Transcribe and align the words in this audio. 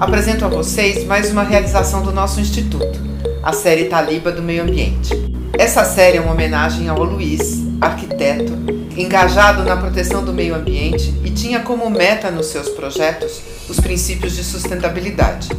apresento 0.00 0.46
a 0.46 0.48
vocês 0.48 1.04
mais 1.04 1.30
uma 1.30 1.42
realização 1.42 2.02
do 2.02 2.10
nosso 2.10 2.40
instituto, 2.40 2.98
a 3.42 3.52
série 3.52 3.84
Taliba 3.84 4.32
do 4.32 4.40
Meio 4.40 4.62
Ambiente. 4.62 5.10
Essa 5.58 5.84
série 5.84 6.16
é 6.16 6.20
uma 6.22 6.32
homenagem 6.32 6.88
ao 6.88 7.04
Luiz, 7.04 7.62
arquiteto, 7.82 8.50
engajado 8.96 9.62
na 9.62 9.76
proteção 9.76 10.24
do 10.24 10.32
meio 10.32 10.54
ambiente 10.54 11.14
e 11.22 11.28
tinha 11.28 11.60
como 11.60 11.90
meta 11.90 12.30
nos 12.30 12.46
seus 12.46 12.70
projetos 12.70 13.42
os 13.68 13.78
princípios 13.78 14.34
de 14.34 14.42
sustentabilidade. 14.42 15.50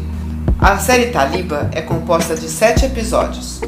A 0.58 0.76
série 0.80 1.12
Taliba 1.12 1.70
é 1.72 1.82
composta 1.82 2.34
de 2.36 2.50
sete 2.50 2.86
episódios. 2.86 3.62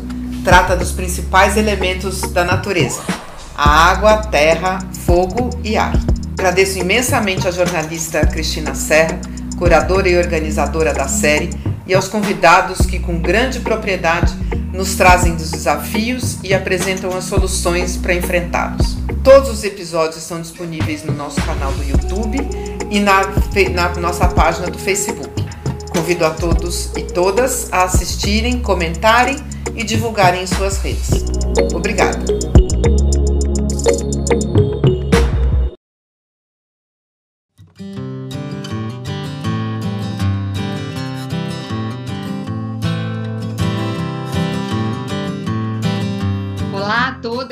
Trata 0.43 0.75
dos 0.75 0.91
principais 0.91 1.55
elementos 1.55 2.21
da 2.31 2.43
natureza: 2.43 2.99
a 3.55 3.91
água, 3.91 4.17
terra, 4.17 4.79
fogo 5.05 5.51
e 5.63 5.77
ar. 5.77 5.93
Agradeço 6.31 6.79
imensamente 6.79 7.47
a 7.47 7.51
jornalista 7.51 8.25
Cristina 8.25 8.73
Serra, 8.73 9.21
curadora 9.53 10.09
e 10.09 10.17
organizadora 10.17 10.93
da 10.93 11.07
série, 11.07 11.49
e 11.85 11.93
aos 11.93 12.07
convidados 12.07 12.85
que, 12.85 12.99
com 12.99 13.19
grande 13.19 13.59
propriedade, 13.59 14.33
nos 14.71 14.95
trazem 14.95 15.35
dos 15.35 15.51
desafios 15.51 16.37
e 16.43 16.53
apresentam 16.53 17.15
as 17.15 17.25
soluções 17.25 17.97
para 17.97 18.13
enfrentá-los. 18.13 18.97
Todos 19.23 19.49
os 19.49 19.63
episódios 19.63 20.17
estão 20.17 20.41
disponíveis 20.41 21.03
no 21.03 21.13
nosso 21.13 21.41
canal 21.43 21.71
do 21.71 21.83
YouTube 21.83 22.37
e 22.89 22.99
na, 22.99 23.21
na 23.73 23.89
nossa 23.99 24.27
página 24.27 24.67
do 24.67 24.77
Facebook. 24.77 25.29
Convido 25.89 26.25
a 26.25 26.31
todos 26.31 26.91
e 26.97 27.03
todas 27.03 27.71
a 27.71 27.83
assistirem, 27.83 28.59
comentarem 28.59 29.37
e 29.75 29.83
divulgarem 29.83 30.43
em 30.43 30.47
suas 30.47 30.77
redes. 30.79 31.23
Obrigada! 31.73 32.62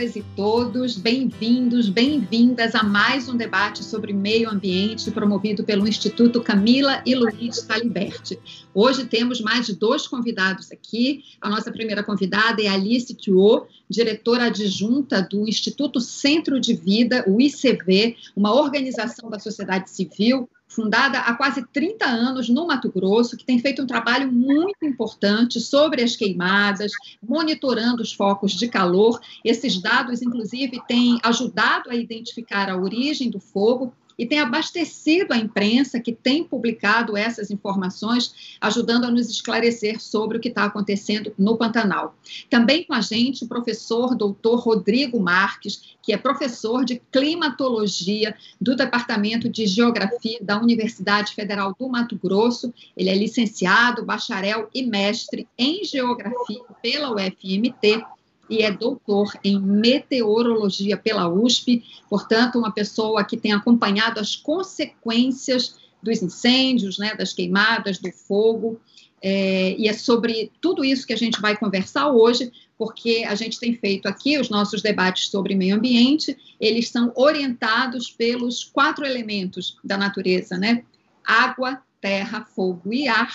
Todas 0.01 0.15
e 0.15 0.23
todos, 0.35 0.97
bem-vindos, 0.97 1.87
bem-vindas 1.87 2.73
a 2.73 2.81
mais 2.81 3.29
um 3.29 3.37
debate 3.37 3.83
sobre 3.83 4.11
meio 4.11 4.49
ambiente 4.49 5.11
promovido 5.11 5.63
pelo 5.63 5.87
Instituto 5.87 6.41
Camila 6.41 7.03
e 7.05 7.13
Luiz 7.13 7.61
Taliberti. 7.61 8.39
Hoje 8.73 9.05
temos 9.05 9.39
mais 9.41 9.67
de 9.67 9.75
dois 9.75 10.07
convidados 10.07 10.71
aqui. 10.71 11.23
A 11.39 11.47
nossa 11.47 11.71
primeira 11.71 12.03
convidada 12.03 12.63
é 12.63 12.67
Alice 12.67 13.13
Thuot, 13.13 13.67
diretora 13.87 14.45
adjunta 14.45 15.21
do 15.21 15.47
Instituto 15.47 15.99
Centro 15.99 16.59
de 16.59 16.73
Vida, 16.73 17.23
o 17.27 17.39
ICV, 17.39 18.15
uma 18.35 18.55
organização 18.55 19.29
da 19.29 19.37
sociedade 19.37 19.91
civil 19.91 20.49
fundada 20.71 21.19
há 21.19 21.35
quase 21.35 21.65
30 21.67 22.05
anos 22.05 22.47
no 22.47 22.65
Mato 22.65 22.89
Grosso, 22.89 23.35
que 23.35 23.43
tem 23.43 23.59
feito 23.59 23.81
um 23.81 23.85
trabalho 23.85 24.31
muito 24.31 24.85
importante 24.85 25.59
sobre 25.59 26.01
as 26.01 26.15
queimadas, 26.15 26.93
monitorando 27.21 28.01
os 28.01 28.13
focos 28.13 28.53
de 28.53 28.69
calor. 28.69 29.19
Esses 29.43 29.81
dados, 29.81 30.21
inclusive, 30.21 30.81
têm 30.87 31.19
ajudado 31.23 31.89
a 31.89 31.95
identificar 31.95 32.69
a 32.69 32.77
origem 32.77 33.29
do 33.29 33.39
fogo 33.39 33.93
e 34.21 34.25
tem 34.27 34.39
abastecido 34.39 35.33
a 35.33 35.37
imprensa 35.37 35.99
que 35.99 36.11
tem 36.11 36.43
publicado 36.43 37.17
essas 37.17 37.49
informações, 37.49 38.55
ajudando 38.61 39.05
a 39.05 39.09
nos 39.09 39.27
esclarecer 39.27 39.99
sobre 39.99 40.37
o 40.37 40.39
que 40.39 40.49
está 40.49 40.65
acontecendo 40.65 41.33
no 41.39 41.57
Pantanal. 41.57 42.15
Também 42.47 42.83
com 42.83 42.93
a 42.93 43.01
gente 43.01 43.43
o 43.43 43.47
professor 43.47 44.13
doutor 44.13 44.59
Rodrigo 44.59 45.19
Marques, 45.19 45.95
que 46.03 46.13
é 46.13 46.17
professor 46.17 46.85
de 46.85 47.01
climatologia 47.11 48.35
do 48.61 48.75
Departamento 48.75 49.49
de 49.49 49.65
Geografia 49.65 50.37
da 50.39 50.61
Universidade 50.61 51.33
Federal 51.33 51.75
do 51.79 51.89
Mato 51.89 52.15
Grosso. 52.15 52.71
Ele 52.95 53.09
é 53.09 53.15
licenciado, 53.15 54.05
bacharel 54.05 54.69
e 54.71 54.83
mestre 54.83 55.47
em 55.57 55.83
geografia 55.83 56.61
pela 56.79 57.11
UFMT 57.11 58.05
e 58.51 58.63
é 58.63 58.69
doutor 58.69 59.31
em 59.45 59.57
meteorologia 59.57 60.97
pela 60.97 61.29
USP, 61.29 61.85
portanto, 62.09 62.59
uma 62.59 62.69
pessoa 62.69 63.23
que 63.23 63.37
tem 63.37 63.53
acompanhado 63.53 64.19
as 64.19 64.35
consequências 64.35 65.77
dos 66.03 66.21
incêndios, 66.21 66.97
né, 66.97 67.15
das 67.15 67.31
queimadas, 67.31 67.97
do 67.97 68.11
fogo, 68.11 68.77
é, 69.21 69.73
e 69.77 69.87
é 69.87 69.93
sobre 69.93 70.51
tudo 70.59 70.83
isso 70.83 71.07
que 71.07 71.13
a 71.13 71.17
gente 71.17 71.39
vai 71.39 71.55
conversar 71.55 72.09
hoje, 72.09 72.51
porque 72.77 73.23
a 73.25 73.35
gente 73.35 73.57
tem 73.57 73.73
feito 73.73 74.07
aqui 74.07 74.37
os 74.37 74.49
nossos 74.49 74.81
debates 74.81 75.29
sobre 75.29 75.55
meio 75.55 75.75
ambiente, 75.75 76.35
eles 76.59 76.89
são 76.89 77.13
orientados 77.15 78.11
pelos 78.11 78.65
quatro 78.65 79.05
elementos 79.05 79.77
da 79.81 79.97
natureza, 79.97 80.57
né? 80.57 80.83
Água, 81.25 81.81
terra, 82.01 82.43
fogo 82.43 82.91
e 82.91 83.07
ar. 83.07 83.33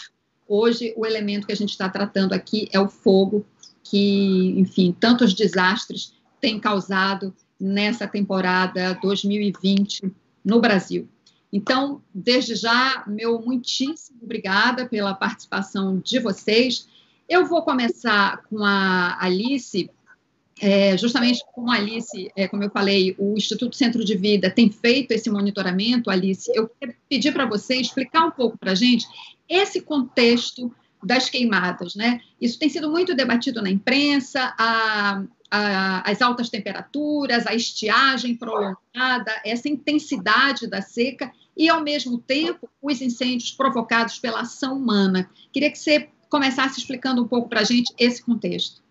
Hoje, 0.48 0.93
o 0.97 1.06
elemento 1.06 1.47
que 1.47 1.53
a 1.53 1.56
gente 1.56 1.71
está 1.71 1.88
tratando 1.88 2.33
aqui 2.33 2.69
é 2.72 2.78
o 2.78 2.88
fogo, 2.88 3.47
que, 3.91 4.58
enfim, 4.58 4.94
tantos 4.98 5.34
desastres 5.34 6.12
tem 6.41 6.58
causado 6.58 7.34
nessa 7.58 8.06
temporada 8.06 8.98
2020 9.02 10.12
no 10.44 10.60
Brasil. 10.60 11.08
Então, 11.52 12.02
desde 12.12 12.54
já, 12.54 13.04
meu 13.06 13.41
muitíssimo 13.41 14.19
obrigada 14.22 14.86
pela 14.86 15.14
participação 15.14 15.98
de 15.98 16.19
vocês. 16.19 16.88
Eu 17.28 17.47
vou 17.47 17.62
começar 17.62 18.42
com 18.44 18.62
a 18.64 19.16
Alice, 19.20 19.91
é, 20.60 20.97
justamente 20.97 21.41
como 21.54 21.70
a 21.70 21.76
Alice, 21.76 22.30
é, 22.36 22.47
como 22.48 22.62
eu 22.62 22.70
falei, 22.70 23.14
o 23.18 23.36
Instituto 23.36 23.76
Centro 23.76 24.04
de 24.04 24.16
Vida 24.16 24.50
tem 24.50 24.70
feito 24.70 25.12
esse 25.12 25.30
monitoramento, 25.30 26.10
Alice, 26.10 26.50
eu 26.54 26.68
queria 26.68 26.97
pedir 27.08 27.32
para 27.32 27.47
você 27.47 27.76
explicar 27.76 28.26
um 28.26 28.30
pouco 28.30 28.58
para 28.58 28.72
a 28.72 28.74
gente 28.74 29.06
esse 29.48 29.80
contexto 29.80 30.72
das 31.06 31.30
queimadas, 31.30 31.94
né? 31.94 32.20
Isso 32.40 32.58
tem 32.58 32.68
sido 32.68 32.90
muito 32.90 33.14
debatido 33.14 33.62
na 33.62 33.70
imprensa, 33.70 34.52
a, 34.58 35.22
a, 35.50 36.10
as 36.10 36.20
altas 36.20 36.50
temperaturas, 36.50 37.46
a 37.46 37.54
estiagem 37.54 38.34
prolongada, 38.34 39.40
essa 39.44 39.68
intensidade 39.68 40.66
da 40.66 40.82
seca 40.82 41.32
e, 41.56 41.68
ao 41.68 41.80
mesmo 41.80 42.18
tempo, 42.18 42.68
os 42.82 43.00
incêndios 43.00 43.52
provocados 43.52 44.18
pela 44.18 44.40
ação 44.40 44.76
humana. 44.76 45.30
Queria 45.52 45.70
que 45.70 45.78
você 45.78 46.08
começasse 46.28 46.80
explicando 46.80 47.22
um 47.22 47.28
pouco 47.28 47.48
para 47.48 47.60
a 47.60 47.64
gente 47.64 47.94
esse 47.96 48.22
contexto. 48.22 48.84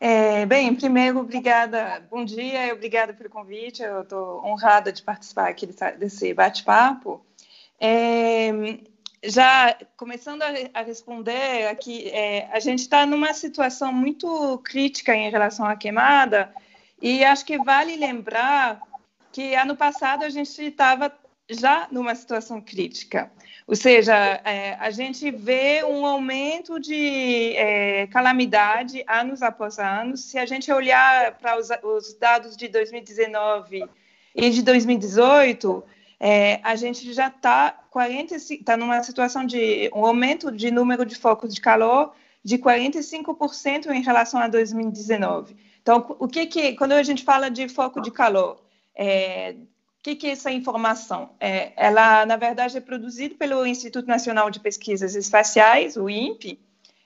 É, 0.00 0.46
bem, 0.46 0.74
primeiro, 0.74 1.20
obrigada, 1.20 2.06
bom 2.08 2.24
dia, 2.24 2.72
obrigada 2.72 3.12
pelo 3.12 3.28
convite, 3.28 3.82
eu 3.82 4.02
estou 4.02 4.44
honrada 4.44 4.92
de 4.92 5.02
participar 5.02 5.48
aqui 5.48 5.66
desse 5.98 6.32
bate-papo. 6.32 7.20
É, 7.80 8.78
já 9.24 9.76
começando 9.96 10.42
a, 10.42 10.48
a 10.74 10.82
responder 10.82 11.66
aqui, 11.68 12.08
é, 12.10 12.48
a 12.52 12.60
gente 12.60 12.80
está 12.80 13.04
numa 13.04 13.32
situação 13.34 13.92
muito 13.92 14.58
crítica 14.64 15.14
em 15.14 15.30
relação 15.30 15.66
à 15.66 15.76
queimada, 15.76 16.52
e 17.00 17.24
acho 17.24 17.44
que 17.44 17.58
vale 17.58 17.96
lembrar 17.96 18.80
que 19.32 19.54
ano 19.54 19.76
passado 19.76 20.24
a 20.24 20.30
gente 20.30 20.62
estava 20.62 21.12
já 21.48 21.88
numa 21.90 22.14
situação 22.14 22.60
crítica. 22.60 23.30
Ou 23.66 23.76
seja, 23.76 24.14
é, 24.44 24.74
a 24.80 24.90
gente 24.90 25.30
vê 25.30 25.84
um 25.84 26.04
aumento 26.06 26.80
de 26.80 27.54
é, 27.54 28.06
calamidade 28.08 29.04
anos 29.06 29.42
após 29.42 29.78
anos. 29.78 30.24
Se 30.24 30.38
a 30.38 30.46
gente 30.46 30.72
olhar 30.72 31.38
para 31.38 31.58
os, 31.58 31.68
os 31.82 32.14
dados 32.14 32.56
de 32.56 32.68
2019 32.68 33.84
e 34.34 34.50
de 34.50 34.62
2018, 34.62 35.84
é, 36.20 36.60
a 36.62 36.74
gente 36.74 37.12
já 37.12 37.28
está 37.28 37.78
tá 38.64 38.76
numa 38.76 39.02
situação 39.02 39.44
de 39.44 39.90
um 39.94 40.04
aumento 40.04 40.50
de 40.50 40.70
número 40.70 41.06
de 41.06 41.14
focos 41.14 41.54
de 41.54 41.60
calor 41.60 42.12
de 42.42 42.58
45% 42.58 43.90
em 43.90 44.02
relação 44.02 44.40
a 44.40 44.48
2019. 44.48 45.56
Então, 45.82 46.16
o 46.18 46.26
que 46.26 46.46
que 46.46 46.72
quando 46.74 46.92
a 46.92 47.02
gente 47.02 47.24
fala 47.24 47.50
de 47.50 47.68
foco 47.68 48.00
de 48.00 48.10
calor, 48.10 48.60
é, 48.94 49.54
o 49.98 50.02
que, 50.02 50.16
que 50.16 50.26
é 50.26 50.30
essa 50.30 50.50
informação? 50.50 51.30
É, 51.40 51.72
ela, 51.76 52.24
na 52.26 52.36
verdade, 52.36 52.76
é 52.76 52.80
produzida 52.80 53.34
pelo 53.34 53.66
Instituto 53.66 54.06
Nacional 54.06 54.50
de 54.50 54.60
Pesquisas 54.60 55.14
Espaciais, 55.14 55.96
o 55.96 56.08
INPE, 56.08 56.58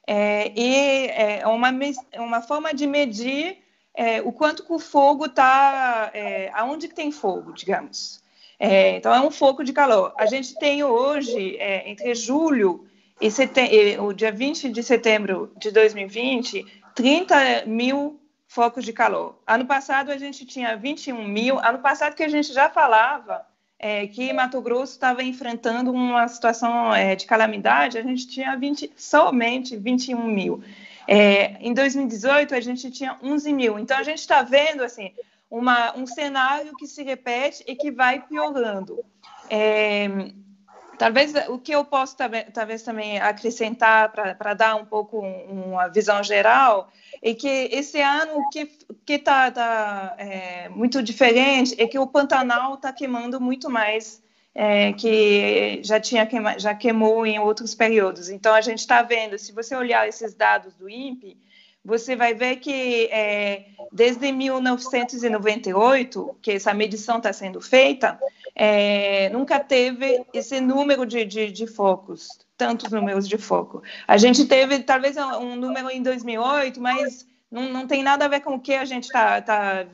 é, 0.07 0.53
e 0.55 1.07
é 1.09 1.47
uma, 1.47 1.71
uma 2.17 2.43
forma 2.43 2.75
de 2.75 2.87
medir 2.87 3.59
é, 3.95 4.21
o 4.23 4.33
quanto 4.33 4.65
que 4.65 4.73
o 4.73 4.79
fogo 4.79 5.27
está, 5.27 6.11
é, 6.15 6.51
aonde 6.55 6.89
tem 6.89 7.13
fogo, 7.13 7.53
digamos. 7.53 8.22
É, 8.65 8.97
então, 8.97 9.13
é 9.13 9.21
um 9.21 9.31
foco 9.33 9.65
de 9.65 9.73
calor. 9.73 10.15
A 10.17 10.25
gente 10.25 10.57
tem 10.57 10.85
hoje, 10.85 11.57
é, 11.59 11.91
entre 11.91 12.15
julho 12.15 12.87
e 13.21 13.29
setembro, 13.29 14.05
o 14.05 14.13
dia 14.13 14.31
20 14.31 14.71
de 14.71 14.85
setembro 14.85 15.53
de 15.59 15.73
2020, 15.73 16.65
30 16.95 17.67
mil 17.67 18.21
focos 18.47 18.85
de 18.85 18.93
calor. 18.93 19.37
Ano 19.45 19.67
passado, 19.67 20.13
a 20.13 20.17
gente 20.17 20.47
tinha 20.47 20.77
21 20.77 21.27
mil. 21.27 21.59
Ano 21.59 21.81
passado, 21.81 22.15
que 22.15 22.23
a 22.23 22.29
gente 22.29 22.53
já 22.53 22.71
falava 22.71 23.45
é, 23.81 24.07
que 24.07 24.33
Mato 24.33 24.61
Grosso 24.61 24.93
estava 24.93 25.25
enfrentando 25.25 25.91
uma 25.91 26.29
situação 26.29 26.95
é, 26.95 27.17
de 27.17 27.27
calamidade, 27.27 27.99
a 27.99 28.03
gente 28.03 28.29
tinha 28.29 28.55
20, 28.57 28.93
somente 28.97 29.77
21 29.77 30.25
mil. 30.25 30.63
É, 31.09 31.57
em 31.59 31.75
2018, 31.75 32.55
a 32.55 32.61
gente 32.61 32.93
tinha 32.93 33.19
11 33.21 33.53
mil. 33.53 33.77
Então, 33.77 33.99
a 33.99 34.05
gente 34.05 34.21
está 34.21 34.41
vendo, 34.43 34.85
assim, 34.85 35.13
uma, 35.53 35.95
um 35.97 36.07
cenário 36.07 36.75
que 36.77 36.87
se 36.87 37.03
repete 37.03 37.63
e 37.67 37.77
que 37.77 37.91
vai 37.91 38.23
piorando. 38.27 39.05
É, 39.51 40.09
Talvez 40.99 41.33
o 41.49 41.59
que 41.59 41.73
eu 41.73 41.85
posso 41.85 42.17
talvez 42.53 42.83
também 42.83 43.19
acrescentar 43.19 44.13
para 44.13 44.55
dar 44.55 44.77
um 44.77 44.85
pouco 44.85 45.19
uma 45.19 45.89
visão 45.89 46.23
geral 46.23 46.93
é 47.21 47.35
que 47.35 47.49
esse 47.73 48.01
ano 48.01 48.37
o 48.37 48.49
que 48.51 48.67
que 49.05 49.15
está 49.15 49.51
tá, 49.51 50.15
é, 50.17 50.69
muito 50.69 51.03
diferente 51.03 51.75
é 51.77 51.89
que 51.89 51.99
o 51.99 52.07
Pantanal 52.07 52.75
está 52.75 52.93
queimando 52.93 53.41
muito 53.41 53.69
mais 53.69 54.23
é, 54.55 54.93
que 54.93 55.81
já 55.83 55.99
tinha 55.99 56.25
queima, 56.25 56.57
já 56.57 56.73
queimou 56.73 57.27
em 57.27 57.41
outros 57.41 57.75
períodos. 57.75 58.29
Então 58.29 58.55
a 58.55 58.61
gente 58.61 58.79
está 58.79 59.03
vendo, 59.03 59.37
se 59.39 59.51
você 59.51 59.75
olhar 59.75 60.07
esses 60.07 60.35
dados 60.35 60.73
do 60.75 60.89
INPE, 60.89 61.37
você 61.85 62.15
vai 62.15 62.33
ver 62.33 62.57
que 62.57 63.07
é, 63.07 63.65
desde 63.91 64.31
1998 64.31 66.37
que 66.41 66.53
essa 66.53 66.73
medição 66.73 67.17
está 67.17 67.33
sendo 67.33 67.61
feita, 67.61 68.19
é, 68.55 69.29
nunca 69.31 69.59
teve 69.59 70.25
esse 70.33 70.61
número 70.61 71.05
de, 71.05 71.25
de, 71.25 71.51
de, 71.51 71.67
focos, 71.67 72.29
tantos 72.57 72.93
números 72.93 73.29
de 73.29 73.37
foco. 73.37 73.83
A 74.07 74.17
gente 74.17 74.47
teve 74.47 74.79
talvez 74.81 75.17
um 75.17 75.57
número 75.57 75.91
em 75.91 76.03
2008, 76.03 76.81
mas 76.81 77.27
não, 77.51 77.69
não 77.69 77.87
tem 77.87 78.03
nada 78.03 78.27
a 78.27 78.29
ver 78.29 78.41
com 78.41 78.55
o 78.55 78.61
que 78.61 78.75
a 78.75 78.85
gente 78.85 79.05
está 79.05 79.43
tá, 79.43 79.85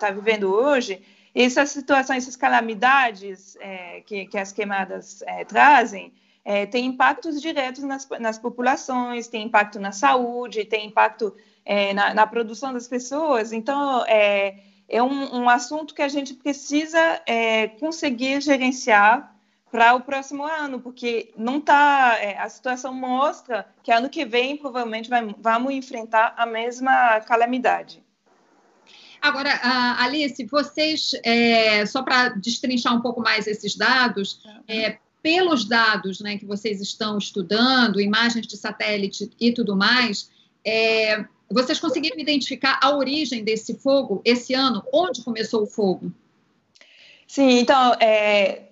tá 0.00 0.10
vivendo 0.10 0.52
hoje. 0.52 1.00
Essas 1.34 1.70
situações, 1.70 2.24
essas 2.24 2.36
calamidades 2.36 3.56
é, 3.60 4.02
que, 4.04 4.26
que 4.26 4.38
as 4.38 4.52
queimadas 4.52 5.22
é, 5.22 5.44
trazem, 5.44 6.12
é, 6.48 6.64
tem 6.64 6.86
impactos 6.86 7.42
diretos 7.42 7.82
nas, 7.82 8.08
nas 8.20 8.38
populações, 8.38 9.26
tem 9.26 9.46
impacto 9.46 9.80
na 9.80 9.90
saúde, 9.90 10.64
tem 10.64 10.86
impacto 10.86 11.34
é, 11.64 11.92
na, 11.92 12.14
na, 12.14 12.24
produção 12.24 12.72
das 12.72 12.86
pessoas. 12.86 13.52
Então, 13.52 14.04
é, 14.06 14.56
é 14.88 15.02
um, 15.02 15.40
um, 15.40 15.48
assunto 15.48 15.92
que 15.92 16.02
a 16.02 16.08
gente 16.08 16.34
precisa 16.34 17.20
é, 17.26 17.66
conseguir 17.66 18.40
gerenciar 18.40 19.34
para 19.72 19.96
o 19.96 20.00
próximo 20.02 20.44
ano, 20.44 20.78
porque 20.78 21.32
não 21.36 21.60
tá, 21.60 22.16
é, 22.20 22.38
a 22.38 22.48
situação 22.48 22.94
mostra 22.94 23.66
que 23.82 23.90
ano 23.90 24.08
que 24.08 24.24
vem 24.24 24.56
provavelmente 24.56 25.10
vai, 25.10 25.34
vamos 25.40 25.74
enfrentar 25.74 26.32
a 26.36 26.46
mesma 26.46 27.20
calamidade. 27.22 28.00
Agora, 29.20 29.50
Alice, 29.98 30.44
vocês, 30.44 31.10
é, 31.24 31.84
só 31.86 32.04
para 32.04 32.28
destrinchar 32.28 32.94
um 32.94 33.00
pouco 33.00 33.20
mais 33.20 33.48
esses 33.48 33.74
dados, 33.74 34.40
é, 34.68 34.98
pelos 35.26 35.64
dados 35.64 36.20
né, 36.20 36.38
que 36.38 36.46
vocês 36.46 36.80
estão 36.80 37.18
estudando, 37.18 38.00
imagens 38.00 38.46
de 38.46 38.56
satélite 38.56 39.28
e 39.40 39.50
tudo 39.50 39.74
mais, 39.74 40.30
é, 40.64 41.24
vocês 41.50 41.80
conseguiram 41.80 42.16
identificar 42.16 42.78
a 42.80 42.96
origem 42.96 43.42
desse 43.42 43.74
fogo 43.74 44.22
esse 44.24 44.54
ano? 44.54 44.84
Onde 44.92 45.24
começou 45.24 45.64
o 45.64 45.66
fogo? 45.66 46.12
Sim, 47.26 47.58
então, 47.58 47.94
é, 47.94 48.68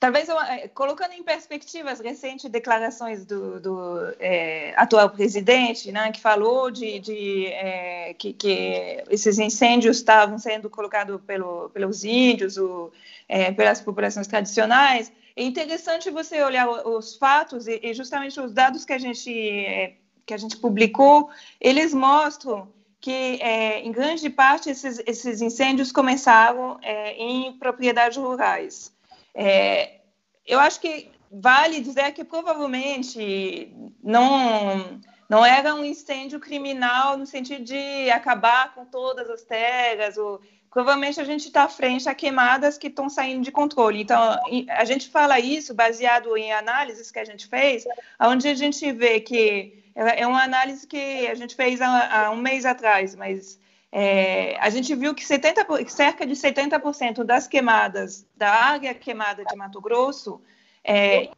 talvez 0.00 0.28
eu, 0.28 0.40
é, 0.40 0.66
colocando 0.66 1.12
em 1.12 1.22
perspectiva 1.22 1.92
as 1.92 2.00
recentes 2.00 2.50
declarações 2.50 3.24
do, 3.24 3.60
do 3.60 4.12
é, 4.18 4.74
atual 4.76 5.08
presidente, 5.08 5.92
né, 5.92 6.10
que 6.10 6.20
falou 6.20 6.68
de, 6.68 6.98
de 6.98 7.46
é, 7.46 8.12
que, 8.14 8.32
que, 8.32 9.04
esses 9.08 9.38
incêndios 9.38 9.98
estavam 9.98 10.36
sendo 10.36 10.68
colocados 10.68 11.20
pelo, 11.24 11.70
pelos 11.70 12.02
índios, 12.02 12.56
o, 12.56 12.90
é, 13.28 13.52
pelas 13.52 13.80
populações 13.80 14.26
tradicionais, 14.26 15.12
é 15.38 15.42
interessante 15.42 16.10
você 16.10 16.42
olhar 16.42 16.68
os 16.68 17.16
fatos 17.16 17.68
e, 17.68 17.78
e 17.82 17.94
justamente 17.94 18.40
os 18.40 18.52
dados 18.52 18.84
que 18.84 18.92
a 18.92 18.98
gente 18.98 19.30
é, 19.30 19.94
que 20.26 20.34
a 20.34 20.36
gente 20.36 20.56
publicou, 20.56 21.30
eles 21.60 21.94
mostram 21.94 22.68
que, 23.00 23.38
é, 23.40 23.80
em 23.80 23.92
grande 23.92 24.28
parte, 24.28 24.68
esses, 24.68 25.00
esses 25.06 25.40
incêndios 25.40 25.92
começaram 25.92 26.78
é, 26.82 27.12
em 27.14 27.56
propriedades 27.56 28.18
rurais. 28.18 28.92
É, 29.32 30.00
eu 30.44 30.58
acho 30.58 30.80
que 30.80 31.10
vale 31.30 31.80
dizer 31.80 32.12
que 32.12 32.24
provavelmente 32.24 33.72
não 34.02 35.00
não 35.28 35.44
era 35.44 35.74
um 35.74 35.84
incêndio 35.84 36.40
criminal 36.40 37.18
no 37.18 37.26
sentido 37.26 37.62
de 37.62 38.10
acabar 38.10 38.74
com 38.74 38.86
todas 38.86 39.28
as 39.28 39.42
terras 39.42 40.16
ou 40.16 40.40
provavelmente 40.70 41.20
a 41.20 41.24
gente 41.24 41.46
está 41.46 41.68
frente 41.68 42.08
a 42.08 42.14
queimadas 42.14 42.78
que 42.78 42.88
estão 42.88 43.08
saindo 43.08 43.42
de 43.42 43.50
controle. 43.50 44.00
Então, 44.00 44.38
a 44.68 44.84
gente 44.84 45.08
fala 45.08 45.40
isso 45.40 45.74
baseado 45.74 46.36
em 46.36 46.52
análises 46.52 47.10
que 47.10 47.18
a 47.18 47.24
gente 47.24 47.46
fez, 47.46 47.84
onde 48.20 48.48
a 48.48 48.54
gente 48.54 48.90
vê 48.92 49.20
que 49.20 49.84
é 49.94 50.26
uma 50.26 50.42
análise 50.42 50.86
que 50.86 51.26
a 51.26 51.34
gente 51.34 51.54
fez 51.54 51.80
há, 51.80 52.30
um 52.30 52.36
mês 52.36 52.64
atrás, 52.64 53.16
mas 53.16 53.58
é, 53.90 54.56
a 54.60 54.70
gente 54.70 54.94
viu 54.94 55.14
que 55.14 55.24
70, 55.24 55.66
cerca 55.88 56.26
de 56.26 56.34
70% 56.34 57.24
das 57.24 57.48
queimadas 57.48 58.26
da 58.36 58.50
área 58.50 58.94
queimada 58.94 59.44
de 59.44 59.56
Mato 59.56 59.80
Grosso, 59.80 60.40
é, 60.84 61.30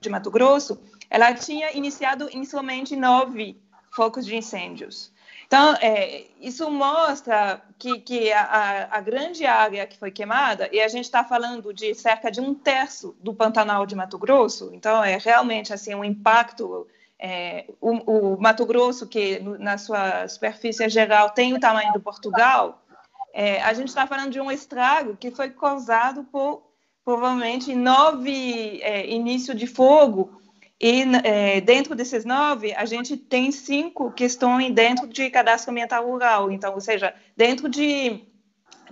de 0.00 0.08
Mato 0.10 0.30
Grosso, 0.30 0.78
ela 1.08 1.32
tinha 1.32 1.72
iniciado 1.72 2.28
somente 2.44 2.94
nove 2.94 3.56
focos 3.94 4.26
de 4.26 4.36
incêndios. 4.36 5.12
Então, 5.48 5.74
é, 5.80 6.26
isso 6.42 6.70
mostra 6.70 7.62
que, 7.78 8.00
que 8.00 8.30
a, 8.30 8.86
a, 8.90 9.00
grande 9.00 9.46
área 9.46 9.86
que 9.86 9.98
foi 9.98 10.10
queimada, 10.10 10.68
e 10.70 10.78
a 10.78 10.88
gente 10.88 11.06
está 11.06 11.24
falando 11.24 11.72
de 11.72 11.94
cerca 11.94 12.30
de 12.30 12.38
um 12.38 12.54
terço 12.54 13.16
do 13.18 13.32
Pantanal 13.32 13.86
de 13.86 13.96
Mato 13.96 14.18
Grosso, 14.18 14.70
então 14.74 15.02
é 15.02 15.16
realmente 15.16 15.72
assim 15.72 15.94
um 15.94 16.04
impacto. 16.04 16.86
É, 17.18 17.64
o, 17.80 18.34
o, 18.34 18.40
Mato 18.40 18.66
Grosso, 18.66 19.06
que 19.06 19.38
na 19.58 19.78
sua 19.78 20.28
superfície 20.28 20.86
geral 20.90 21.30
tem 21.30 21.54
o 21.54 21.58
tamanho 21.58 21.94
do 21.94 22.00
Portugal, 22.00 22.84
é, 23.32 23.62
a 23.62 23.72
gente 23.72 23.88
está 23.88 24.06
falando 24.06 24.30
de 24.30 24.40
um 24.40 24.52
estrago 24.52 25.16
que 25.16 25.30
foi 25.30 25.48
causado 25.48 26.24
por 26.24 26.62
provavelmente 27.02 27.74
nove 27.74 28.82
é, 28.82 29.08
início 29.08 29.54
de 29.54 29.66
fogo 29.66 30.38
e 30.80 31.02
é, 31.24 31.60
dentro 31.60 31.94
desses 31.96 32.24
nove, 32.24 32.72
a 32.72 32.84
gente 32.84 33.16
tem 33.16 33.50
cinco 33.50 34.12
que 34.12 34.24
estão 34.24 34.58
dentro 34.70 35.08
de 35.08 35.28
cadastro 35.28 35.72
ambiental 35.72 36.06
rural. 36.06 36.52
Então, 36.52 36.74
ou 36.74 36.80
seja, 36.80 37.12
dentro 37.36 37.68
de 37.68 38.20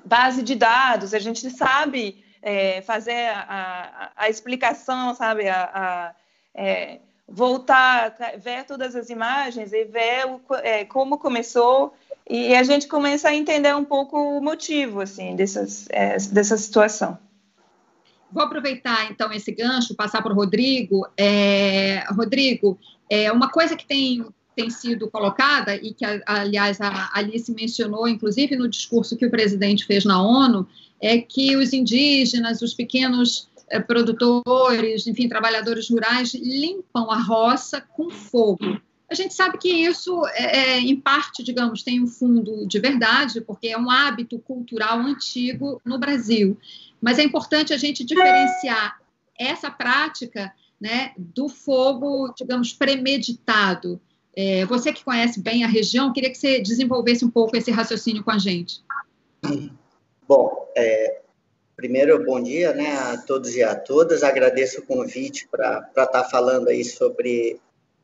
base 0.05 0.43
de 0.43 0.57
dados, 0.57 1.15
a 1.15 1.19
gente 1.21 1.49
sabe 1.49 2.25
é, 2.43 2.83
fazer 2.83 3.29
a, 3.29 3.47
a, 3.49 4.25
a, 4.25 4.29
explicação, 4.29 5.15
sabe? 5.15 5.49
A, 5.49 5.71
a 5.73 6.15
é, 6.55 6.99
voltar, 7.29 8.17
ver 8.39 8.65
todas 8.65 8.97
as 8.97 9.09
imagens 9.09 9.73
e 9.73 9.85
ver 9.85 10.27
o, 10.27 10.41
como 10.89 11.19
começou 11.19 11.95
e 12.29 12.55
a 12.57 12.63
gente 12.65 12.89
começa 12.89 13.29
a 13.29 13.35
entender 13.35 13.75
um 13.75 13.85
pouco 13.85 14.17
o 14.17 14.41
motivo 14.41 15.01
assim 15.01 15.37
dessas, 15.37 15.87
dessa 16.33 16.57
situação. 16.57 17.19
Vou 18.33 18.43
aproveitar 18.43 19.11
então 19.11 19.33
esse 19.33 19.53
gancho, 19.53 19.95
passar 19.95 20.23
para 20.23 20.33
o 20.33 20.37
Rodrigo. 20.37 21.07
É, 21.17 22.05
Rodrigo, 22.11 22.79
é 23.09 23.31
uma 23.31 23.49
coisa 23.51 23.77
que 23.77 23.87
tem, 23.87 24.25
tem 24.55 24.69
sido 24.71 25.09
colocada 25.11 25.75
e 25.77 25.95
que, 25.95 26.05
aliás, 26.27 26.81
a 26.81 27.11
Alice 27.15 27.53
mencionou, 27.53 28.09
inclusive 28.09 28.57
no 28.57 28.69
discurso 28.69 29.17
que 29.17 29.27
o 29.27 29.31
presidente 29.31 29.87
fez 29.87 30.05
na 30.05 30.23
ONU, 30.23 30.67
é 31.01 31.19
que 31.19 31.57
os 31.57 31.73
indígenas, 31.73 32.63
os 32.63 32.75
pequenos 32.75 33.49
é, 33.69 33.81
produtores, 33.81 35.07
enfim, 35.07 35.29
trabalhadores 35.29 35.89
rurais 35.91 36.35
limpam 36.35 37.11
a 37.11 37.21
roça 37.21 37.81
com 37.81 38.11
fogo. 38.11 38.81
A 39.09 39.15
gente 39.15 39.35
sabe 39.35 39.57
que 39.59 39.69
isso, 39.69 40.27
é, 40.35 40.59
é, 40.59 40.81
em 40.81 40.97
parte, 40.97 41.43
digamos, 41.43 41.83
tem 41.83 42.03
um 42.03 42.09
fundo 42.09 42.67
de 42.67 42.79
verdade, 42.81 43.41
porque 43.41 43.69
é 43.69 43.79
um 43.79 43.89
hábito 43.89 44.39
cultural 44.41 44.99
antigo 44.99 45.81
no 45.85 45.99
Brasil. 45.99 46.59
Mas 47.01 47.19
é 47.19 47.23
importante 47.23 47.73
a 47.73 47.77
gente 47.77 48.05
diferenciar 48.05 49.01
essa 49.39 49.71
prática 49.71 50.53
né, 50.81 51.13
do 51.17 51.49
fogo, 51.49 52.33
digamos, 52.37 52.73
premeditado. 52.73 54.01
É, 54.35 54.67
você 54.67 54.93
que 54.93 55.05
conhece 55.05 55.41
bem 55.41 55.65
a 55.65 55.69
região, 55.69 56.13
queria 56.13 56.31
que 56.31 56.39
você 56.39 56.61
desenvolvesse 56.61 57.25
um 57.25 57.31
pouco 57.31 57.57
esse 57.57 57.71
raciocínio 57.71 58.23
com 58.23 58.31
a 58.31 58.39
gente. 58.39 58.83
Bom, 60.29 60.71
é, 60.77 61.21
primeiro, 61.75 62.25
bom 62.25 62.43
dia 62.43 62.75
né, 62.75 62.97
a 62.97 63.19
todos 63.19 63.55
e 63.55 63.63
a 63.63 63.75
todas. 63.75 64.23
Agradeço 64.23 64.81
o 64.81 64.87
convite 64.87 65.49
para 65.51 65.87
estar 65.89 66.07
tá 66.07 66.25
falando 66.25 66.69
aí 66.69 66.85
sobre 66.85 67.59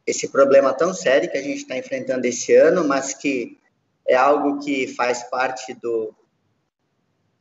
esse 0.06 0.28
problema 0.28 0.72
tão 0.72 0.92
sério 0.94 1.30
que 1.30 1.38
a 1.38 1.42
gente 1.42 1.58
está 1.58 1.76
enfrentando 1.76 2.26
esse 2.26 2.54
ano, 2.54 2.86
mas 2.86 3.14
que 3.14 3.58
é 4.06 4.14
algo 4.14 4.58
que 4.58 4.88
faz 4.88 5.22
parte 5.24 5.74
do, 5.74 6.14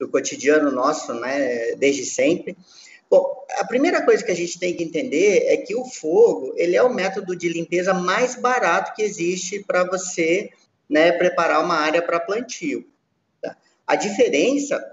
do 0.02 0.10
cotidiano 0.10 0.72
nosso, 0.72 1.14
né, 1.14 1.76
desde 1.76 2.04
sempre. 2.04 2.58
Bom, 3.08 3.46
a 3.60 3.66
primeira 3.66 4.04
coisa 4.04 4.24
que 4.24 4.32
a 4.32 4.36
gente 4.36 4.58
tem 4.58 4.76
que 4.76 4.84
entender 4.84 5.46
é 5.46 5.58
que 5.58 5.76
o 5.76 5.86
fogo, 5.86 6.54
ele 6.58 6.76
é 6.76 6.82
o 6.82 6.92
método 6.92 7.36
de 7.36 7.48
limpeza 7.48 7.94
mais 7.94 8.34
barato 8.34 8.96
que 8.96 9.04
existe 9.04 9.64
para 9.64 9.84
você, 9.84 10.50
né, 10.90 11.12
preparar 11.12 11.64
uma 11.64 11.76
área 11.76 12.02
para 12.02 12.20
plantio. 12.20 12.84
Tá? 13.40 13.56
A 13.86 13.96
diferença 13.96 14.84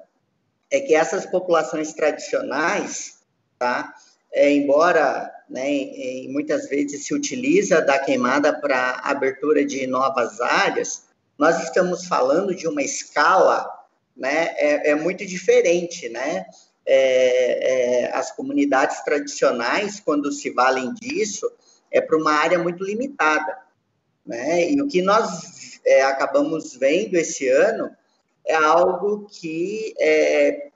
é 0.70 0.78
que 0.78 0.94
essas 0.94 1.24
populações 1.24 1.94
tradicionais, 1.94 3.20
tá, 3.58 3.94
é, 4.30 4.52
embora 4.52 5.32
né, 5.48 5.70
em, 5.70 6.30
muitas 6.30 6.68
vezes 6.68 7.06
se 7.06 7.14
utiliza 7.14 7.80
da 7.80 7.98
queimada 7.98 8.52
para 8.52 9.00
abertura 9.04 9.64
de 9.64 9.86
novas 9.86 10.38
áreas, 10.38 11.04
nós 11.38 11.62
estamos 11.62 12.06
falando 12.06 12.54
de 12.54 12.68
uma 12.68 12.82
escala 12.82 13.77
né, 14.18 14.54
é, 14.56 14.90
é 14.90 14.94
muito 14.94 15.25
diferente, 15.25 16.08
né? 16.08 16.44
é, 16.88 18.06
é, 18.06 18.16
as 18.16 18.32
comunidades 18.32 19.02
tradicionais, 19.02 20.00
quando 20.00 20.32
se 20.32 20.48
valem 20.48 20.94
disso, 20.94 21.50
é 21.90 22.00
para 22.00 22.16
uma 22.16 22.32
área 22.32 22.58
muito 22.58 22.82
limitada. 22.82 23.58
Né? 24.25 24.70
E 24.70 24.80
o 24.80 24.88
que 24.88 25.02
nós 25.02 25.78
é, 25.84 26.02
acabamos 26.02 26.75
vendo 26.75 27.14
esse 27.14 27.46
ano 27.46 27.94
é 28.46 28.54
algo 28.54 29.26
que 29.26 29.94
é, 30.00 30.70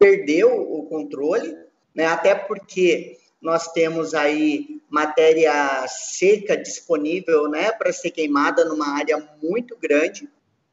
perdeu 0.00 0.52
o 0.52 0.84
controle, 0.86 1.56
né? 1.94 2.06
até 2.06 2.34
porque 2.34 3.18
nós 3.40 3.68
temos 3.68 4.14
aí 4.14 4.80
matéria 4.90 5.86
seca 5.86 6.56
disponível 6.56 7.48
né, 7.48 7.70
para 7.70 7.92
ser 7.92 8.10
queimada 8.10 8.64
numa 8.64 8.96
área 8.96 9.16
muito 9.40 9.76
grande, 9.76 10.28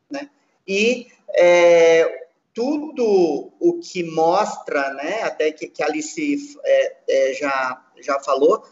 né? 0.09 0.29
e 0.67 1.07
é, 1.35 2.27
tudo 2.53 3.53
o 3.59 3.79
que 3.79 4.03
mostra, 4.03 4.93
né, 4.93 5.23
até 5.23 5.51
que, 5.51 5.67
que 5.67 5.83
a 5.83 5.85
Alice 5.85 6.57
é, 6.63 6.95
é, 7.07 7.33
já, 7.33 7.85
já 8.01 8.19
falou, 8.19 8.65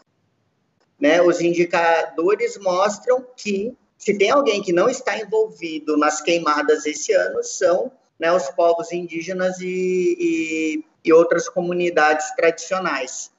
né, 0.98 1.22
os 1.22 1.40
indicadores 1.40 2.58
mostram 2.58 3.24
que 3.36 3.76
se 3.96 4.16
tem 4.16 4.30
alguém 4.30 4.62
que 4.62 4.72
não 4.72 4.88
está 4.88 5.18
envolvido 5.18 5.96
nas 5.96 6.20
queimadas 6.20 6.86
esse 6.86 7.12
ano, 7.12 7.42
são 7.42 7.90
né, 8.18 8.32
os 8.32 8.48
povos 8.50 8.92
indígenas 8.92 9.58
e, 9.60 10.16
e, 10.18 10.84
e 11.04 11.12
outras 11.12 11.48
comunidades 11.48 12.30
tradicionais. 12.36 13.30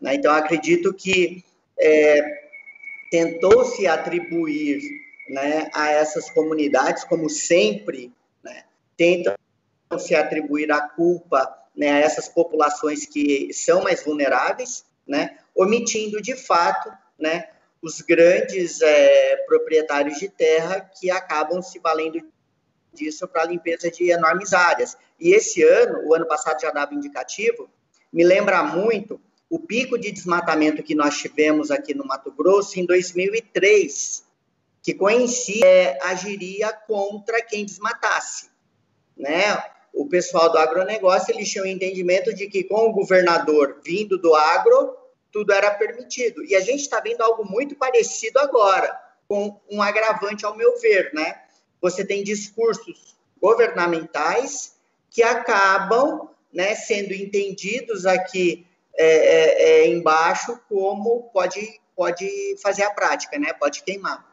Né? 0.00 0.14
Então, 0.14 0.32
acredito 0.32 0.92
que 0.92 1.44
é, 1.78 2.22
tentou-se 3.10 3.86
atribuir 3.86 4.80
né, 5.30 5.70
a 5.72 5.90
essas 5.90 6.30
comunidades, 6.30 7.04
como 7.04 7.28
sempre, 7.28 8.12
tentam 8.96 9.34
se 9.98 10.14
atribuir 10.14 10.70
a 10.72 10.80
culpa 10.80 11.56
né, 11.76 11.90
a 11.92 11.98
essas 11.98 12.28
populações 12.28 13.06
que 13.06 13.52
são 13.52 13.82
mais 13.82 14.02
vulneráveis, 14.04 14.84
né, 15.06 15.38
omitindo 15.54 16.20
de 16.20 16.34
fato 16.34 16.90
né, 17.18 17.48
os 17.82 18.00
grandes 18.00 18.80
é, 18.80 19.36
proprietários 19.46 20.18
de 20.18 20.28
terra 20.28 20.80
que 20.80 21.10
acabam 21.10 21.62
se 21.62 21.78
valendo 21.78 22.20
disso 22.92 23.28
para 23.28 23.42
a 23.42 23.46
limpeza 23.46 23.90
de 23.90 24.10
enormes 24.10 24.52
áreas. 24.52 24.96
E 25.20 25.34
esse 25.34 25.62
ano, 25.62 26.08
o 26.08 26.14
ano 26.14 26.26
passado 26.26 26.60
já 26.60 26.70
dava 26.70 26.94
indicativo, 26.94 27.68
me 28.12 28.24
lembra 28.24 28.62
muito 28.62 29.20
o 29.48 29.60
pico 29.60 29.98
de 29.98 30.10
desmatamento 30.10 30.82
que 30.82 30.94
nós 30.94 31.16
tivemos 31.16 31.70
aqui 31.70 31.94
no 31.94 32.04
Mato 32.04 32.32
Grosso 32.32 32.80
em 32.80 32.86
2003, 32.86 34.24
que 34.82 34.94
coincide, 34.94 35.64
é, 35.64 35.98
agiria 36.02 36.72
contra 36.72 37.42
quem 37.42 37.64
desmatasse. 37.64 38.48
Né? 39.16 39.62
O 39.92 40.06
pessoal 40.06 40.50
do 40.50 40.58
agronegócio 40.58 41.34
eles 41.34 41.50
tinham 41.50 41.64
o 41.64 41.68
entendimento 41.68 42.34
de 42.34 42.48
que 42.48 42.64
com 42.64 42.88
o 42.88 42.92
governador 42.92 43.80
vindo 43.84 44.18
do 44.18 44.34
agro, 44.34 44.94
tudo 45.32 45.52
era 45.52 45.70
permitido. 45.70 46.44
E 46.44 46.54
a 46.54 46.60
gente 46.60 46.80
está 46.80 47.00
vendo 47.00 47.22
algo 47.22 47.44
muito 47.44 47.74
parecido 47.76 48.38
agora, 48.38 48.94
com 49.28 49.58
um 49.70 49.82
agravante, 49.82 50.44
ao 50.44 50.56
meu 50.56 50.78
ver, 50.78 51.10
né? 51.12 51.40
Você 51.80 52.04
tem 52.04 52.22
discursos 52.22 53.16
governamentais 53.40 54.76
que 55.10 55.22
acabam 55.22 56.28
né, 56.52 56.74
sendo 56.74 57.12
entendidos 57.12 58.06
aqui 58.06 58.66
é, 58.98 59.06
é, 59.06 59.62
é, 59.62 59.88
embaixo 59.88 60.58
como 60.68 61.24
pode, 61.32 61.80
pode 61.94 62.56
fazer 62.62 62.82
a 62.82 62.90
prática, 62.90 63.38
né? 63.38 63.52
Pode 63.52 63.82
queimar. 63.82 64.24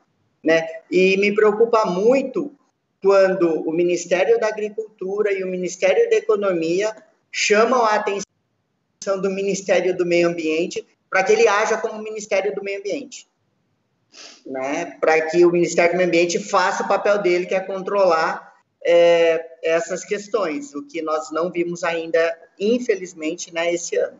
Né? 0.44 0.68
E 0.90 1.18
me 1.18 1.34
preocupa 1.34 1.86
muito 1.86 2.54
quando 3.04 3.68
o 3.68 3.74
Ministério 3.74 4.40
da 4.40 4.48
Agricultura 4.48 5.34
e 5.34 5.44
o 5.44 5.48
Ministério 5.48 6.10
da 6.10 6.16
Economia 6.16 6.96
chamam 7.30 7.84
a 7.84 7.96
atenção 7.96 9.22
do 9.22 9.30
Ministério 9.30 9.96
do 9.98 10.06
Meio 10.06 10.30
Ambiente 10.30 10.88
para 11.10 11.22
que 11.22 11.34
ele 11.34 11.46
haja 11.46 11.78
como 11.78 12.02
Ministério 12.02 12.56
do 12.56 12.64
Meio 12.64 12.80
Ambiente. 12.80 13.28
Né? 14.46 14.98
Para 15.02 15.20
que 15.30 15.46
o 15.46 15.52
Ministério 15.52 15.92
do 15.92 15.98
Meio 15.98 16.08
Ambiente 16.08 16.40
faça 16.40 16.84
o 16.84 16.88
papel 16.88 17.22
dele, 17.22 17.46
que 17.46 17.54
é 17.54 17.60
controlar 17.60 18.54
é, 18.82 19.46
essas 19.62 20.06
questões, 20.06 20.74
o 20.74 20.88
que 20.88 21.02
nós 21.02 21.30
não 21.30 21.52
vimos 21.52 21.84
ainda, 21.84 22.40
infelizmente, 22.58 23.54
né, 23.54 23.74
esse 23.74 23.98
ano. 23.98 24.20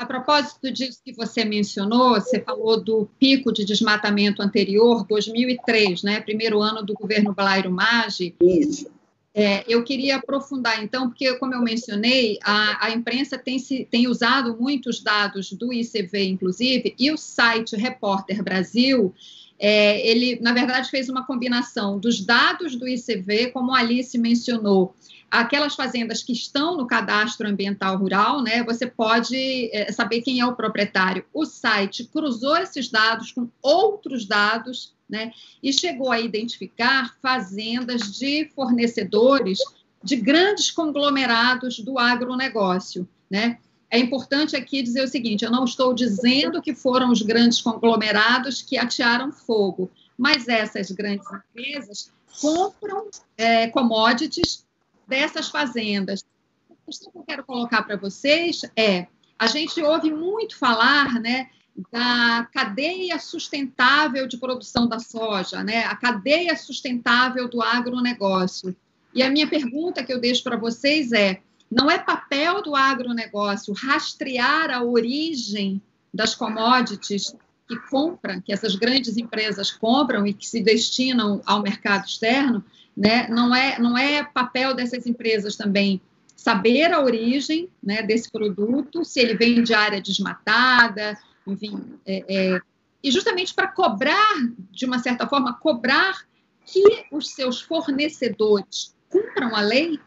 A 0.00 0.06
propósito 0.06 0.72
disso 0.72 0.98
que 1.04 1.12
você 1.12 1.44
mencionou, 1.44 2.14
você 2.14 2.40
falou 2.40 2.82
do 2.82 3.06
pico 3.18 3.52
de 3.52 3.66
desmatamento 3.66 4.40
anterior, 4.40 5.04
2003, 5.06 6.02
né? 6.02 6.22
Primeiro 6.22 6.62
ano 6.62 6.82
do 6.82 6.94
governo 6.94 7.34
Blairo 7.34 7.70
Maggi. 7.70 8.34
Isso. 8.40 8.90
É, 9.34 9.62
eu 9.68 9.84
queria 9.84 10.16
aprofundar, 10.16 10.82
então, 10.82 11.10
porque, 11.10 11.34
como 11.34 11.52
eu 11.52 11.60
mencionei, 11.60 12.38
a, 12.42 12.86
a 12.86 12.90
imprensa 12.92 13.36
tem, 13.36 13.58
se, 13.58 13.86
tem 13.90 14.08
usado 14.08 14.56
muitos 14.58 15.02
dados 15.02 15.52
do 15.52 15.70
ICV, 15.70 16.30
inclusive, 16.30 16.94
e 16.98 17.12
o 17.12 17.18
site 17.18 17.76
Repórter 17.76 18.42
Brasil, 18.42 19.14
é, 19.58 20.08
ele, 20.08 20.40
na 20.40 20.54
verdade, 20.54 20.88
fez 20.88 21.10
uma 21.10 21.26
combinação 21.26 21.98
dos 21.98 22.24
dados 22.24 22.74
do 22.74 22.88
ICV, 22.88 23.48
como 23.48 23.74
a 23.74 23.80
Alice 23.80 24.16
mencionou, 24.16 24.94
aquelas 25.30 25.74
fazendas 25.74 26.22
que 26.22 26.32
estão 26.32 26.76
no 26.76 26.86
cadastro 26.86 27.48
ambiental 27.48 27.96
rural, 27.96 28.42
né, 28.42 28.64
você 28.64 28.86
pode 28.86 29.70
é, 29.72 29.92
saber 29.92 30.22
quem 30.22 30.40
é 30.40 30.46
o 30.46 30.56
proprietário. 30.56 31.24
O 31.32 31.44
site 31.44 32.04
cruzou 32.04 32.56
esses 32.56 32.88
dados 32.88 33.30
com 33.30 33.48
outros 33.62 34.26
dados 34.26 34.92
né, 35.08 35.32
e 35.62 35.72
chegou 35.72 36.10
a 36.10 36.20
identificar 36.20 37.16
fazendas 37.22 38.10
de 38.18 38.50
fornecedores 38.54 39.58
de 40.02 40.16
grandes 40.16 40.70
conglomerados 40.70 41.78
do 41.78 41.98
agronegócio. 41.98 43.08
Né? 43.30 43.58
É 43.88 43.98
importante 43.98 44.56
aqui 44.56 44.82
dizer 44.82 45.04
o 45.04 45.08
seguinte: 45.08 45.44
eu 45.44 45.50
não 45.50 45.64
estou 45.64 45.94
dizendo 45.94 46.62
que 46.62 46.74
foram 46.74 47.10
os 47.10 47.22
grandes 47.22 47.60
conglomerados 47.60 48.62
que 48.62 48.78
atearam 48.78 49.30
fogo, 49.30 49.90
mas 50.16 50.48
essas 50.48 50.90
grandes 50.90 51.26
empresas 51.30 52.10
compram 52.40 53.08
é, 53.36 53.68
commodities 53.68 54.64
dessas 55.10 55.48
fazendas. 55.48 56.24
A 56.70 56.86
questão 56.86 57.12
que 57.12 57.18
eu 57.18 57.24
quero 57.24 57.44
colocar 57.44 57.82
para 57.82 57.96
vocês 57.96 58.62
é: 58.76 59.08
a 59.38 59.46
gente 59.46 59.82
ouve 59.82 60.10
muito 60.10 60.56
falar, 60.56 61.20
né? 61.20 61.50
da 61.90 62.46
cadeia 62.52 63.18
sustentável 63.18 64.26
de 64.26 64.36
produção 64.36 64.86
da 64.86 64.98
soja, 64.98 65.62
né? 65.62 65.84
a 65.84 65.96
cadeia 65.96 66.56
sustentável 66.56 67.48
do 67.48 67.62
agronegócio. 67.62 68.76
E 69.14 69.22
a 69.22 69.30
minha 69.30 69.48
pergunta 69.48 70.04
que 70.04 70.12
eu 70.12 70.20
deixo 70.20 70.42
para 70.42 70.56
vocês 70.56 71.12
é: 71.12 71.40
não 71.70 71.90
é 71.90 71.98
papel 71.98 72.62
do 72.62 72.76
agronegócio 72.76 73.74
rastrear 73.74 74.70
a 74.70 74.82
origem 74.82 75.82
das 76.12 76.34
commodities 76.34 77.34
que 77.68 77.76
compram, 77.88 78.40
que 78.40 78.52
essas 78.52 78.74
grandes 78.74 79.16
empresas 79.16 79.70
compram 79.70 80.26
e 80.26 80.34
que 80.34 80.46
se 80.46 80.60
destinam 80.60 81.40
ao 81.46 81.62
mercado 81.62 82.04
externo? 82.04 82.64
Né? 82.96 83.28
Não, 83.28 83.54
é, 83.54 83.78
não 83.78 83.96
é 83.96 84.24
papel 84.24 84.74
dessas 84.74 85.06
empresas 85.06 85.56
também 85.56 86.00
saber 86.40 86.90
a 86.90 87.00
origem 87.00 87.68
né, 87.82 88.02
desse 88.02 88.30
produto, 88.30 89.04
se 89.04 89.20
ele 89.20 89.34
vem 89.34 89.62
de 89.62 89.74
área 89.74 90.00
desmatada, 90.00 91.18
enfim, 91.46 91.98
é, 92.06 92.24
é, 92.28 92.60
e 93.02 93.10
justamente 93.10 93.52
para 93.52 93.68
cobrar, 93.68 94.34
de 94.70 94.86
uma 94.86 94.98
certa 94.98 95.26
forma, 95.26 95.52
cobrar 95.58 96.24
que 96.64 96.82
os 97.12 97.30
seus 97.32 97.60
fornecedores 97.60 98.94
cumpram 99.10 99.54
a 99.54 99.60
lei, 99.60 100.00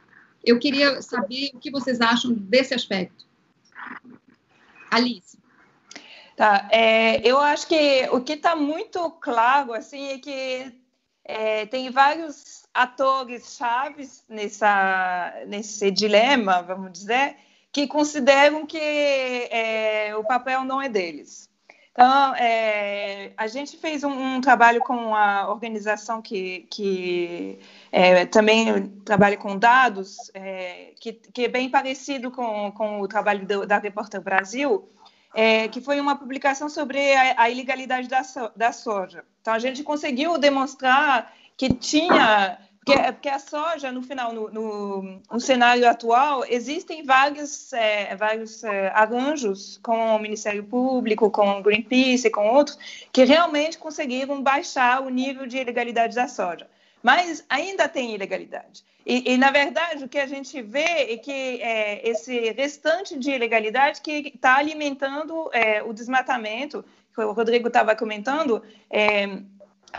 eu 0.44 0.58
queria 0.58 1.02
saber 1.04 1.52
o 1.54 1.60
que 1.60 1.70
vocês 1.70 2.02
acham 2.02 2.34
desse 2.34 2.74
aspecto. 2.74 3.26
Alice. 4.90 5.38
Tá, 6.36 6.68
é, 6.72 7.28
eu 7.28 7.38
acho 7.40 7.68
que 7.68 8.08
o 8.12 8.20
que 8.22 8.34
está 8.34 8.56
muito 8.56 9.08
claro 9.12 9.72
assim 9.72 10.08
é 10.08 10.18
que 10.18 10.74
é, 11.26 11.66
tem 11.66 11.90
vários 11.90 12.64
atores 12.74 13.56
chaves 13.56 14.24
nessa, 14.28 15.34
nesse 15.48 15.92
dilema, 15.92 16.62
vamos 16.62 16.92
dizer, 16.92 17.36
que 17.72 17.88
consideram 17.88 18.66
que 18.66 18.78
é, 18.78 20.16
o 20.16 20.24
papel 20.24 20.64
não 20.64 20.82
é 20.82 20.90
deles. 20.90 21.50
Então, 21.94 22.36
é, 22.36 23.34
a 23.38 23.46
gente 23.46 23.78
fez 23.78 24.04
um, 24.04 24.10
um, 24.10 24.42
trabalho 24.42 24.80
com 24.80 25.16
a 25.16 25.48
organização 25.48 26.24
que, 26.24 26.68
que 26.72 27.60
é, 27.92 28.26
também 28.26 28.90
trabalha 29.06 29.38
com 29.38 29.58
dados, 29.58 30.18
é, 30.34 30.94
que, 31.00 31.14
que, 31.14 31.46
é 31.46 31.48
bem 31.48 31.70
parecido 31.70 32.32
com, 32.32 32.72
com 32.72 33.00
o 33.00 33.08
trabalho 33.08 33.46
do, 33.46 33.68
da 33.68 33.78
Repórter 33.78 34.22
Brasil, 34.22 34.90
é, 35.34 35.68
que 35.68 35.82
foi 35.82 36.00
uma 36.00 36.16
publicação 36.16 36.70
sobre 36.70 37.14
a, 37.16 37.44
a 37.44 37.50
ilegalidade 37.50 38.08
da, 38.08 38.24
so, 38.24 38.52
da 38.56 38.72
soja. 38.72 39.24
Então, 39.42 39.54
a 39.54 39.60
gente 39.60 39.84
conseguiu 39.84 40.38
demonstrar 40.38 41.34
que 41.58 41.74
tinha 41.74 42.58
porque, 42.86 43.30
a 43.30 43.40
soja, 43.40 43.92
no 43.94 44.02
final, 44.02 44.34
no, 44.34 44.50
no, 44.52 45.22
no 45.32 45.40
cenário 45.40 45.88
atual, 45.88 46.44
existem 46.46 47.04
vários, 47.06 47.72
é, 47.72 48.14
vários 48.16 48.62
é, 48.64 48.90
arranjos 48.90 49.80
com 49.82 50.16
o 50.16 50.20
Ministério 50.20 50.64
Público, 50.66 51.32
com 51.32 51.60
o 51.60 51.64
Greenpeace 51.64 52.28
e 52.28 52.30
com 52.30 52.46
outros, 52.50 52.78
que 53.12 53.24
realmente 53.24 53.78
conseguiram 53.78 54.44
baixar 54.44 55.02
o 55.02 55.10
nível 55.10 55.48
de 55.48 55.58
ilegalidade 55.58 56.14
da 56.14 56.28
soja. 56.28 56.68
Mas 57.04 57.46
ainda 57.50 57.88
tem 57.90 58.16
ilegalidade. 58.16 58.84
E, 59.06 59.34
e, 59.34 59.38
na 59.38 59.52
verdade, 59.52 60.06
o 60.06 60.08
que 60.08 60.18
a 60.18 60.26
gente 60.26 60.62
vê 60.62 61.14
é 61.14 61.18
que 61.18 61.62
é, 61.62 62.10
esse 62.10 62.52
restante 62.52 63.20
de 63.20 63.32
ilegalidade 63.32 64.02
que 64.02 64.32
está 64.34 64.56
alimentando 64.56 65.50
é, 65.52 65.84
o 65.84 65.92
desmatamento, 65.92 66.86
que 67.14 67.22
o 67.22 67.34
Rodrigo 67.34 67.68
estava 67.68 67.94
comentando, 67.96 68.64
é, 68.90 69.40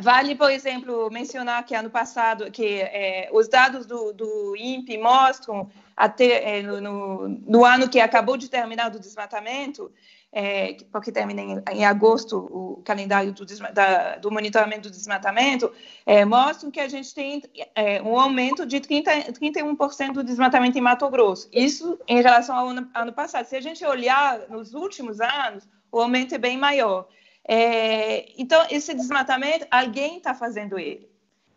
Vale, 0.00 0.34
por 0.34 0.50
exemplo, 0.50 1.08
mencionar 1.08 1.64
que 1.64 1.73
ano 1.73 1.88
passado, 1.88 2.50
que 2.50 2.80
é, 2.80 3.28
os 3.32 3.46
dados 3.46 3.87
do, 3.87 4.12
do 4.12 4.56
INPE 4.56 4.99
mostram, 4.99 5.70
até, 5.96 6.58
é, 6.58 6.62
no, 6.62 6.80
no, 6.80 7.28
no, 7.28 7.64
ano 7.64 7.88
que 7.88 8.00
acabou 8.00 8.37
de 8.37 8.50
terminar 8.50 8.88
do 8.88 8.99
desmatamento, 8.99 9.92
é, 10.36 10.76
porque 10.90 11.12
termina 11.12 11.40
em, 11.40 11.62
em, 11.70 11.84
agosto 11.84 12.36
o 12.50 12.82
calendário 12.84 13.32
do, 13.32 13.46
da, 13.72 14.16
do 14.16 14.32
monitoramento 14.32 14.88
do 14.88 14.90
desmatamento, 14.90 15.72
é, 16.04 16.24
mostram 16.24 16.72
que 16.72 16.80
a 16.80 16.88
gente 16.88 17.14
tem 17.14 17.40
é, 17.72 18.02
um 18.02 18.18
aumento 18.18 18.66
de 18.66 18.80
30, 18.80 19.32
31% 19.32 20.12
do 20.12 20.24
desmatamento 20.24 20.76
em 20.76 20.80
Mato 20.80 21.08
Grosso. 21.08 21.48
Isso 21.52 22.00
em 22.08 22.20
relação 22.20 22.56
ao 22.56 22.68
ano, 22.68 22.90
ano 22.92 23.12
passado. 23.12 23.46
Se 23.46 23.54
a 23.54 23.60
gente 23.60 23.86
olhar 23.86 24.40
nos 24.50 24.74
últimos 24.74 25.20
anos, 25.20 25.68
o 25.92 26.00
aumento 26.00 26.34
é 26.34 26.38
bem 26.38 26.58
maior. 26.58 27.06
É, 27.46 28.32
então, 28.36 28.66
esse 28.70 28.92
desmatamento, 28.92 29.64
alguém 29.70 30.16
está 30.16 30.34
fazendo 30.34 30.76
ele. 30.76 31.14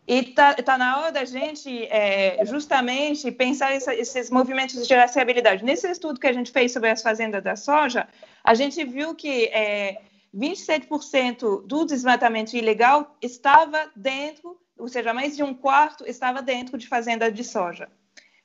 E 0.07 0.19
está 0.19 0.53
tá 0.53 0.77
na 0.77 0.99
hora 0.99 1.11
da 1.11 1.25
gente, 1.25 1.83
é, 1.87 2.45
justamente, 2.45 3.29
pensar 3.29 3.73
essa, 3.73 3.93
esses 3.93 4.29
movimentos 4.29 4.87
de 4.87 4.93
rastreabilidade. 4.93 5.65
Nesse 5.65 5.89
estudo 5.89 6.17
que 6.17 6.27
a 6.27 6.31
gente 6.31 6.49
fez 6.49 6.71
sobre 6.71 6.89
as 6.89 7.01
fazendas 7.01 7.43
da 7.43 7.57
soja, 7.57 8.07
a 8.47 8.53
gente 8.53 8.81
viu 8.85 9.13
que 9.13 9.47
é, 9.47 9.99
27% 10.33 11.67
do 11.67 11.83
desmatamento 11.83 12.55
ilegal 12.55 13.17
estava 13.21 13.91
dentro, 13.93 14.57
ou 14.77 14.87
seja, 14.87 15.13
mais 15.13 15.35
de 15.35 15.43
um 15.43 15.53
quarto 15.53 16.05
estava 16.07 16.41
dentro 16.41 16.77
de 16.77 16.87
fazenda 16.87 17.29
de 17.29 17.43
soja. 17.43 17.89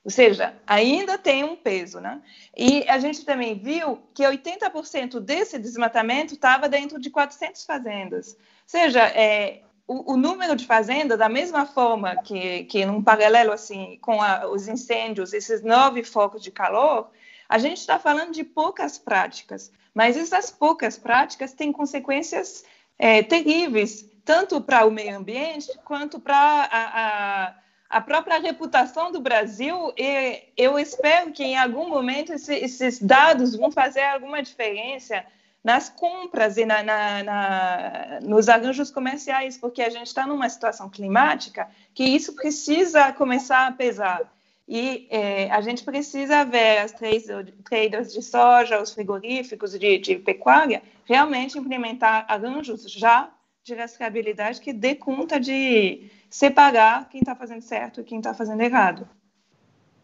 Ou 0.03 0.11
seja, 0.11 0.53
ainda 0.67 1.17
tem 1.17 1.45
um 1.45 1.55
peso, 1.55 2.01
né? 2.01 2.21
E 2.53 2.83
a 2.89 2.99
gente 2.99 3.23
também 3.23 3.57
viu 3.57 3.97
que 4.13 4.23
80% 4.23 5.21
desse 5.21 5.57
desmatamento 5.57 6.33
estava 6.33 6.67
dentro 6.67 6.99
de 6.99 7.09
400 7.09 7.63
fazendas. 7.63 8.33
Ou 8.33 8.39
seja, 8.67 9.03
é, 9.07 9.61
o, 9.87 10.15
o, 10.15 10.17
número 10.17 10.53
de 10.57 10.65
fazendas, 10.65 11.17
da 11.17 11.29
mesma 11.29 11.65
forma 11.65 12.17
que, 12.17 12.65
que 12.65 12.85
num 12.85 13.01
paralelo 13.01 13.53
assim 13.53 13.97
com 14.01 14.21
a, 14.21 14.49
os 14.49 14.67
incêndios, 14.67 15.31
esses 15.31 15.63
nove 15.63 16.03
focos 16.03 16.43
de 16.43 16.51
calor, 16.51 17.09
a 17.53 17.59
gente 17.59 17.77
está 17.77 17.99
falando 17.99 18.31
de 18.31 18.43
poucas 18.43 18.97
práticas, 18.97 19.71
mas 19.93 20.17
essas 20.17 20.49
poucas 20.49 20.97
práticas 20.97 21.53
têm 21.53 21.71
consequências 21.71 22.65
é, 22.97 23.21
terríveis, 23.21 24.09
tanto 24.25 24.59
para 24.59 24.87
o 24.87 24.89
meio 24.89 25.15
ambiente 25.15 25.69
quanto 25.85 26.19
para 26.19 26.35
a, 26.35 27.49
a 27.49 27.53
a 27.87 28.01
própria 28.01 28.39
reputação 28.39 29.11
do 29.11 29.19
Brasil, 29.19 29.93
e 29.95 30.45
eu 30.57 30.79
espero 30.79 31.31
que 31.31 31.43
em 31.43 31.55
algum 31.55 31.87
momento 31.87 32.33
esse, 32.33 32.55
esses 32.55 32.99
dados 32.99 33.55
vão 33.55 33.69
fazer 33.71 34.01
alguma 34.01 34.41
diferença 34.41 35.23
nas 35.63 35.89
compras 35.89 36.57
e 36.57 36.65
na, 36.65 36.81
na, 36.81 37.23
na, 37.23 38.19
nos 38.23 38.49
arranjos 38.49 38.89
comerciais, 38.89 39.59
porque 39.59 39.83
a 39.83 39.91
gente 39.91 40.07
está 40.07 40.25
numa 40.25 40.49
situação 40.49 40.89
climática 40.89 41.69
que 41.93 42.03
isso 42.03 42.33
precisa 42.33 43.13
começar 43.13 43.67
a 43.67 43.71
pesar. 43.71 44.23
E 44.67 45.07
é, 45.09 45.51
a 45.51 45.59
gente 45.61 45.83
precisa 45.83 46.45
ver 46.45 46.79
as 46.79 46.93
traders 46.93 48.13
de 48.13 48.21
soja, 48.21 48.81
os 48.81 48.93
frigoríficos 48.93 49.77
de, 49.77 49.97
de 49.97 50.15
pecuária, 50.15 50.81
realmente 51.05 51.57
implementar 51.57 52.25
arranjos 52.29 52.89
já 52.89 53.29
de 53.63 53.73
rastreabilidade 53.73 54.61
que 54.61 54.73
dê 54.73 54.95
conta 54.95 55.39
de 55.39 56.09
separar 56.29 57.07
quem 57.09 57.21
está 57.21 57.35
fazendo 57.35 57.61
certo 57.61 58.01
e 58.01 58.03
quem 58.03 58.17
está 58.19 58.33
fazendo 58.33 58.61
errado. 58.61 59.07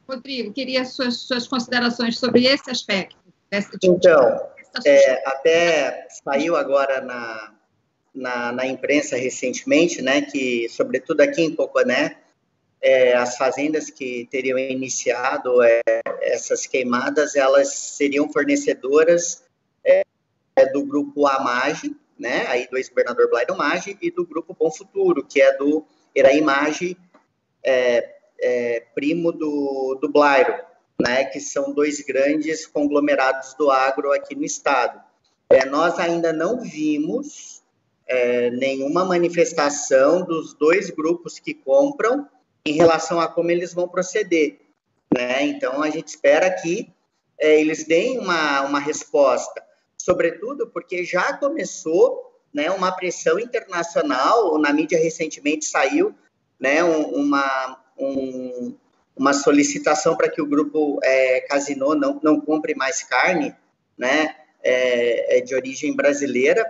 Rodrigo, 0.07 0.53
queria 0.53 0.85
suas, 0.85 1.17
suas 1.17 1.47
considerações 1.47 2.17
sobre 2.17 2.45
esse 2.45 2.69
aspecto. 2.69 3.17
Então, 3.83 4.39
é, 4.85 5.29
até 5.29 6.07
saiu 6.23 6.55
agora 6.55 7.01
na, 7.01 7.53
na, 8.13 8.51
na, 8.51 8.67
imprensa 8.67 9.17
recentemente, 9.17 10.01
né, 10.01 10.21
que, 10.21 10.67
sobretudo 10.69 11.21
aqui 11.21 11.41
em 11.41 11.55
Poconé, 11.55 12.17
é, 12.81 13.13
as 13.13 13.37
fazendas 13.37 13.89
que 13.89 14.27
teriam 14.31 14.57
iniciado 14.57 15.61
é, 15.61 15.81
essas 16.21 16.65
queimadas, 16.65 17.35
elas 17.35 17.73
seriam 17.73 18.31
fornecedoras 18.31 19.43
é, 19.83 20.03
do 20.71 20.85
grupo 20.85 21.27
Amage, 21.27 21.95
né, 22.17 22.45
aí 22.47 22.67
do 22.67 22.77
ex-governador 22.77 23.29
Blairo 23.29 23.57
Maggi, 23.57 23.97
e 24.01 24.11
do 24.11 24.25
grupo 24.25 24.55
Bom 24.57 24.71
Futuro, 24.71 25.25
que 25.25 25.41
é 25.41 25.55
do 25.57 25.85
era 26.15 26.29
a 26.29 26.33
imagem 26.33 26.97
é, 27.63 28.15
é, 28.41 28.83
primo 28.93 29.31
do, 29.31 29.97
do 30.01 30.09
Blairo, 30.09 30.53
né, 30.99 31.25
que 31.25 31.39
são 31.39 31.71
dois 31.73 32.01
grandes 32.01 32.67
conglomerados 32.67 33.53
do 33.53 33.69
agro 33.71 34.11
aqui 34.11 34.35
no 34.35 34.43
estado. 34.43 35.01
É, 35.49 35.65
nós 35.65 35.97
ainda 35.97 36.33
não 36.33 36.59
vimos 36.59 37.61
é, 38.07 38.49
nenhuma 38.51 39.05
manifestação 39.05 40.25
dos 40.25 40.53
dois 40.53 40.89
grupos 40.89 41.39
que 41.39 41.53
compram 41.53 42.27
em 42.65 42.73
relação 42.73 43.19
a 43.19 43.27
como 43.27 43.51
eles 43.51 43.73
vão 43.73 43.87
proceder. 43.87 44.59
Né? 45.15 45.43
Então, 45.43 45.81
a 45.81 45.89
gente 45.89 46.07
espera 46.07 46.49
que 46.51 46.91
é, 47.39 47.59
eles 47.59 47.85
deem 47.85 48.19
uma, 48.19 48.61
uma 48.61 48.79
resposta, 48.79 49.63
sobretudo 49.97 50.67
porque 50.67 51.03
já 51.03 51.33
começou 51.33 52.29
né, 52.53 52.69
uma 52.69 52.91
pressão 52.91 53.39
internacional. 53.39 54.57
Na 54.57 54.73
mídia 54.73 54.99
recentemente 54.99 55.65
saiu 55.65 56.13
né, 56.59 56.83
um, 56.83 57.03
uma, 57.15 57.79
um, 57.97 58.75
uma 59.15 59.33
solicitação 59.33 60.15
para 60.15 60.29
que 60.29 60.41
o 60.41 60.45
grupo 60.47 60.99
é, 61.03 61.41
Casino 61.41 61.95
não, 61.95 62.19
não 62.21 62.41
compre 62.41 62.75
mais 62.75 63.03
carne 63.03 63.55
né, 63.97 64.35
é, 64.61 65.37
é 65.37 65.41
de 65.41 65.55
origem 65.55 65.95
brasileira. 65.95 66.65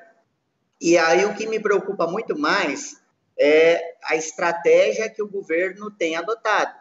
E 0.80 0.98
aí 0.98 1.26
o 1.26 1.34
que 1.34 1.48
me 1.48 1.60
preocupa 1.60 2.08
muito 2.08 2.38
mais 2.38 2.99
é 3.40 3.96
a 4.04 4.16
estratégia 4.16 5.10
que 5.10 5.22
o 5.24 5.28
governo 5.28 5.90
tem 5.90 6.16
adotado. 6.16 6.78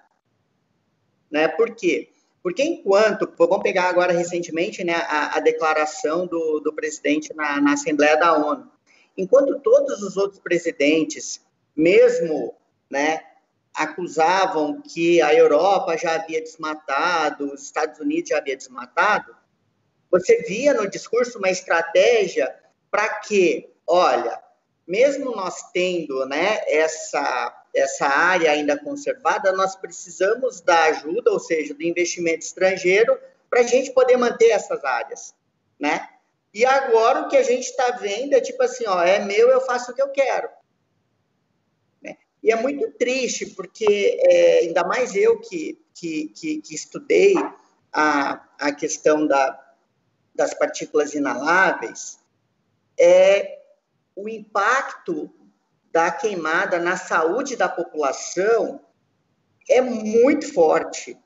Né? 1.30 1.46
Por 1.48 1.74
quê? 1.74 2.10
Porque 2.42 2.62
enquanto, 2.62 3.32
vamos 3.38 3.62
pegar 3.62 3.88
agora 3.88 4.12
recentemente 4.12 4.82
né, 4.82 4.94
a, 4.94 5.36
a 5.36 5.40
declaração 5.40 6.26
do, 6.26 6.60
do 6.60 6.72
presidente 6.72 7.34
na, 7.34 7.60
na 7.60 7.72
Assembleia 7.74 8.16
da 8.16 8.36
ONU, 8.36 8.70
Enquanto 9.18 9.58
todos 9.58 10.00
os 10.00 10.16
outros 10.16 10.38
presidentes, 10.38 11.44
mesmo, 11.74 12.54
né, 12.88 13.20
acusavam 13.74 14.80
que 14.80 15.20
a 15.20 15.34
Europa 15.34 15.96
já 15.96 16.14
havia 16.14 16.40
desmatado, 16.40 17.52
os 17.52 17.64
Estados 17.64 17.98
Unidos 17.98 18.30
já 18.30 18.38
havia 18.38 18.56
desmatado, 18.56 19.34
você 20.08 20.42
via 20.42 20.72
no 20.72 20.88
discurso 20.88 21.38
uma 21.38 21.50
estratégia 21.50 22.54
para 22.88 23.08
que, 23.18 23.68
olha, 23.84 24.40
mesmo 24.88 25.36
nós 25.36 25.70
tendo, 25.72 26.24
né, 26.26 26.60
essa 26.66 27.54
essa 27.74 28.06
área 28.06 28.50
ainda 28.50 28.76
conservada, 28.78 29.52
nós 29.52 29.76
precisamos 29.76 30.60
da 30.60 30.84
ajuda, 30.84 31.30
ou 31.30 31.38
seja, 31.38 31.74
do 31.74 31.82
investimento 31.82 32.44
estrangeiro, 32.44 33.16
para 33.48 33.60
a 33.60 33.64
gente 33.64 33.92
poder 33.92 34.16
manter 34.16 34.48
essas 34.48 34.82
áreas, 34.84 35.34
né? 35.78 36.08
E 36.52 36.64
agora 36.64 37.20
o 37.20 37.28
que 37.28 37.36
a 37.36 37.42
gente 37.42 37.64
está 37.64 37.90
vendo 37.92 38.34
é 38.34 38.40
tipo 38.40 38.62
assim, 38.62 38.84
ó, 38.86 39.02
é 39.02 39.18
meu, 39.18 39.50
eu 39.50 39.60
faço 39.60 39.92
o 39.92 39.94
que 39.94 40.02
eu 40.02 40.08
quero. 40.08 40.48
Né? 42.02 42.16
E 42.42 42.50
é 42.50 42.56
muito 42.56 42.90
triste, 42.92 43.46
porque 43.46 44.18
é, 44.20 44.58
ainda 44.60 44.82
mais 44.84 45.14
eu 45.14 45.38
que, 45.38 45.78
que, 45.94 46.28
que, 46.28 46.62
que 46.62 46.74
estudei 46.74 47.34
a, 47.92 48.44
a 48.58 48.72
questão 48.72 49.26
da, 49.26 49.74
das 50.34 50.54
partículas 50.54 51.14
inaláveis, 51.14 52.18
é 52.98 53.57
o 54.18 54.28
impacto 54.28 55.30
da 55.92 56.10
queimada 56.10 56.78
na 56.78 56.96
saúde 56.96 57.56
da 57.56 57.68
população 57.68 58.80
é 59.68 59.80
muito 59.80 60.52
forte 60.52 61.16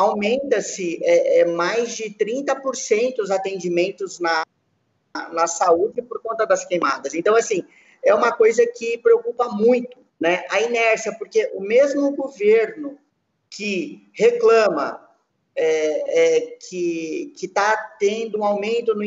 aumenta-se 0.00 0.98
é, 1.02 1.40
é, 1.40 1.44
mais 1.44 1.94
de 1.94 2.04
30% 2.04 3.18
os 3.18 3.30
atendimentos 3.30 4.18
na, 4.18 4.44
na 5.32 5.46
saúde 5.46 6.00
por 6.00 6.22
conta 6.22 6.46
das 6.46 6.64
queimadas. 6.64 7.14
Então, 7.14 7.36
assim, 7.36 7.64
é 8.02 8.14
uma 8.14 8.32
coisa 8.32 8.66
que 8.66 8.96
preocupa 8.98 9.48
muito, 9.48 9.98
né? 10.18 10.44
A 10.50 10.62
inércia, 10.62 11.12
porque 11.18 11.50
o 11.54 11.60
mesmo 11.60 12.14
governo 12.16 12.98
que 13.50 14.08
reclama 14.14 15.06
é, 15.54 16.36
é, 16.36 16.40
que 16.68 17.34
está 17.42 17.76
tendo 17.98 18.38
um 18.38 18.44
aumento 18.44 18.94
no, 18.94 19.04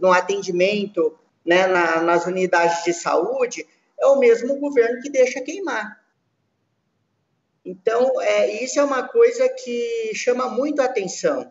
no 0.00 0.12
atendimento 0.12 1.16
né, 1.44 1.66
na, 1.66 2.00
nas 2.00 2.26
unidades 2.26 2.84
de 2.84 2.92
saúde, 2.92 3.66
é 3.98 4.06
o 4.06 4.18
mesmo 4.18 4.58
governo 4.58 5.00
que 5.00 5.10
deixa 5.10 5.40
queimar. 5.40 6.02
Então, 7.64 8.20
é, 8.20 8.62
isso 8.62 8.78
é 8.78 8.84
uma 8.84 9.08
coisa 9.08 9.48
que 9.48 10.12
chama 10.14 10.48
muito 10.48 10.80
a 10.80 10.84
atenção. 10.84 11.50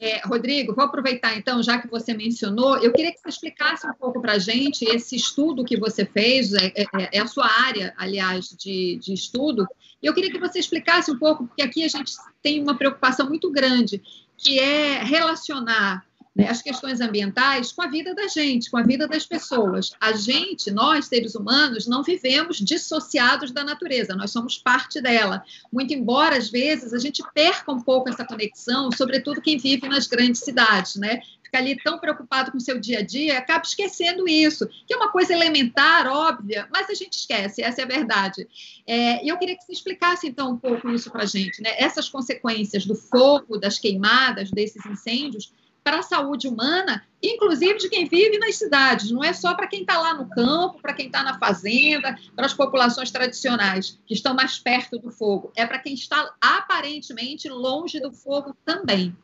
É, 0.00 0.20
Rodrigo, 0.26 0.74
vou 0.74 0.84
aproveitar 0.84 1.36
então, 1.36 1.62
já 1.62 1.78
que 1.78 1.88
você 1.88 2.12
mencionou, 2.12 2.76
eu 2.78 2.92
queria 2.92 3.12
que 3.12 3.20
você 3.20 3.28
explicasse 3.28 3.86
um 3.86 3.94
pouco 3.94 4.20
para 4.20 4.32
a 4.32 4.38
gente 4.38 4.84
esse 4.84 5.14
estudo 5.14 5.64
que 5.64 5.78
você 5.78 6.04
fez, 6.04 6.52
é, 6.52 6.72
é, 6.76 6.84
é, 7.12 7.20
a 7.20 7.26
sua 7.26 7.46
área, 7.46 7.94
aliás, 7.96 8.48
de, 8.50 8.96
de 8.96 9.14
estudo, 9.14 9.66
e 10.02 10.06
eu 10.06 10.12
queria 10.12 10.30
que 10.30 10.38
você 10.38 10.58
explicasse 10.58 11.10
um 11.10 11.18
pouco, 11.18 11.46
porque 11.46 11.62
aqui 11.62 11.84
a 11.84 11.88
gente 11.88 12.12
tem 12.42 12.60
uma 12.60 12.76
preocupação 12.76 13.26
muito 13.28 13.50
grande, 13.50 14.02
que 14.36 14.58
é 14.58 15.02
relacionar 15.02 16.04
né, 16.34 16.48
as 16.48 16.60
questões 16.60 17.00
ambientais 17.00 17.70
com 17.70 17.82
a 17.82 17.86
vida 17.86 18.14
da 18.14 18.26
gente, 18.26 18.70
com 18.70 18.76
a 18.76 18.82
vida 18.82 19.06
das 19.06 19.24
pessoas. 19.24 19.92
A 20.00 20.12
gente, 20.12 20.70
nós, 20.70 21.06
seres 21.06 21.34
humanos, 21.34 21.86
não 21.86 22.02
vivemos 22.02 22.58
dissociados 22.58 23.52
da 23.52 23.62
natureza, 23.62 24.16
nós 24.16 24.32
somos 24.32 24.58
parte 24.58 25.00
dela. 25.00 25.44
Muito 25.72 25.94
embora, 25.94 26.36
às 26.36 26.50
vezes, 26.50 26.92
a 26.92 26.98
gente 26.98 27.22
perca 27.32 27.70
um 27.70 27.80
pouco 27.80 28.08
essa 28.08 28.24
conexão, 28.24 28.90
sobretudo 28.90 29.40
quem 29.40 29.58
vive 29.58 29.88
nas 29.88 30.08
grandes 30.08 30.40
cidades, 30.40 30.96
né? 30.96 31.20
Fica 31.44 31.58
ali 31.58 31.76
tão 31.80 32.00
preocupado 32.00 32.50
com 32.50 32.58
o 32.58 32.60
seu 32.60 32.80
dia 32.80 32.98
a 32.98 33.02
dia, 33.02 33.38
acaba 33.38 33.64
esquecendo 33.64 34.26
isso, 34.26 34.66
que 34.88 34.92
é 34.92 34.96
uma 34.96 35.12
coisa 35.12 35.32
elementar, 35.32 36.08
óbvia, 36.08 36.66
mas 36.72 36.90
a 36.90 36.94
gente 36.94 37.12
esquece, 37.12 37.62
essa 37.62 37.80
é 37.80 37.84
a 37.84 37.86
verdade. 37.86 38.48
É, 38.84 39.24
e 39.24 39.28
eu 39.28 39.38
queria 39.38 39.56
que 39.56 39.62
você 39.62 39.72
explicasse, 39.72 40.26
então, 40.26 40.50
um 40.50 40.56
pouco 40.56 40.90
isso 40.90 41.12
para 41.12 41.22
a 41.22 41.26
gente, 41.26 41.62
né? 41.62 41.70
Essas 41.78 42.08
consequências 42.08 42.84
do 42.84 42.96
fogo, 42.96 43.56
das 43.56 43.78
queimadas, 43.78 44.50
desses 44.50 44.84
incêndios, 44.84 45.52
para 45.84 45.98
a 45.98 46.02
saúde 46.02 46.48
humana, 46.48 47.06
inclusive 47.22 47.78
de 47.78 47.90
quem 47.90 48.08
vive 48.08 48.38
nas 48.38 48.56
cidades. 48.56 49.10
Não 49.10 49.22
é 49.22 49.34
só 49.34 49.54
para 49.54 49.66
quem 49.66 49.82
está 49.82 50.00
lá 50.00 50.14
no 50.14 50.28
campo, 50.30 50.80
para 50.80 50.94
quem 50.94 51.06
está 51.06 51.22
na 51.22 51.38
fazenda, 51.38 52.18
para 52.34 52.46
as 52.46 52.54
populações 52.54 53.10
tradicionais, 53.10 54.00
que 54.06 54.14
estão 54.14 54.34
mais 54.34 54.58
perto 54.58 54.98
do 54.98 55.12
fogo. 55.12 55.52
É 55.54 55.66
para 55.66 55.78
quem 55.78 55.92
está 55.92 56.34
aparentemente 56.40 57.50
longe 57.50 58.00
do 58.00 58.10
fogo 58.10 58.56
também. 58.64 59.14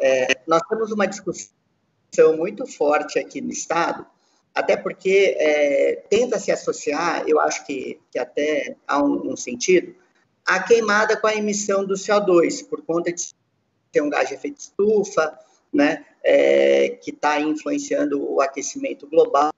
É, 0.00 0.40
nós 0.46 0.62
temos 0.68 0.92
uma 0.92 1.06
discussão 1.06 1.50
muito 2.36 2.64
forte 2.66 3.18
aqui 3.18 3.40
no 3.40 3.50
Estado, 3.50 4.06
até 4.54 4.76
porque 4.76 5.36
é, 5.38 6.04
tenta 6.08 6.38
se 6.38 6.52
associar, 6.52 7.24
eu 7.26 7.40
acho 7.40 7.66
que, 7.66 7.98
que 8.12 8.18
até 8.18 8.76
há 8.86 9.02
um, 9.02 9.32
um 9.32 9.36
sentido, 9.36 9.94
a 10.46 10.60
queimada 10.60 11.16
com 11.16 11.26
a 11.26 11.34
emissão 11.34 11.84
do 11.84 11.94
CO2, 11.94 12.68
por 12.68 12.82
conta 12.82 13.12
de 13.12 13.32
tem 13.92 14.02
um 14.02 14.10
gás 14.10 14.28
de 14.28 14.34
efeito 14.34 14.58
estufa, 14.58 15.38
né, 15.72 16.04
é, 16.24 16.98
que 17.02 17.10
está 17.10 17.40
influenciando 17.40 18.22
o 18.30 18.40
aquecimento 18.40 19.06
global 19.06 19.52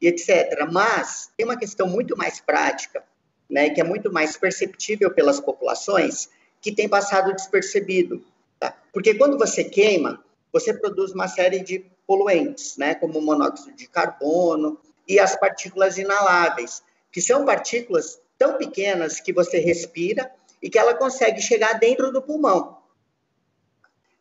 e 0.00 0.08
etc. 0.08 0.66
Mas 0.70 1.30
tem 1.36 1.44
uma 1.44 1.56
questão 1.56 1.86
muito 1.86 2.16
mais 2.16 2.40
prática, 2.40 3.04
né, 3.48 3.70
que 3.70 3.80
é 3.80 3.84
muito 3.84 4.12
mais 4.12 4.36
perceptível 4.36 5.12
pelas 5.12 5.40
populações, 5.40 6.28
que 6.60 6.72
tem 6.72 6.88
passado 6.88 7.32
despercebido. 7.32 8.24
Tá? 8.58 8.74
Porque 8.92 9.14
quando 9.14 9.38
você 9.38 9.62
queima, 9.62 10.22
você 10.52 10.72
produz 10.72 11.12
uma 11.12 11.28
série 11.28 11.60
de 11.60 11.84
poluentes, 12.06 12.76
né, 12.76 12.94
como 12.94 13.20
monóxido 13.20 13.76
de 13.76 13.88
carbono 13.88 14.78
e 15.06 15.18
as 15.18 15.36
partículas 15.36 15.98
inaláveis, 15.98 16.82
que 17.12 17.20
são 17.20 17.44
partículas 17.44 18.18
tão 18.38 18.58
pequenas 18.58 19.20
que 19.20 19.32
você 19.32 19.58
respira 19.58 20.30
e 20.62 20.68
que 20.68 20.78
ela 20.78 20.94
consegue 20.94 21.40
chegar 21.40 21.74
dentro 21.74 22.10
do 22.10 22.22
pulmão. 22.22 22.75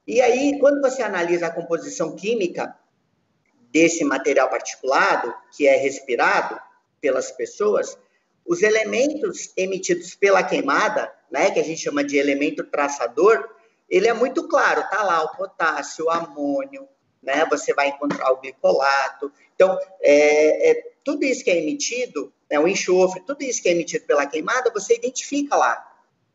E 0.08 0.22
aí, 0.22 0.60
quando 0.60 0.82
você 0.82 1.02
analisa 1.02 1.48
a 1.48 1.52
composição 1.52 2.16
química 2.16 2.78
desse 3.72 4.04
material 4.04 4.50
particulado, 4.50 5.34
que 5.56 5.68
é 5.68 5.76
respirado 5.76 6.60
pelas 7.02 7.32
pessoas, 7.32 7.98
os 8.46 8.62
elementos 8.62 9.52
emitidos 9.58 10.14
pela 10.16 10.44
queimada, 10.44 11.12
né, 11.32 11.50
que 11.50 11.60
a 11.60 11.64
gente 11.64 11.82
chama 11.82 12.04
de 12.04 12.18
elemento 12.18 12.64
traçador, 12.64 13.50
ele 13.90 14.08
é 14.08 14.14
muito 14.14 14.48
claro, 14.48 14.88
tá 14.90 15.02
lá 15.04 15.24
o 15.24 15.36
potássio, 15.36 16.06
o 16.06 16.10
amônio, 16.10 16.88
né, 17.22 17.46
você 17.50 17.74
vai 17.74 17.90
encontrar 17.90 18.32
o 18.32 18.40
glicolato. 18.40 19.32
Então, 19.56 19.78
é, 20.02 20.72
é, 20.72 20.84
tudo 21.04 21.26
isso 21.26 21.44
que 21.44 21.50
é 21.50 21.58
emitido, 21.58 22.32
né, 22.50 22.60
o 22.60 22.68
enxofre, 22.68 23.22
tudo 23.22 23.44
isso 23.44 23.62
que 23.62 23.70
é 23.70 23.72
emitido 23.72 24.06
pela 24.06 24.28
queimada, 24.28 24.72
você 24.72 24.96
identifica 24.96 25.56
lá. 25.56 25.84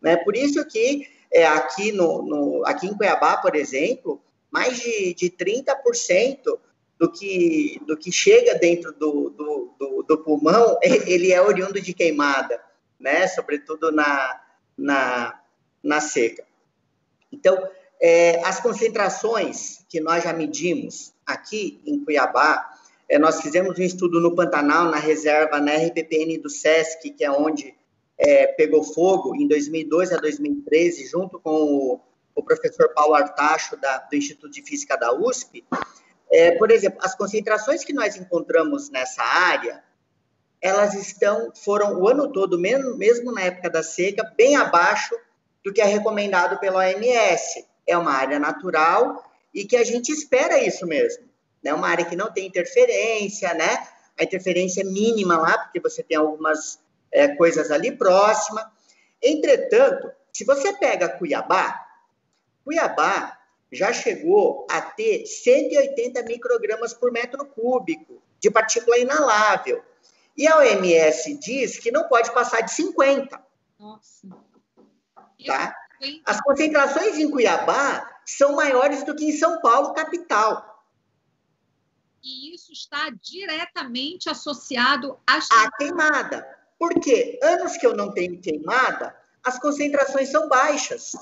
Né? 0.00 0.16
Por 0.16 0.34
isso 0.34 0.64
que 0.66 1.08
é, 1.32 1.46
aqui, 1.46 1.92
no, 1.92 2.22
no, 2.22 2.62
aqui 2.66 2.86
em 2.86 2.96
Cuiabá, 2.96 3.36
por 3.36 3.54
exemplo, 3.54 4.20
mais 4.50 4.80
de, 4.80 5.14
de 5.14 5.30
30% 5.30 6.58
do 6.98 7.10
que, 7.10 7.80
do 7.86 7.96
que 7.96 8.10
chega 8.10 8.58
dentro 8.58 8.92
do, 8.92 9.30
do, 9.30 9.74
do, 9.78 10.02
do, 10.02 10.18
pulmão, 10.18 10.76
ele 10.82 11.32
é 11.32 11.40
oriundo 11.40 11.80
de 11.80 11.94
queimada, 11.94 12.60
né? 12.98 13.26
sobretudo 13.28 13.90
na, 13.92 14.40
na, 14.76 15.40
na 15.82 16.00
seca. 16.00 16.44
Então, 17.32 17.56
é, 18.02 18.42
as 18.44 18.60
concentrações 18.60 19.84
que 19.88 20.00
nós 20.00 20.24
já 20.24 20.32
medimos 20.32 21.12
aqui 21.24 21.80
em 21.86 22.04
Cuiabá, 22.04 22.68
é, 23.08 23.18
nós 23.18 23.40
fizemos 23.40 23.78
um 23.78 23.82
estudo 23.82 24.20
no 24.20 24.34
Pantanal, 24.34 24.90
na 24.90 24.98
reserva, 24.98 25.60
na 25.60 25.74
RPPN 25.74 26.38
do 26.38 26.50
SESC, 26.50 27.10
que 27.10 27.24
é 27.24 27.30
onde 27.30 27.74
é, 28.20 28.48
pegou 28.48 28.84
fogo 28.84 29.34
em 29.34 29.48
2002 29.48 30.12
a 30.12 30.18
2013, 30.18 31.06
junto 31.06 31.40
com 31.40 31.50
o, 31.50 32.00
o 32.34 32.42
professor 32.42 32.92
Paulo 32.92 33.14
Artacho, 33.14 33.78
da, 33.78 33.96
do 33.98 34.14
Instituto 34.14 34.50
de 34.50 34.62
Física 34.62 34.96
da 34.96 35.12
USP, 35.12 35.64
é, 36.30 36.52
por 36.52 36.70
exemplo, 36.70 37.00
as 37.02 37.14
concentrações 37.14 37.82
que 37.82 37.94
nós 37.94 38.16
encontramos 38.16 38.90
nessa 38.90 39.22
área, 39.22 39.82
elas 40.60 40.94
estão, 40.94 41.50
foram 41.54 41.98
o 41.98 42.06
ano 42.06 42.30
todo, 42.30 42.58
mesmo, 42.58 42.96
mesmo 42.96 43.32
na 43.32 43.40
época 43.40 43.70
da 43.70 43.82
seca, 43.82 44.22
bem 44.36 44.54
abaixo 44.54 45.16
do 45.64 45.72
que 45.72 45.80
é 45.80 45.86
recomendado 45.86 46.60
pela 46.60 46.80
OMS. 46.80 47.66
É 47.86 47.96
uma 47.96 48.12
área 48.12 48.38
natural 48.38 49.24
e 49.52 49.64
que 49.64 49.76
a 49.76 49.82
gente 49.82 50.12
espera 50.12 50.62
isso 50.62 50.86
mesmo. 50.86 51.24
É 51.64 51.70
né? 51.70 51.74
uma 51.74 51.88
área 51.88 52.04
que 52.04 52.14
não 52.14 52.30
tem 52.30 52.46
interferência, 52.46 53.52
né? 53.54 53.88
A 54.18 54.22
interferência 54.22 54.82
é 54.82 54.84
mínima 54.84 55.38
lá, 55.38 55.58
porque 55.58 55.80
você 55.80 56.02
tem 56.02 56.16
algumas 56.16 56.78
é, 57.12 57.28
coisas 57.28 57.70
ali 57.70 57.92
próxima. 57.92 58.72
Entretanto, 59.22 60.10
se 60.32 60.44
você 60.44 60.72
pega 60.74 61.08
Cuiabá, 61.08 61.86
Cuiabá 62.64 63.38
já 63.72 63.92
chegou 63.92 64.66
a 64.70 64.80
ter 64.80 65.26
180 65.26 66.22
microgramas 66.24 66.92
por 66.92 67.12
metro 67.12 67.44
cúbico 67.46 68.22
de 68.38 68.50
partícula 68.50 68.98
inalável. 68.98 69.82
E 70.36 70.46
a 70.46 70.58
OMS 70.58 71.38
diz 71.38 71.78
que 71.78 71.90
não 71.90 72.08
pode 72.08 72.32
passar 72.32 72.62
de 72.62 72.72
50. 72.72 73.40
Nossa. 73.78 74.28
Tá? 75.46 75.74
As 76.24 76.40
concentrações 76.40 77.18
em 77.18 77.30
Cuiabá 77.30 78.08
são 78.24 78.56
maiores 78.56 79.04
do 79.04 79.14
que 79.14 79.24
em 79.24 79.36
São 79.36 79.60
Paulo, 79.60 79.92
capital. 79.92 80.70
E 82.22 82.54
isso 82.54 82.72
está 82.72 83.10
diretamente 83.10 84.28
associado 84.28 85.18
à 85.26 85.70
queimada. 85.76 86.59
Porque 86.80 87.38
anos 87.42 87.76
que 87.76 87.86
eu 87.86 87.94
não 87.94 88.10
tenho 88.10 88.40
queimada, 88.40 89.14
as 89.44 89.58
concentrações 89.58 90.30
são 90.30 90.48
baixas. 90.48 91.12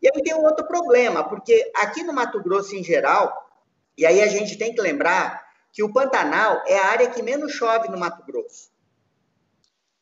E 0.00 0.08
aí 0.08 0.22
tem 0.22 0.34
um 0.34 0.42
outro 0.42 0.66
problema, 0.66 1.22
porque 1.28 1.70
aqui 1.76 2.02
no 2.02 2.14
Mato 2.14 2.42
Grosso 2.42 2.74
em 2.74 2.82
geral, 2.82 3.46
e 3.98 4.06
aí 4.06 4.22
a 4.22 4.26
gente 4.26 4.56
tem 4.56 4.74
que 4.74 4.80
lembrar 4.80 5.44
que 5.70 5.82
o 5.82 5.92
Pantanal 5.92 6.62
é 6.66 6.78
a 6.78 6.86
área 6.86 7.10
que 7.10 7.22
menos 7.22 7.52
chove 7.52 7.90
no 7.90 7.98
Mato 7.98 8.24
Grosso. 8.24 8.70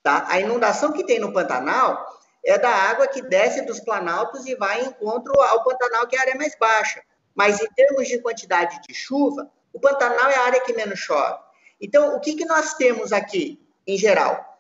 Tá? 0.00 0.26
A 0.28 0.38
inundação 0.38 0.92
que 0.92 1.02
tem 1.02 1.18
no 1.18 1.32
Pantanal 1.32 2.06
é 2.44 2.56
da 2.56 2.70
água 2.70 3.08
que 3.08 3.20
desce 3.20 3.62
dos 3.62 3.80
planaltos 3.80 4.46
e 4.46 4.54
vai 4.54 4.82
em 4.82 4.86
encontro 4.86 5.32
ao 5.40 5.64
Pantanal, 5.64 6.06
que 6.06 6.14
é 6.14 6.20
a 6.20 6.22
área 6.22 6.36
mais 6.36 6.54
baixa. 6.56 7.02
Mas 7.34 7.60
em 7.60 7.66
termos 7.74 8.06
de 8.06 8.20
quantidade 8.20 8.80
de 8.86 8.94
chuva, 8.94 9.50
o 9.72 9.80
Pantanal 9.80 10.30
é 10.30 10.36
a 10.36 10.44
área 10.44 10.60
que 10.60 10.72
menos 10.72 11.00
chove. 11.00 11.42
Então, 11.80 12.14
o 12.14 12.20
que, 12.20 12.34
que 12.36 12.44
nós 12.44 12.74
temos 12.74 13.12
aqui, 13.12 13.60
em 13.84 13.98
geral? 13.98 14.53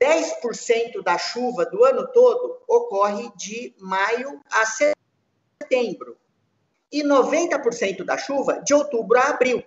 10% 0.00 1.02
da 1.02 1.18
chuva 1.18 1.64
do 1.66 1.84
ano 1.84 2.06
todo 2.12 2.60
ocorre 2.68 3.30
de 3.36 3.74
maio 3.78 4.40
a 4.50 4.64
setembro. 4.64 6.16
E 6.90 7.02
90% 7.02 8.04
da 8.04 8.16
chuva 8.16 8.60
de 8.64 8.72
outubro 8.72 9.18
a 9.18 9.24
abril. 9.24 9.62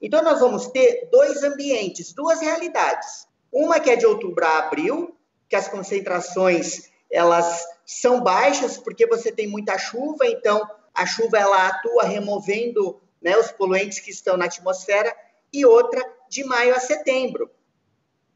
Então, 0.00 0.22
nós 0.22 0.40
vamos 0.40 0.66
ter 0.68 1.08
dois 1.10 1.42
ambientes, 1.42 2.12
duas 2.12 2.40
realidades. 2.40 3.28
Uma 3.52 3.78
que 3.78 3.90
é 3.90 3.96
de 3.96 4.04
outubro 4.04 4.44
a 4.44 4.58
abril, 4.58 5.16
que 5.48 5.56
as 5.56 5.68
concentrações 5.68 6.90
elas 7.10 7.64
são 7.86 8.20
baixas 8.20 8.76
porque 8.76 9.06
você 9.06 9.30
tem 9.30 9.46
muita 9.46 9.78
chuva, 9.78 10.26
então 10.26 10.68
a 10.92 11.06
chuva 11.06 11.38
ela 11.38 11.68
atua 11.68 12.04
removendo 12.04 13.00
né, 13.22 13.36
os 13.36 13.52
poluentes 13.52 14.00
que 14.00 14.10
estão 14.10 14.36
na 14.36 14.46
atmosfera, 14.46 15.14
e 15.52 15.64
outra 15.64 16.02
de 16.28 16.42
maio 16.44 16.74
a 16.74 16.80
setembro, 16.80 17.48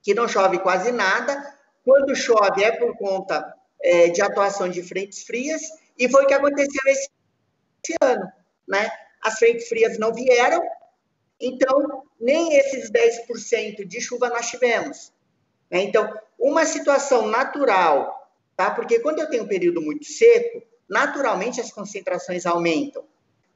que 0.08 0.14
não 0.14 0.26
chove 0.26 0.58
quase 0.60 0.90
nada. 0.90 1.54
Quando 1.84 2.16
chove 2.16 2.64
é 2.64 2.72
por 2.72 2.96
conta 2.96 3.54
é, 3.82 4.08
de 4.08 4.22
atuação 4.22 4.66
de 4.66 4.82
frentes 4.82 5.22
frias, 5.24 5.60
e 5.98 6.08
foi 6.08 6.24
o 6.24 6.26
que 6.26 6.32
aconteceu 6.32 6.80
esse, 6.86 7.10
esse 7.84 7.94
ano. 8.00 8.26
Né? 8.66 8.90
As 9.22 9.38
frentes 9.38 9.68
frias 9.68 9.98
não 9.98 10.14
vieram, 10.14 10.62
então 11.38 12.04
nem 12.18 12.54
esses 12.54 12.90
10% 12.90 13.84
de 13.84 14.00
chuva 14.00 14.30
nós 14.30 14.48
tivemos. 14.48 15.12
Né? 15.70 15.82
Então, 15.82 16.10
uma 16.38 16.64
situação 16.64 17.26
natural, 17.26 18.32
tá? 18.56 18.70
porque 18.70 19.00
quando 19.00 19.18
eu 19.18 19.28
tenho 19.28 19.44
um 19.44 19.48
período 19.48 19.82
muito 19.82 20.06
seco, 20.06 20.62
naturalmente 20.88 21.60
as 21.60 21.70
concentrações 21.70 22.46
aumentam. 22.46 23.04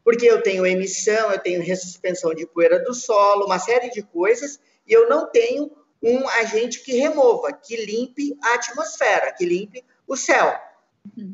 Porque 0.05 0.27
eu 0.27 0.43
tenho 0.43 0.67
emissão, 0.67 1.33
eu 1.33 1.39
tenho 1.39 1.63
ressuspensão 1.63 2.35
de 2.35 2.45
poeira 2.45 2.79
do 2.79 2.93
solo, 2.93 3.47
uma 3.47 3.59
série 3.59 3.89
de 3.89 4.03
coisas, 4.03 4.61
e 4.87 4.93
eu 4.93 5.09
não 5.09 5.31
tenho 5.31 5.71
um 6.03 6.29
agente 6.29 6.81
que 6.81 6.99
remova, 6.99 7.53
que 7.53 7.77
limpe 7.77 8.37
a 8.43 8.55
atmosfera, 8.55 9.33
que 9.33 9.45
limpe 9.45 9.85
o 10.07 10.17
céu. 10.17 10.55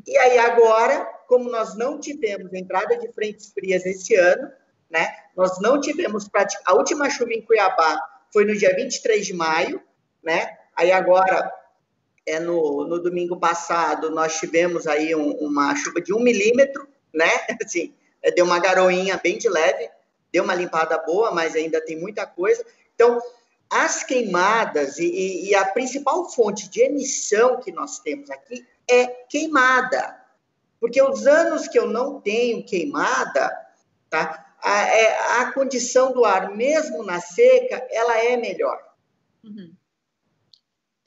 E 0.05 0.17
aí 0.17 0.37
agora, 0.37 1.05
como 1.27 1.49
nós 1.49 1.75
não 1.75 1.99
tivemos 1.99 2.53
entrada 2.53 2.97
de 2.97 3.11
frentes 3.11 3.51
frias 3.51 3.85
esse 3.85 4.15
ano, 4.15 4.51
né? 4.89 5.15
Nós 5.35 5.59
não 5.59 5.79
tivemos 5.79 6.27
a 6.65 6.73
última 6.73 7.09
chuva 7.09 7.33
em 7.33 7.41
Cuiabá 7.41 7.99
foi 8.31 8.45
no 8.45 8.55
dia 8.55 8.75
23 8.75 9.25
de 9.25 9.33
maio, 9.33 9.81
né? 10.23 10.57
Aí 10.75 10.91
agora 10.91 11.51
é 12.25 12.39
no, 12.39 12.85
no 12.85 12.99
domingo 13.01 13.37
passado 13.37 14.11
nós 14.11 14.39
tivemos 14.39 14.85
aí 14.85 15.15
um, 15.15 15.31
uma 15.37 15.75
chuva 15.75 16.01
de 16.01 16.13
um 16.13 16.19
milímetro, 16.19 16.87
né? 17.13 17.29
Assim, 17.63 17.93
deu 18.35 18.45
uma 18.45 18.59
garoinha 18.59 19.19
bem 19.21 19.37
de 19.37 19.49
leve, 19.49 19.89
deu 20.31 20.43
uma 20.43 20.55
limpada 20.55 20.97
boa, 20.99 21.31
mas 21.31 21.55
ainda 21.55 21.83
tem 21.83 21.99
muita 21.99 22.25
coisa. 22.25 22.65
Então, 22.93 23.19
as 23.69 24.03
queimadas 24.03 24.97
e, 24.97 25.49
e, 25.49 25.55
a 25.55 25.65
principal 25.65 26.27
fonte 26.29 26.67
de 26.69 26.81
emissão 26.81 27.59
que 27.59 27.71
nós 27.71 27.99
temos 27.99 28.29
aqui 28.31 28.65
é 28.89 29.05
queimada. 29.29 30.17
Porque 30.79 31.01
os 31.01 31.27
anos 31.27 31.67
que 31.67 31.77
eu 31.77 31.87
não 31.87 32.19
tenho 32.19 32.65
queimada, 32.65 33.51
tá? 34.09 34.45
A, 34.61 34.79
é, 34.81 35.41
a 35.41 35.51
condição 35.51 36.11
do 36.11 36.25
ar, 36.25 36.55
mesmo 36.55 37.03
na 37.03 37.19
seca, 37.19 37.85
ela 37.91 38.17
é 38.17 38.37
melhor. 38.37 38.79
Uhum. 39.43 39.73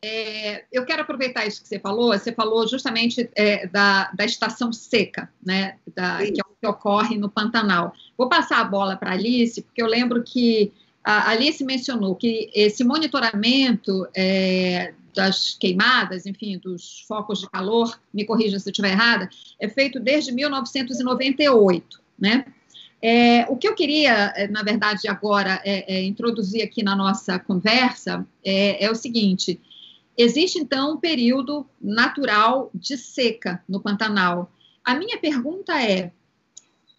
É, 0.05 0.65
eu 0.73 0.85
quero 0.85 1.03
aproveitar 1.03 1.47
isso 1.47 1.63
que 1.63 1.69
você 1.69 1.79
falou. 1.79 2.13
Você 2.13 2.33
falou 2.33 2.67
justamente 2.67 3.31
é, 3.37 3.67
da, 3.69 4.11
da 4.13 4.25
estação 4.25 4.73
seca, 4.73 5.33
né? 5.41 5.79
Da, 5.95 6.19
que 6.19 6.41
é 6.41 6.45
o 6.45 6.57
que 6.61 6.67
ocorre 6.67 7.17
no 7.17 7.31
Pantanal. 7.31 7.93
Vou 8.17 8.29
passar 8.29 8.61
a 8.61 8.65
bola 8.65 8.97
para 8.97 9.11
a 9.11 9.15
Alice, 9.15 9.63
porque 9.63 9.83
eu 9.83 9.87
lembro 9.87 10.23
que 10.23 10.73
a 11.05 11.31
Alice 11.31 11.65
mencionou 11.65 12.15
que 12.15 12.51
esse 12.55 12.85
monitoramento 12.85 14.07
é, 14.15 14.95
das 15.15 15.57
queimadas, 15.59 16.27
enfim, 16.27 16.59
dos 16.59 17.05
focos 17.07 17.41
de 17.41 17.51
calor, 17.51 18.01
me 18.13 18.25
corrija 18.25 18.59
se 18.59 18.69
eu 18.69 18.73
estiver 18.73 18.93
errada, 18.93 19.29
é 19.61 19.69
feito 19.69 19.99
desde 20.01 20.33
1998, 20.33 22.01
né? 22.19 22.45
É, 23.05 23.47
o 23.49 23.57
que 23.57 23.67
eu 23.67 23.75
queria, 23.75 24.33
é, 24.37 24.47
na 24.47 24.63
verdade, 24.63 25.09
agora 25.09 25.61
é, 25.65 25.97
é, 25.97 26.05
introduzir 26.05 26.63
aqui 26.63 26.85
na 26.85 26.95
nossa 26.95 27.37
conversa 27.37 28.25
é, 28.45 28.85
é 28.85 28.89
o 28.89 28.95
seguinte: 28.95 29.61
Existe, 30.17 30.59
então, 30.59 30.95
um 30.95 30.97
período 30.99 31.67
natural 31.81 32.71
de 32.73 32.97
seca 32.97 33.63
no 33.69 33.81
Pantanal. 33.81 34.53
A 34.85 34.95
minha 34.95 35.19
pergunta 35.19 35.83
é: 35.83 36.13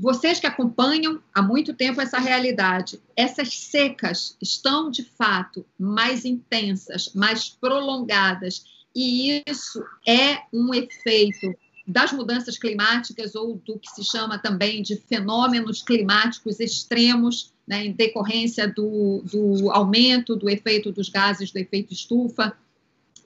vocês 0.03 0.37
que 0.37 0.45
acompanham 0.45 1.21
há 1.33 1.41
muito 1.41 1.73
tempo 1.73 2.01
essa 2.01 2.19
realidade, 2.19 2.99
essas 3.15 3.57
secas 3.57 4.35
estão 4.41 4.91
de 4.91 5.01
fato 5.01 5.65
mais 5.79 6.25
intensas, 6.25 7.13
mais 7.15 7.47
prolongadas, 7.47 8.65
e 8.93 9.41
isso 9.47 9.81
é 10.05 10.41
um 10.51 10.73
efeito 10.73 11.55
das 11.87 12.11
mudanças 12.11 12.57
climáticas 12.57 13.33
ou 13.33 13.55
do 13.55 13.79
que 13.79 13.89
se 13.91 14.03
chama 14.03 14.37
também 14.37 14.81
de 14.81 14.97
fenômenos 14.97 15.81
climáticos 15.81 16.59
extremos, 16.59 17.53
né, 17.65 17.85
em 17.85 17.93
decorrência 17.93 18.67
do, 18.67 19.23
do 19.23 19.71
aumento 19.71 20.35
do 20.35 20.49
efeito 20.49 20.91
dos 20.91 21.07
gases 21.07 21.49
do 21.49 21.59
efeito 21.59 21.93
estufa. 21.93 22.57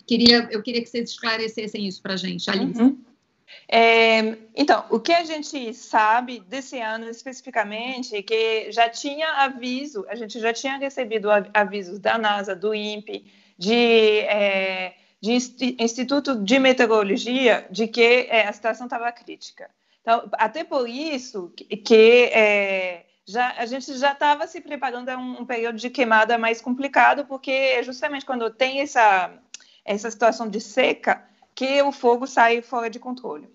Queria, 0.06 0.48
eu 0.52 0.62
queria 0.62 0.84
que 0.84 0.90
vocês 0.90 1.10
esclarecessem 1.10 1.88
isso 1.88 2.04
para 2.04 2.14
a 2.14 2.18
gente, 2.18 2.48
Alice. 2.52 2.80
Uhum. 2.80 3.00
É, 3.68 4.38
então, 4.56 4.86
o 4.90 5.00
que 5.00 5.12
a 5.12 5.24
gente 5.24 5.74
sabe 5.74 6.40
desse 6.40 6.80
ano 6.80 7.10
especificamente 7.10 8.16
é 8.16 8.22
que 8.22 8.72
já 8.72 8.90
tinha 8.90 9.28
aviso, 9.44 10.06
a 10.10 10.16
gente 10.16 10.40
já 10.40 10.54
tinha 10.54 10.78
recebido 10.78 11.30
avisos 11.54 12.00
da 12.00 12.18
NASA, 12.18 12.56
do 12.56 12.74
INPE, 12.74 13.26
de, 13.58 14.20
é, 14.22 14.96
de 15.22 15.34
Instituto 15.80 16.36
de 16.36 16.60
Meteorologia, 16.60 17.68
de 17.72 17.88
que 17.88 18.28
é, 18.30 18.48
a 18.48 18.54
situação 18.54 18.86
estava 18.86 19.12
crítica. 19.12 19.70
Então, 20.02 20.30
até 20.34 20.64
por 20.64 20.88
isso 20.88 21.52
que, 21.86 22.30
é, 22.34 23.06
já, 23.26 23.54
a 23.58 23.66
gente 23.66 23.98
já 23.98 24.14
estava 24.14 24.48
se 24.48 24.62
preparando 24.62 25.10
a 25.10 25.18
um, 25.18 25.42
um 25.42 25.46
período 25.46 25.78
de 25.78 25.90
queimada 25.90 26.38
mais 26.38 26.62
complicado, 26.62 27.26
porque 27.26 27.84
justamente 27.84 28.26
quando 28.26 28.50
tem 28.50 28.80
essa 28.80 29.34
essa 29.88 30.12
situação 30.12 30.50
de 30.50 30.60
seca, 30.60 31.24
que 31.58 31.82
o 31.82 31.92
fogo 31.92 32.28
sai 32.28 32.62
fora 32.62 32.88
de 32.88 33.00
controle. 33.00 33.50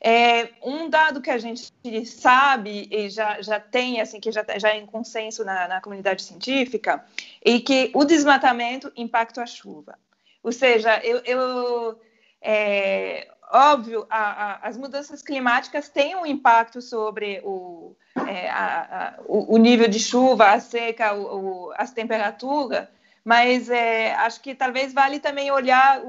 É, 0.00 0.50
um 0.62 0.88
dado 0.88 1.20
que 1.20 1.28
a 1.28 1.38
gente 1.38 1.72
sabe 2.06 2.86
e 2.88 3.10
já, 3.10 3.42
já 3.42 3.58
tem, 3.58 4.00
assim, 4.00 4.20
que 4.20 4.30
já, 4.30 4.44
já 4.58 4.68
é 4.68 4.78
em 4.78 4.86
consenso 4.86 5.44
na, 5.44 5.66
na 5.66 5.80
comunidade 5.80 6.22
científica, 6.22 7.04
é 7.44 7.58
que 7.58 7.90
o 7.94 8.04
desmatamento 8.04 8.92
impacta 8.96 9.42
a 9.42 9.46
chuva. 9.46 9.98
Ou 10.40 10.52
seja, 10.52 11.00
eu, 11.04 11.20
eu 11.24 12.00
é, 12.40 13.28
óbvio, 13.50 14.06
a, 14.08 14.20
a, 14.20 14.68
as 14.68 14.76
mudanças 14.76 15.20
climáticas 15.20 15.88
têm 15.88 16.14
um 16.14 16.24
impacto 16.24 16.80
sobre 16.80 17.40
o, 17.42 17.96
é, 18.28 18.48
a, 18.50 19.18
o, 19.26 19.56
o, 19.56 19.58
nível 19.58 19.88
de 19.88 19.98
chuva, 19.98 20.52
a 20.52 20.60
seca, 20.60 21.12
o, 21.12 21.66
o, 21.66 21.72
as 21.76 21.90
temperaturas, 21.90 22.86
mas 23.24 23.68
é, 23.68 24.14
acho 24.14 24.40
que 24.40 24.54
talvez 24.54 24.92
vale 24.92 25.18
também 25.18 25.50
olhar 25.50 26.00
o, 26.04 26.06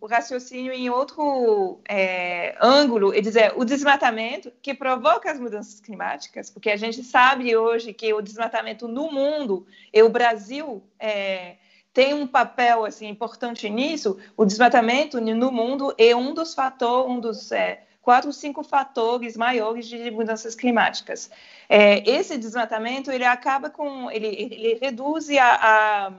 o, 0.00 0.06
raciocínio 0.06 0.72
em 0.72 0.90
outro 0.90 1.80
é, 1.88 2.56
ângulo 2.60 3.14
e 3.14 3.20
dizer 3.20 3.52
o 3.56 3.64
desmatamento 3.64 4.52
que 4.62 4.74
provoca 4.74 5.30
as 5.30 5.38
mudanças 5.38 5.80
climáticas, 5.80 6.50
porque 6.50 6.70
a 6.70 6.76
gente 6.76 7.02
sabe 7.02 7.56
hoje 7.56 7.92
que 7.92 8.12
o 8.12 8.20
desmatamento 8.20 8.88
no 8.88 9.10
mundo 9.10 9.66
e 9.92 10.02
o 10.02 10.08
Brasil 10.08 10.82
é, 10.98 11.56
tem 11.92 12.12
um 12.12 12.26
papel 12.26 12.84
assim 12.84 13.08
importante 13.08 13.70
nisso. 13.70 14.18
O 14.36 14.44
desmatamento 14.44 15.20
no 15.20 15.50
mundo 15.50 15.94
é 15.96 16.14
um 16.14 16.34
dos 16.34 16.54
fatores, 16.54 17.10
um 17.10 17.18
dos 17.18 17.52
é, 17.52 17.82
quatro, 18.02 18.32
cinco 18.32 18.62
fatores 18.62 19.36
maiores 19.36 19.86
de 19.86 20.10
mudanças 20.12 20.54
climáticas. 20.54 21.28
É, 21.68 22.08
esse 22.08 22.38
desmatamento 22.38 23.10
ele 23.10 23.24
acaba 23.24 23.68
com, 23.68 24.08
ele, 24.10 24.28
ele 24.28 24.78
reduz 24.80 25.28
a, 25.30 25.54
a, 25.54 26.12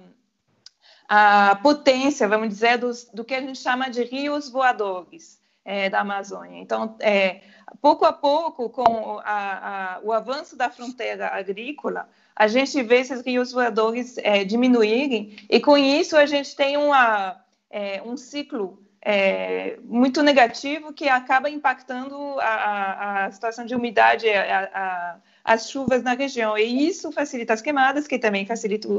a 1.07 1.55
potência, 1.61 2.27
vamos 2.27 2.49
dizer, 2.49 2.77
dos, 2.77 3.05
do 3.05 3.23
que 3.23 3.33
a 3.33 3.41
gente 3.41 3.59
chama 3.59 3.89
de 3.89 4.03
rios 4.03 4.49
voadores 4.49 5.39
é, 5.63 5.89
da 5.89 6.01
Amazônia. 6.01 6.61
Então, 6.61 6.95
é, 6.99 7.41
pouco 7.81 8.05
a 8.05 8.11
pouco, 8.11 8.69
com 8.69 9.19
a, 9.23 9.95
a, 9.95 9.99
o 10.03 10.11
avanço 10.11 10.55
da 10.55 10.69
fronteira 10.69 11.27
agrícola, 11.27 12.09
a 12.35 12.47
gente 12.47 12.81
vê 12.83 12.97
esses 12.97 13.21
rios 13.25 13.51
voadores 13.51 14.17
é, 14.19 14.43
diminuírem 14.43 15.37
e 15.49 15.59
com 15.59 15.77
isso 15.77 16.15
a 16.15 16.25
gente 16.25 16.55
tem 16.55 16.77
uma, 16.77 17.41
é, 17.69 18.01
um 18.03 18.15
ciclo 18.15 18.81
é, 19.01 19.79
muito 19.83 20.21
negativo 20.21 20.93
que 20.93 21.07
acaba 21.07 21.49
impactando 21.49 22.15
a, 22.39 23.25
a 23.25 23.31
situação 23.31 23.65
de 23.65 23.73
umidade, 23.73 24.29
a, 24.29 24.69
a, 24.73 25.15
as 25.47 25.69
chuvas 25.69 26.03
na 26.03 26.13
região. 26.13 26.57
E 26.57 26.89
isso 26.89 27.09
facilita 27.09 27.53
as 27.53 27.61
queimadas, 27.61 28.05
que 28.05 28.19
também 28.19 28.45
facilita 28.45 28.89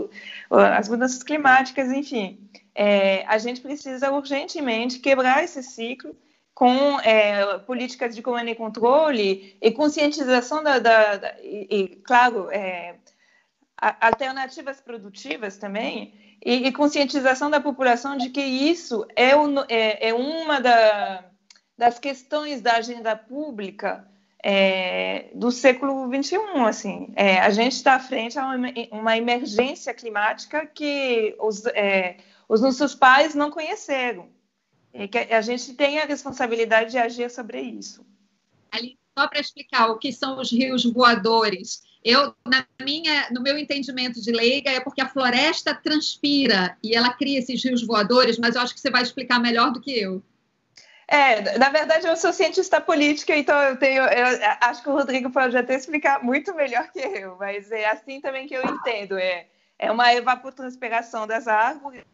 as 0.51 0.89
mudanças 0.89 1.23
climáticas, 1.23 1.93
enfim. 1.93 2.41
É, 2.75 3.23
a 3.27 3.37
gente 3.37 3.61
precisa 3.61 4.11
urgentemente 4.11 4.99
quebrar 4.99 5.45
esse 5.45 5.63
ciclo 5.63 6.17
com 6.55 6.99
é, 7.01 7.59
políticas 7.59 8.17
de 8.17 8.23
comando 8.23 8.49
e 8.49 8.55
controle 8.55 9.57
e 9.61 9.71
conscientização 9.71 10.63
da, 10.63 10.79
da, 10.79 11.17
da 11.17 11.35
e, 11.41 11.69
e, 11.71 11.97
claro, 11.97 12.51
é, 12.51 12.97
alternativas 14.01 14.81
produtivas 14.81 15.59
também 15.59 16.15
e, 16.45 16.67
e, 16.67 16.73
conscientização 16.73 17.51
da 17.51 17.61
população 17.61 18.17
de 18.17 18.31
que 18.31 18.41
isso 18.41 19.07
é, 19.15 19.37
o, 19.37 19.61
é, 19.69 20.09
é 20.09 20.15
uma 20.15 20.61
da, 20.61 21.25
das 21.77 21.99
questões 21.99 22.63
da 22.63 22.77
agenda 22.77 23.15
pública 23.15 24.09
é, 24.42 25.31
do 25.35 25.51
século 25.51 26.09
XXI. 26.14 26.37
Assim. 26.66 27.12
É, 27.16 27.38
a 27.40 27.51
gente 27.51 27.72
está 27.72 27.94
à 27.94 28.01
frente 28.01 28.38
a 28.38 28.46
uma, 28.46 28.68
uma, 28.92 29.16
emergência 29.16 29.92
climática 29.94 30.66
que 30.66 31.37
os, 31.40 31.64
é, 31.66 32.16
os 32.48 32.61
nossos 32.61 32.94
pais 32.94 33.35
não 33.35 33.51
conheceram. 33.51 34.29
E 34.92 35.07
que 35.07 35.18
a 35.18 35.40
gente 35.40 35.74
tem 35.74 35.98
a 35.98 36.07
responsabilidade 36.07 36.92
de 36.92 36.98
agir 36.98 37.31
sobre 37.31 37.61
isso. 37.61 38.05
Ali, 38.70 38.98
só 39.18 39.27
para 39.27 39.40
explicar 39.40 39.90
o 39.90 39.98
que 39.98 40.12
são 40.12 40.40
os 40.40 40.51
rios 40.51 40.85
voadores. 40.85 41.83
Eu, 42.05 42.35
na 42.46 42.64
minha, 42.81 43.29
no 43.31 43.42
meu 43.42 43.59
entendimento 43.59 44.22
de 44.22 44.31
leiga, 44.31 44.70
é 44.70 44.81
porque 44.81 45.01
a 45.01 45.09
floresta 45.09 45.74
transpira 45.74 46.77
e 46.83 46.96
ela 46.96 47.12
cria 47.12 47.38
esses 47.38 47.62
rios 47.62 47.85
voadores, 47.85 48.38
mas 48.38 48.55
eu 48.55 48.62
acho 48.62 48.72
que 48.72 48.81
você 48.81 48.90
vai 48.90 49.03
explicar 49.03 49.40
melhor 49.40 49.72
do 49.72 49.81
que 49.81 49.90
eu. 49.90 50.22
É, 51.11 51.57
na 51.59 51.71
verdade, 51.71 52.07
eu 52.07 52.16
sou 52.16 52.35
cientista 52.35 52.81
política, 52.83 53.35
então 53.35 53.59
eu 53.62 53.79
tenho. 53.79 54.03
Eu 54.03 54.27
acho 54.61 54.83
que 54.83 54.90
o 54.90 54.92
Rodrigo 54.92 55.31
pode 55.31 55.57
até 55.57 55.75
explicar 55.75 56.23
muito 56.23 56.55
melhor 56.55 56.90
que 56.92 57.01
eu, 57.01 57.37
mas 57.37 57.73
é 57.73 57.87
assim 57.87 58.21
também 58.21 58.47
que 58.47 58.55
eu 58.55 58.62
entendo. 58.62 59.16
É, 59.18 59.47
é 59.79 59.90
uma 59.90 60.12
evapotranspiração 60.12 61.27
das 61.27 61.49
árvores 61.49 62.05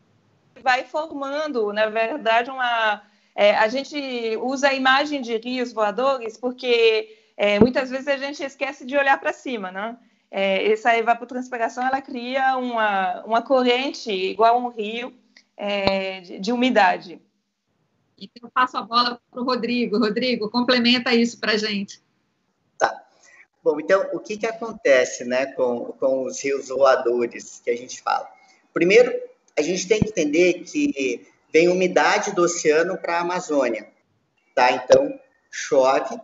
vai 0.62 0.84
formando, 0.84 1.72
na 1.72 1.86
verdade, 1.86 2.50
uma, 2.50 3.02
É, 3.36 3.56
a 3.56 3.66
gente 3.66 3.96
usa 4.40 4.68
a 4.68 4.74
imagem 4.74 5.20
de 5.20 5.36
rios 5.36 5.72
voadores 5.72 6.36
porque 6.36 7.08
é, 7.36 7.58
muitas 7.58 7.90
vezes 7.90 8.06
a 8.06 8.16
gente 8.16 8.44
esquece 8.44 8.86
de 8.86 8.96
olhar 8.96 9.18
para 9.18 9.32
cima, 9.32 9.72
né? 9.72 9.96
É, 10.30 10.70
essa 10.72 10.96
evapotranspiração 10.96 11.84
ela 11.84 12.00
cria 12.00 12.56
uma, 12.56 13.24
uma 13.24 13.42
corrente 13.42 14.10
igual 14.12 14.54
a 14.54 14.58
um 14.58 14.68
rio 14.68 15.12
é, 15.56 16.20
de, 16.20 16.38
de, 16.38 16.52
umidade. 16.52 17.20
Então, 18.18 18.48
eu 18.48 18.50
passo 18.50 18.76
a 18.76 18.82
bola 18.82 19.20
para 19.30 19.40
o 19.40 19.44
Rodrigo. 19.44 19.98
Rodrigo, 19.98 20.50
complementa 20.50 21.14
isso 21.14 21.38
para 21.38 21.52
a 21.52 21.56
gente. 21.56 22.00
Tá. 22.78 23.04
Bom, 23.62 23.80
então, 23.80 24.08
o 24.12 24.20
que, 24.20 24.36
que 24.36 24.46
acontece 24.46 25.24
né, 25.24 25.46
com, 25.46 25.92
com 25.98 26.24
os 26.24 26.42
rios 26.42 26.68
voadores 26.68 27.60
que 27.64 27.70
a 27.70 27.76
gente 27.76 28.02
fala? 28.02 28.28
Primeiro, 28.72 29.12
a 29.56 29.62
gente 29.62 29.86
tem 29.86 30.00
que 30.00 30.08
entender 30.08 30.64
que 30.64 31.26
vem 31.52 31.68
umidade 31.68 32.34
do 32.34 32.42
oceano 32.42 32.98
para 32.98 33.18
a 33.18 33.20
Amazônia, 33.20 33.88
tá? 34.54 34.72
Então, 34.72 35.18
chove 35.50 36.20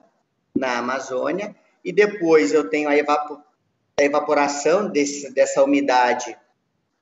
na 0.55 0.79
Amazônia 0.79 1.55
e 1.85 1.93
depois 1.93 2.53
eu 2.53 2.69
tenho 2.69 2.89
a, 2.89 2.97
evap 2.97 3.39
a 3.99 4.03
evaporação 4.03 4.89
desse, 4.89 5.33
dessa 5.33 5.63
umidade 5.63 6.37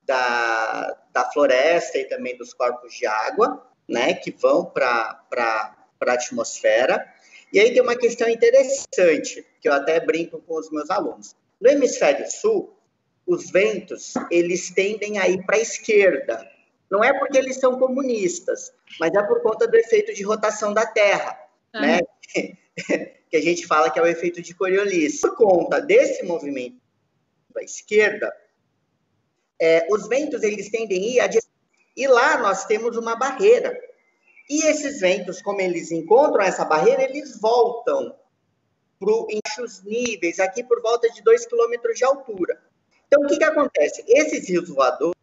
da, 0.04 0.96
da 1.12 1.30
floresta 1.30 1.98
e 1.98 2.04
também 2.04 2.36
dos 2.36 2.52
corpos 2.52 2.94
de 2.94 3.06
água, 3.06 3.66
né, 3.88 4.14
que 4.14 4.30
vão 4.30 4.64
para 4.64 5.22
a 5.30 6.12
atmosfera. 6.12 7.06
E 7.52 7.58
aí 7.58 7.72
tem 7.72 7.80
uma 7.80 7.96
questão 7.96 8.28
interessante, 8.28 9.44
que 9.60 9.68
eu 9.68 9.72
até 9.72 9.98
brinco 9.98 10.40
com 10.42 10.58
os 10.58 10.70
meus 10.70 10.90
alunos. 10.90 11.34
No 11.60 11.70
hemisfério 11.70 12.30
sul, 12.30 12.76
os 13.26 13.50
ventos, 13.50 14.14
eles 14.30 14.70
tendem 14.70 15.18
a 15.18 15.28
ir 15.28 15.44
para 15.44 15.56
a 15.56 15.60
esquerda. 15.60 16.46
Não 16.90 17.02
é 17.02 17.18
porque 17.18 17.36
eles 17.36 17.56
são 17.58 17.78
comunistas, 17.78 18.72
mas 18.98 19.12
é 19.14 19.22
por 19.22 19.42
conta 19.42 19.66
do 19.66 19.76
efeito 19.76 20.14
de 20.14 20.22
rotação 20.22 20.72
da 20.72 20.86
Terra, 20.86 21.38
ah. 21.72 21.80
né? 21.80 21.98
que 23.28 23.36
a 23.36 23.42
gente 23.42 23.66
fala 23.66 23.90
que 23.90 23.98
é 23.98 24.02
o 24.02 24.06
efeito 24.06 24.40
de 24.40 24.54
Coriolis. 24.54 25.20
Por 25.20 25.36
conta 25.36 25.80
desse 25.80 26.24
movimento 26.24 26.80
à 27.56 27.62
esquerda, 27.62 28.32
é, 29.60 29.86
os 29.90 30.08
ventos 30.08 30.42
eles 30.42 30.70
tendem 30.70 30.98
a 30.98 31.06
ir 31.06 31.20
a 31.20 31.26
e 31.98 32.06
lá 32.06 32.38
nós 32.38 32.64
temos 32.64 32.96
uma 32.96 33.16
barreira. 33.16 33.76
E 34.48 34.64
esses 34.66 35.00
ventos, 35.00 35.42
como 35.42 35.60
eles 35.60 35.90
encontram 35.90 36.44
essa 36.44 36.64
barreira, 36.64 37.02
eles 37.02 37.38
voltam 37.40 38.14
para 39.00 39.64
os 39.64 39.82
níveis, 39.82 40.38
aqui 40.38 40.62
por 40.62 40.80
volta 40.80 41.10
de 41.10 41.20
2 41.22 41.46
quilômetros 41.46 41.98
de 41.98 42.04
altura. 42.04 42.62
Então, 43.08 43.22
o 43.22 43.26
que, 43.26 43.36
que 43.36 43.44
acontece? 43.44 44.04
Esses 44.06 44.48
rios 44.48 44.68
voadores, 44.68 45.16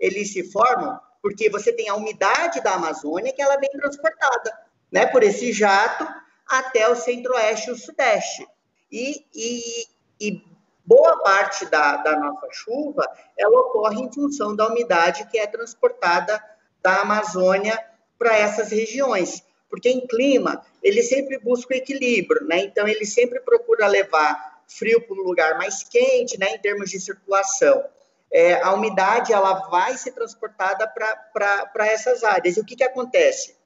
eles 0.00 0.32
se 0.32 0.50
formam 0.50 0.98
porque 1.20 1.50
você 1.50 1.72
tem 1.72 1.88
a 1.88 1.94
umidade 1.94 2.62
da 2.62 2.74
Amazônia 2.74 3.32
que 3.32 3.42
ela 3.42 3.56
vem 3.56 3.70
transportada, 3.70 4.52
né, 4.90 5.06
por 5.06 5.22
esse 5.22 5.52
jato 5.52 6.06
até 6.46 6.88
o 6.88 6.96
centro-oeste 6.96 7.68
e 7.68 7.72
o 7.72 7.76
sudeste. 7.76 8.46
E, 8.90 9.26
e, 9.34 9.86
e 10.20 10.53
boa 10.84 11.22
parte 11.22 11.66
da, 11.66 11.96
da, 11.98 12.16
nossa 12.18 12.48
chuva, 12.52 13.06
ela 13.38 13.60
ocorre 13.60 14.00
em 14.00 14.12
função 14.12 14.54
da 14.54 14.68
umidade 14.68 15.26
que 15.26 15.38
é 15.38 15.46
transportada 15.46 16.42
da 16.82 17.00
Amazônia 17.00 17.78
para 18.18 18.36
essas 18.36 18.70
regiões. 18.70 19.42
Porque 19.68 19.88
em 19.88 20.06
clima, 20.06 20.64
ele 20.82 21.02
sempre 21.02 21.38
busca 21.38 21.74
o 21.74 21.76
equilíbrio, 21.76 22.46
né? 22.46 22.58
Então, 22.60 22.86
ele 22.86 23.04
sempre 23.04 23.40
procura 23.40 23.86
levar 23.86 24.62
frio 24.68 25.00
para 25.00 25.16
um 25.16 25.22
lugar 25.22 25.58
mais 25.58 25.82
quente, 25.82 26.38
né, 26.38 26.54
em 26.54 26.58
termos 26.58 26.90
de 26.90 27.00
circulação. 27.00 27.84
É, 28.30 28.60
a 28.62 28.72
umidade, 28.72 29.32
ela 29.32 29.68
vai 29.68 29.96
ser 29.96 30.12
transportada 30.12 30.86
para 30.88 31.86
essas 31.86 32.24
áreas. 32.24 32.56
E 32.56 32.60
o 32.60 32.64
que, 32.64 32.76
que 32.76 32.84
acontece? 32.84 33.56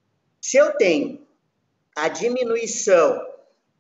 Se 0.41 0.57
eu 0.57 0.73
tenho 0.77 1.27
a 1.97 2.09
diminuição 2.09 3.21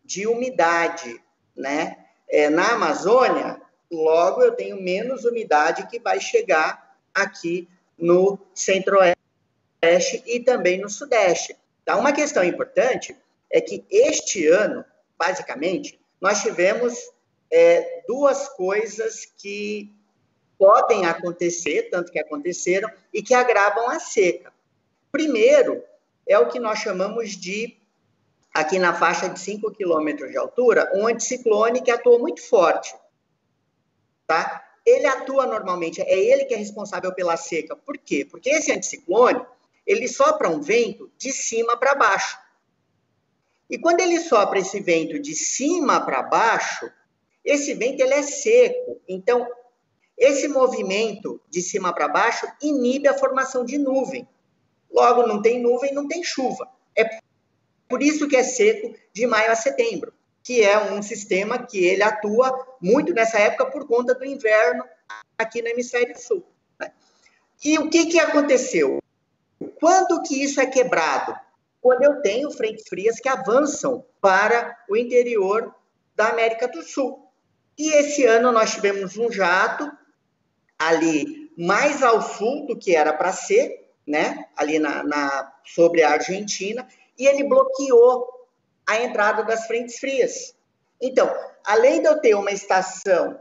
de 0.04 0.26
umidade 0.26 1.22
né, 1.56 2.07
é, 2.30 2.50
na 2.50 2.72
Amazônia, 2.72 3.60
logo 3.90 4.42
eu 4.42 4.52
tenho 4.52 4.80
menos 4.80 5.24
umidade 5.24 5.86
que 5.88 5.98
vai 5.98 6.20
chegar 6.20 6.96
aqui 7.14 7.68
no 7.96 8.38
centro-oeste 8.54 9.16
e 10.26 10.40
também 10.40 10.80
no 10.80 10.88
sudeste. 10.88 11.56
Então, 11.82 12.00
uma 12.00 12.12
questão 12.12 12.44
importante 12.44 13.16
é 13.50 13.60
que 13.60 13.84
este 13.90 14.46
ano, 14.46 14.84
basicamente, 15.18 15.98
nós 16.20 16.42
tivemos 16.42 16.94
é, 17.50 18.02
duas 18.06 18.48
coisas 18.50 19.24
que 19.24 19.90
podem 20.58 21.06
acontecer, 21.06 21.88
tanto 21.90 22.12
que 22.12 22.18
aconteceram, 22.18 22.90
e 23.14 23.22
que 23.22 23.32
agravam 23.32 23.88
a 23.88 23.98
seca. 24.00 24.52
Primeiro, 25.10 25.82
é 26.26 26.38
o 26.38 26.48
que 26.48 26.58
nós 26.58 26.80
chamamos 26.80 27.30
de 27.30 27.77
aqui 28.58 28.76
na 28.76 28.92
faixa 28.92 29.28
de 29.28 29.38
5 29.38 29.70
quilômetros 29.70 30.30
de 30.30 30.36
altura, 30.36 30.90
um 30.92 31.06
anticiclone 31.06 31.80
que 31.80 31.92
atua 31.92 32.18
muito 32.18 32.42
forte. 32.42 32.92
Tá? 34.26 34.64
Ele 34.84 35.06
atua 35.06 35.46
normalmente, 35.46 36.00
é 36.00 36.18
ele 36.18 36.44
que 36.44 36.54
é 36.54 36.56
responsável 36.56 37.14
pela 37.14 37.36
seca. 37.36 37.76
Por 37.76 37.96
quê? 37.96 38.24
Porque 38.28 38.50
esse 38.50 38.72
anticiclone, 38.72 39.40
ele 39.86 40.08
sopra 40.08 40.48
um 40.50 40.60
vento 40.60 41.08
de 41.16 41.30
cima 41.30 41.76
para 41.76 41.94
baixo. 41.94 42.36
E 43.70 43.78
quando 43.78 44.00
ele 44.00 44.18
sopra 44.18 44.58
esse 44.58 44.80
vento 44.80 45.20
de 45.20 45.36
cima 45.36 46.00
para 46.00 46.22
baixo, 46.22 46.90
esse 47.44 47.74
vento 47.74 48.02
ele 48.02 48.14
é 48.14 48.22
seco. 48.22 49.00
Então, 49.06 49.46
esse 50.16 50.48
movimento 50.48 51.40
de 51.48 51.62
cima 51.62 51.92
para 51.92 52.08
baixo 52.08 52.46
inibe 52.60 53.06
a 53.06 53.14
formação 53.14 53.64
de 53.64 53.78
nuvem. 53.78 54.26
Logo, 54.90 55.26
não 55.28 55.40
tem 55.40 55.62
nuvem, 55.62 55.94
não 55.94 56.08
tem 56.08 56.24
chuva. 56.24 56.68
É 56.96 57.20
por 57.88 58.02
isso 58.02 58.28
que 58.28 58.36
é 58.36 58.42
seco 58.42 58.94
de 59.12 59.26
maio 59.26 59.50
a 59.50 59.56
setembro, 59.56 60.12
que 60.42 60.62
é 60.62 60.92
um 60.92 61.02
sistema 61.02 61.58
que 61.58 61.84
ele 61.84 62.02
atua 62.02 62.76
muito 62.80 63.12
nessa 63.12 63.38
época 63.38 63.66
por 63.66 63.86
conta 63.86 64.14
do 64.14 64.24
inverno 64.24 64.84
aqui 65.38 65.62
no 65.62 65.68
hemisfério 65.68 66.18
sul. 66.18 66.44
Né? 66.78 66.92
E 67.64 67.78
o 67.78 67.88
que, 67.88 68.06
que 68.06 68.18
aconteceu? 68.18 69.02
Quando 69.80 70.22
que 70.22 70.42
isso 70.42 70.60
é 70.60 70.66
quebrado? 70.66 71.34
Quando 71.80 72.02
eu 72.02 72.20
tenho 72.20 72.50
frentes 72.50 72.88
frias 72.88 73.20
que 73.20 73.28
avançam 73.28 74.04
para 74.20 74.76
o 74.88 74.96
interior 74.96 75.74
da 76.14 76.28
América 76.28 76.66
do 76.66 76.82
Sul. 76.82 77.30
E 77.78 77.92
esse 77.94 78.24
ano 78.24 78.50
nós 78.50 78.72
tivemos 78.72 79.16
um 79.16 79.30
jato 79.30 79.90
ali 80.76 81.52
mais 81.56 82.02
ao 82.02 82.20
sul 82.20 82.66
do 82.66 82.76
que 82.76 82.94
era 82.94 83.12
para 83.12 83.32
ser, 83.32 83.92
né? 84.06 84.46
Ali 84.56 84.80
na, 84.80 85.04
na, 85.04 85.52
sobre 85.64 86.02
a 86.02 86.10
Argentina, 86.10 86.86
e 87.18 87.26
ele 87.26 87.44
bloqueou 87.44 88.28
a 88.86 89.02
entrada 89.02 89.42
das 89.42 89.66
frentes 89.66 89.98
frias. 89.98 90.54
Então, 91.00 91.30
além 91.64 92.00
de 92.00 92.08
eu 92.08 92.20
ter 92.20 92.34
uma 92.34 92.50
estação 92.50 93.38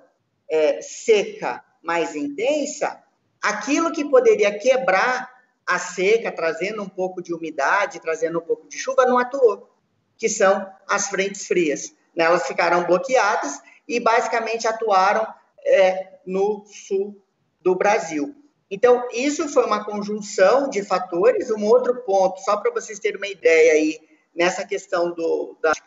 é, 0.49 0.81
seca 0.81 1.63
mais 1.81 2.15
intensa, 2.15 3.01
aquilo 3.41 3.91
que 3.91 4.03
poderia 4.09 4.57
quebrar 4.57 5.31
a 5.65 5.77
seca, 5.77 6.31
trazendo 6.31 6.81
um 6.81 6.89
pouco 6.89 7.21
de 7.21 7.33
umidade, 7.33 7.99
trazendo 7.99 8.39
um 8.39 8.41
pouco 8.41 8.67
de 8.67 8.77
chuva, 8.77 9.05
não 9.05 9.17
atuou, 9.17 9.69
que 10.17 10.29
são 10.29 10.69
as 10.87 11.07
frentes 11.07 11.45
frias. 11.45 11.93
Elas 12.15 12.47
ficaram 12.47 12.85
bloqueadas 12.85 13.61
e 13.87 13.99
basicamente 13.99 14.67
atuaram 14.67 15.27
é, 15.65 16.19
no 16.25 16.65
sul 16.65 17.21
do 17.61 17.75
Brasil. 17.75 18.35
Então, 18.69 19.07
isso 19.13 19.47
foi 19.49 19.65
uma 19.65 19.83
conjunção 19.83 20.69
de 20.69 20.83
fatores. 20.83 21.49
Um 21.51 21.65
outro 21.65 22.01
ponto, 22.03 22.39
só 22.41 22.57
para 22.57 22.71
vocês 22.71 22.99
terem 22.99 23.17
uma 23.17 23.27
ideia 23.27 23.73
aí, 23.73 23.99
nessa 24.35 24.65
questão 24.65 25.13
do, 25.13 25.57
das 25.61 25.79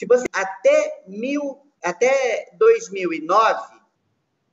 se 0.00 0.06
você, 0.06 0.24
até, 0.32 1.02
mil, 1.06 1.60
até 1.84 2.50
2009, 2.54 3.80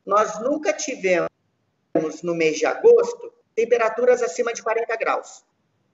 nós 0.05 0.41
nunca 0.41 0.73
tivemos, 0.73 1.29
no 2.21 2.35
mês 2.35 2.57
de 2.57 2.65
agosto, 2.65 3.31
temperaturas 3.55 4.21
acima 4.21 4.53
de 4.53 4.61
40 4.61 4.95
graus. 4.97 5.45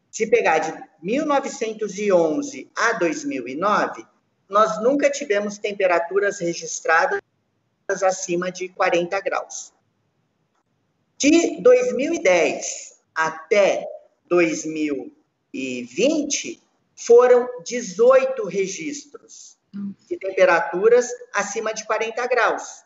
Se 0.09 0.27
pegar 0.27 0.59
de 0.59 0.73
1911 1.01 2.71
a 2.75 2.93
2009, 2.93 4.07
nós 4.49 4.81
nunca 4.81 5.09
tivemos 5.09 5.57
temperaturas 5.57 6.39
registradas 6.39 7.21
acima 8.03 8.51
de 8.51 8.69
40 8.69 9.19
graus. 9.21 9.72
De 11.23 11.61
2010 11.61 12.99
até 13.15 13.87
2020, 14.27 16.61
foram 16.97 17.47
18 17.63 18.45
registros 18.45 19.57
de 20.09 20.17
temperaturas 20.17 21.07
acima 21.33 21.73
de 21.73 21.85
40 21.85 22.27
graus. 22.27 22.83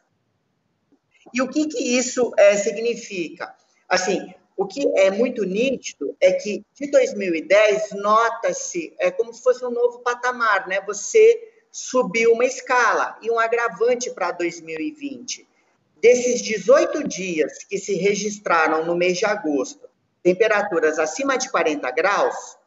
E 1.34 1.42
o 1.42 1.50
que, 1.50 1.66
que 1.66 1.98
isso 1.98 2.32
é, 2.38 2.56
significa? 2.58 3.56
Assim, 3.90 4.32
o 4.56 4.68
que 4.68 4.88
é 5.00 5.10
muito 5.10 5.44
nítido 5.44 6.16
é 6.22 6.34
que 6.34 6.64
de 6.76 6.92
2010 6.92 7.94
nota-se 7.94 8.94
é 9.00 9.10
como 9.10 9.34
se 9.34 9.42
fosse 9.42 9.66
um 9.66 9.72
novo 9.72 10.02
patamar, 10.02 10.68
né? 10.68 10.80
Você 10.82 11.56
subiu 11.72 12.34
uma 12.34 12.46
escala 12.46 13.18
e 13.20 13.32
um 13.32 13.40
agravante 13.40 14.12
para 14.12 14.32
2020. 14.32 15.57
Desses 16.02 16.41
18 16.41 17.08
dias 17.08 17.64
que 17.64 17.78
se 17.78 17.95
registraram 17.95 18.86
no 18.86 18.95
mês 18.95 19.18
de 19.18 19.26
agosto, 19.26 19.88
temperaturas 20.22 21.00
acima 21.00 21.38
de 21.38 21.50
40 21.50 21.89
graus, 21.91 22.58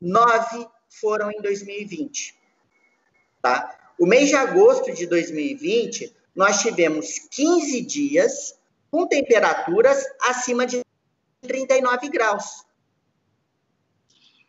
nove 0.00 0.66
foram 0.88 1.30
em 1.30 1.40
2020. 1.40 2.34
Tá? 3.42 3.92
O 3.98 4.06
mês 4.06 4.28
de 4.28 4.34
agosto 4.34 4.92
de 4.94 5.06
2020, 5.06 6.14
nós 6.34 6.60
tivemos 6.60 7.18
15 7.30 7.82
dias 7.82 8.58
com 8.90 9.06
temperaturas 9.06 10.04
acima 10.22 10.66
de 10.66 10.82
39 11.42 12.08
graus. 12.08 12.64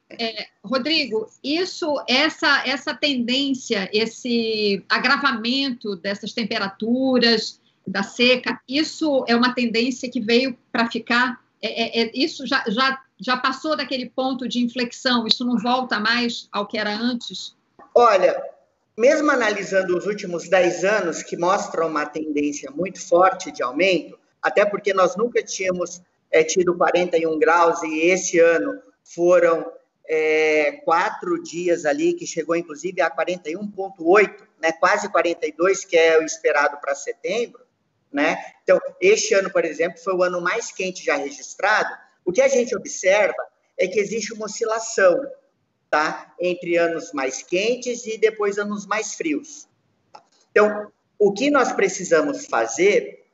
É, 0.10 0.48
Rodrigo, 0.64 1.30
isso, 1.44 1.96
essa, 2.08 2.68
essa 2.68 2.94
tendência, 2.94 3.90
esse 3.94 4.84
agravamento 4.90 5.96
dessas 5.96 6.34
temperaturas, 6.34 7.61
da 7.86 8.04
seca, 8.04 8.60
isso 8.68 9.26
é 9.28 9.36
uma 9.36 9.54
tendência 9.54 10.10
que 10.10 10.20
veio 10.20 10.58
para 10.72 10.90
ficar. 10.90 11.42
É, 11.62 12.02
é, 12.02 12.04
é, 12.04 12.12
isso 12.14 12.46
já, 12.46 12.64
já, 12.68 13.02
já 13.20 13.38
passou 13.38 13.76
daquele 13.76 14.10
ponto 14.10 14.48
de 14.48 14.60
inflexão, 14.60 15.28
isso 15.28 15.46
não 15.46 15.58
volta 15.58 16.00
mais 16.00 16.48
ao 16.52 16.68
que 16.68 16.78
era 16.78 16.92
antes? 16.96 17.56
Olha, 17.94 18.42
mesmo 18.98 19.30
analisando 19.32 19.98
os 19.98 20.06
últimos 20.06 20.48
10 20.50 20.84
anos, 20.84 21.24
que 21.24 21.38
mostram 21.38 21.88
uma 21.88 22.06
tendência 22.06 22.72
muito 22.72 23.00
forte 23.00 23.52
de 23.52 23.62
aumento, 23.62 24.18
até 24.42 24.66
porque 24.66 24.94
nós 24.94 25.16
nunca 25.16 25.44
tínhamos 25.44 26.02
é, 26.32 26.44
tido 26.44 26.76
41 26.76 27.38
graus 27.38 27.82
e 27.84 28.00
esse 28.02 28.40
ano 28.40 28.82
foram 29.04 29.72
é, 30.08 30.74
quatro 30.84 31.42
dias 31.42 31.86
ali, 31.86 32.14
que 32.14 32.26
chegou 32.26 32.56
inclusive 32.56 33.02
a 33.02 33.10
41,8, 33.10 34.44
né, 34.62 34.72
quase 34.74 35.10
42, 35.10 35.86
que 35.86 35.98
é 35.98 36.20
o 36.20 36.24
esperado 36.24 36.78
para 36.78 36.96
setembro. 36.96 37.62
Né? 38.12 38.38
Então, 38.64 38.80
este 39.00 39.34
ano, 39.34 39.50
por 39.50 39.64
exemplo, 39.64 39.98
foi 40.00 40.14
o 40.14 40.24
ano 40.24 40.42
mais 40.42 40.72
quente 40.72 41.06
já 41.06 41.16
registrado. 41.16 41.90
O 42.26 42.32
que 42.32 42.42
a 42.42 42.48
gente 42.48 42.76
observa 42.76 43.42
é 43.78 43.88
que 43.88 44.00
existe 44.00 44.34
uma 44.34 44.46
oscilação 44.46 45.18
tá? 45.90 46.34
entre 46.40 46.78
anos 46.78 47.12
mais 47.14 47.42
quentes 47.42 48.06
e 48.06 48.18
depois 48.18 48.58
anos 48.58 48.86
mais 48.86 49.14
frios. 49.14 49.68
Então, 50.52 50.92
o 51.18 51.32
que 51.32 51.50
nós 51.50 51.72
precisamos 51.72 52.46
fazer 52.46 53.26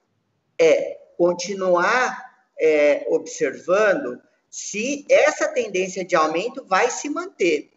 é 0.59 0.99
continuar 1.17 2.27
é, 2.59 3.05
observando 3.09 4.21
se 4.49 5.05
essa 5.09 5.47
tendência 5.47 6.05
de 6.05 6.15
aumento 6.15 6.65
vai 6.65 6.89
se 6.89 7.09
manter. 7.09 7.71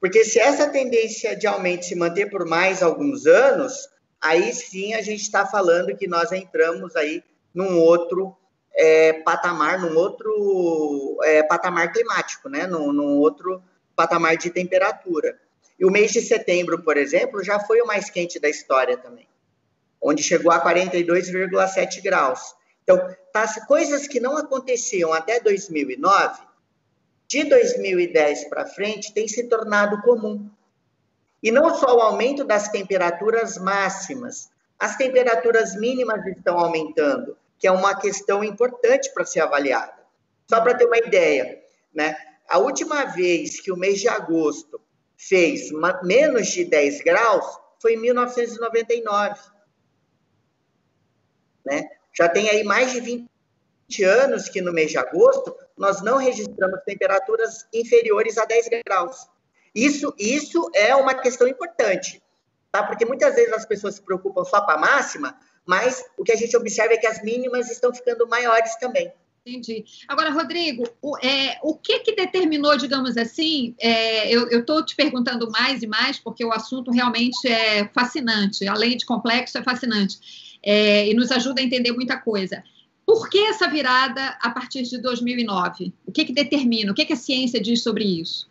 Porque 0.00 0.24
se 0.24 0.38
essa 0.38 0.68
tendência 0.68 1.36
de 1.36 1.46
aumento 1.46 1.84
se 1.84 1.94
manter 1.94 2.30
por 2.30 2.46
mais 2.46 2.82
alguns 2.82 3.26
anos, 3.26 3.88
aí 4.20 4.52
sim 4.52 4.94
a 4.94 5.02
gente 5.02 5.22
está 5.22 5.46
falando 5.46 5.96
que 5.96 6.06
nós 6.06 6.32
entramos 6.32 6.94
aí 6.96 7.22
num 7.54 7.78
outro 7.78 8.36
é, 8.74 9.12
patamar, 9.12 9.80
num 9.80 9.96
outro 9.96 11.18
é, 11.24 11.42
patamar 11.42 11.92
climático, 11.92 12.48
né? 12.48 12.66
Num, 12.66 12.92
num, 12.92 13.18
outro 13.18 13.62
patamar 13.96 14.36
de 14.36 14.50
temperatura. 14.50 15.38
E 15.78 15.84
o 15.84 15.90
mês 15.90 16.12
de 16.12 16.20
setembro, 16.20 16.82
por 16.82 16.96
exemplo, 16.96 17.42
já 17.42 17.58
foi 17.58 17.80
o 17.80 17.86
mais 17.86 18.08
quente 18.08 18.38
da 18.38 18.48
história 18.48 18.96
também, 18.96 19.28
onde 20.00 20.22
chegou 20.22 20.52
a 20.52 20.62
42,7 20.62 22.02
graus. 22.02 22.54
Então, 22.82 22.98
tá, 23.32 23.46
coisas 23.66 24.06
que 24.06 24.20
não 24.20 24.36
aconteciam 24.36 25.12
até 25.12 25.40
2009, 25.40 26.40
de 27.26 27.44
2010 27.44 28.48
para 28.48 28.64
frente, 28.64 29.12
tem 29.12 29.28
se 29.28 29.44
tornado 29.44 30.00
comum. 30.02 30.48
E 31.42 31.50
não 31.50 31.74
só 31.74 31.96
o 31.96 32.00
aumento 32.00 32.44
das 32.44 32.68
temperaturas 32.68 33.56
máximas, 33.58 34.50
as 34.78 34.96
temperaturas 34.96 35.74
mínimas 35.76 36.24
estão 36.26 36.58
aumentando, 36.58 37.36
que 37.58 37.66
é 37.66 37.72
uma 37.72 37.94
questão 37.94 38.42
importante 38.42 39.12
para 39.12 39.24
ser 39.24 39.40
avaliada. 39.40 39.98
Só 40.48 40.60
para 40.60 40.74
ter 40.74 40.86
uma 40.86 40.98
ideia, 40.98 41.62
né? 41.92 42.16
A 42.48 42.58
última 42.58 43.04
vez 43.04 43.60
que 43.60 43.70
o 43.70 43.76
mês 43.76 44.00
de 44.00 44.08
agosto 44.08 44.80
fez 45.16 45.70
menos 46.02 46.46
de 46.46 46.64
10 46.64 47.02
graus 47.02 47.58
foi 47.80 47.94
em 47.94 47.98
1999. 47.98 49.40
Né? 51.66 51.88
Já 52.16 52.28
tem 52.28 52.48
aí 52.48 52.64
mais 52.64 52.92
de 52.92 53.00
20 53.00 54.04
anos 54.04 54.48
que 54.48 54.62
no 54.62 54.72
mês 54.72 54.90
de 54.90 54.96
agosto 54.96 55.54
nós 55.76 56.00
não 56.00 56.16
registramos 56.16 56.80
temperaturas 56.86 57.66
inferiores 57.72 58.38
a 58.38 58.44
10 58.44 58.68
graus. 58.84 59.28
Isso, 59.74 60.14
isso 60.18 60.70
é 60.74 60.94
uma 60.94 61.14
questão 61.14 61.46
importante, 61.46 62.22
tá? 62.72 62.82
Porque 62.82 63.04
muitas 63.04 63.34
vezes 63.34 63.52
as 63.52 63.66
pessoas 63.66 63.96
se 63.96 64.02
preocupam 64.02 64.44
só 64.44 64.60
com 64.64 64.70
a 64.70 64.78
máxima, 64.78 65.36
mas 65.66 66.04
o 66.16 66.24
que 66.24 66.32
a 66.32 66.36
gente 66.36 66.56
observa 66.56 66.94
é 66.94 66.96
que 66.96 67.06
as 67.06 67.22
mínimas 67.22 67.70
estão 67.70 67.92
ficando 67.92 68.26
maiores 68.26 68.74
também. 68.76 69.12
Entendi. 69.48 69.84
Agora, 70.06 70.30
Rodrigo, 70.30 70.84
o, 71.00 71.16
é, 71.18 71.58
o 71.62 71.74
que 71.74 72.00
que 72.00 72.14
determinou, 72.14 72.76
digamos 72.76 73.16
assim, 73.16 73.74
é, 73.80 74.30
eu 74.30 74.60
estou 74.60 74.84
te 74.84 74.94
perguntando 74.94 75.50
mais 75.50 75.82
e 75.82 75.86
mais, 75.86 76.18
porque 76.18 76.44
o 76.44 76.52
assunto 76.52 76.90
realmente 76.90 77.48
é 77.48 77.88
fascinante, 77.88 78.68
além 78.68 78.96
de 78.96 79.06
complexo, 79.06 79.56
é 79.56 79.62
fascinante, 79.62 80.58
é, 80.62 81.08
e 81.08 81.14
nos 81.14 81.30
ajuda 81.30 81.60
a 81.60 81.64
entender 81.64 81.92
muita 81.92 82.18
coisa. 82.18 82.62
Por 83.06 83.30
que 83.30 83.38
essa 83.38 83.66
virada 83.68 84.36
a 84.40 84.50
partir 84.50 84.82
de 84.82 84.98
2009? 84.98 85.94
O 86.04 86.12
que 86.12 86.26
que 86.26 86.32
determina? 86.32 86.92
O 86.92 86.94
que 86.94 87.06
que 87.06 87.14
a 87.14 87.16
ciência 87.16 87.58
diz 87.58 87.82
sobre 87.82 88.04
isso? 88.04 88.47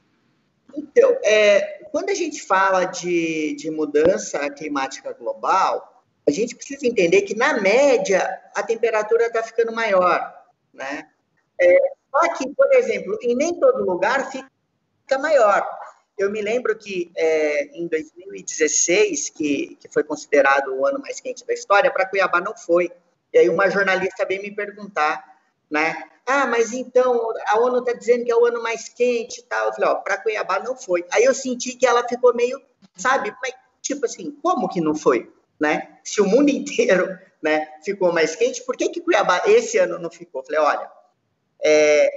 Então, 0.76 1.18
é, 1.24 1.84
quando 1.92 2.10
a 2.10 2.14
gente 2.14 2.42
fala 2.42 2.86
de, 2.86 3.56
de 3.56 3.72
mudança 3.72 4.50
climática 4.50 5.14
global, 5.14 6.04
a 6.28 6.32
gente 6.32 6.56
precisa 6.56 6.86
entender 6.86 7.22
que, 7.22 7.36
na 7.36 7.60
média, 7.62 8.28
a 8.56 8.62
temperatura 8.64 9.28
está 9.28 9.42
ficando 9.42 9.72
maior 9.72 10.38
né? 10.78 11.10
É, 11.60 11.78
só 12.12 12.34
que, 12.36 12.48
por 12.54 12.72
exemplo, 12.74 13.18
em 13.22 13.36
nem 13.36 13.60
todo 13.60 13.84
lugar 13.84 14.32
fica 14.32 15.18
maior. 15.20 15.68
Eu 16.18 16.32
me 16.32 16.42
lembro 16.42 16.78
que 16.78 17.12
é, 17.16 17.66
em 17.78 17.88
2016, 17.88 19.30
que, 19.30 19.76
que 19.80 19.90
foi 19.90 20.04
considerado 20.04 20.74
o 20.74 20.86
ano 20.86 21.00
mais 21.00 21.20
quente 21.20 21.46
da 21.46 21.54
história, 21.54 21.92
para 21.92 22.08
Cuiabá 22.08 22.40
não 22.40 22.56
foi. 22.56 22.92
E 23.34 23.38
aí 23.38 23.50
uma 23.50 23.70
jornalista 23.70 24.26
veio 24.26 24.42
me 24.42 24.56
perguntar, 24.56 25.38
né? 25.70 26.10
Ah, 26.28 26.46
mas 26.46 26.74
então 26.74 27.34
a 27.46 27.58
ONU 27.58 27.80
está 27.80 27.94
dizendo 27.94 28.26
que 28.26 28.32
é 28.32 28.36
o 28.36 28.46
ano 28.46 28.62
mais 28.62 28.90
quente 28.90 29.40
e 29.40 29.44
tal. 29.44 29.68
Eu 29.68 29.74
falei, 29.74 29.90
ó, 29.90 29.96
para 29.96 30.18
Cuiabá 30.18 30.60
não 30.60 30.76
foi. 30.76 31.06
Aí 31.10 31.24
eu 31.24 31.34
senti 31.34 31.74
que 31.78 31.88
ela 31.88 32.06
ficou 32.06 32.36
meio, 32.36 32.62
sabe, 32.98 33.34
mas, 33.42 33.54
tipo 33.82 34.06
assim, 34.06 34.32
como 34.44 34.68
que 34.68 34.82
não 34.82 34.94
foi? 34.94 35.32
Né? 35.58 35.98
Se 36.04 36.20
o 36.20 36.26
mundo 36.28 36.50
inteiro 36.52 37.18
né, 37.42 37.70
ficou 37.82 38.12
mais 38.12 38.36
quente, 38.36 38.62
por 38.66 38.76
que, 38.76 38.90
que 38.90 39.00
Cuiabá 39.00 39.42
esse 39.46 39.78
ano 39.78 39.98
não 39.98 40.12
ficou? 40.12 40.44
Falei, 40.44 40.60
olha, 40.60 40.92
é, 41.64 42.10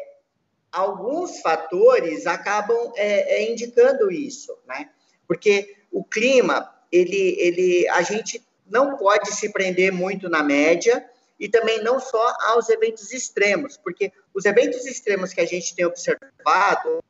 alguns 0.73 1.41
fatores 1.41 2.27
acabam 2.27 2.93
é, 2.97 3.37
é, 3.37 3.53
indicando 3.53 4.11
isso, 4.11 4.59
né? 4.67 4.91
Porque 5.29 5.77
o 5.93 6.03
clima, 6.03 6.69
ele, 6.91 7.37
ele, 7.39 7.89
a 7.91 8.03
gente 8.03 8.45
não 8.67 8.97
pode 8.97 9.31
se 9.31 9.53
prender 9.53 9.93
muito 9.93 10.29
na 10.29 10.43
média 10.43 11.09
e 11.41 11.49
também 11.49 11.83
não 11.83 11.99
só 11.99 12.37
aos 12.51 12.69
eventos 12.69 13.11
extremos, 13.13 13.79
porque 13.79 14.13
os 14.35 14.45
eventos 14.45 14.85
extremos 14.85 15.33
que 15.33 15.41
a 15.41 15.47
gente 15.47 15.75
tem 15.75 15.87
observado, 15.87 17.03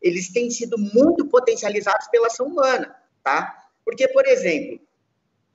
eles 0.00 0.32
têm 0.32 0.50
sido 0.50 0.78
muito 0.78 1.26
potencializados 1.26 2.08
pela 2.08 2.28
ação 2.28 2.46
humana, 2.46 2.96
tá? 3.22 3.68
Porque, 3.84 4.08
por 4.08 4.26
exemplo, 4.26 4.80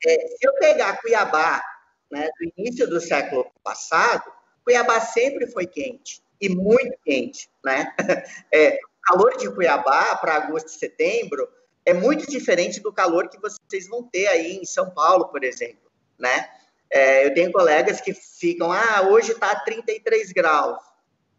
é, 0.05 0.27
se 0.27 0.47
eu 0.47 0.53
pegar 0.55 1.01
Cuiabá 1.01 1.63
né, 2.11 2.29
do 2.39 2.53
início 2.55 2.87
do 2.87 3.01
século 3.01 3.51
passado, 3.63 4.31
Cuiabá 4.63 5.01
sempre 5.01 5.47
foi 5.47 5.65
quente 5.65 6.21
e 6.39 6.49
muito 6.49 6.95
quente, 7.03 7.49
né? 7.65 7.93
É, 8.53 8.75
o 8.75 9.01
calor 9.01 9.37
de 9.37 9.49
Cuiabá 9.49 10.15
para 10.17 10.35
agosto 10.35 10.67
e 10.67 10.71
setembro 10.71 11.49
é 11.83 11.93
muito 11.93 12.29
diferente 12.29 12.79
do 12.79 12.93
calor 12.93 13.27
que 13.27 13.39
vocês 13.39 13.87
vão 13.89 14.03
ter 14.03 14.27
aí 14.27 14.57
em 14.57 14.65
São 14.65 14.91
Paulo, 14.91 15.29
por 15.29 15.43
exemplo, 15.43 15.91
né? 16.19 16.49
É, 16.89 17.25
eu 17.25 17.33
tenho 17.33 17.51
colegas 17.51 17.99
que 17.99 18.13
ficam, 18.13 18.71
ah, 18.71 19.07
hoje 19.09 19.31
está 19.31 19.55
33 19.55 20.31
graus. 20.31 20.79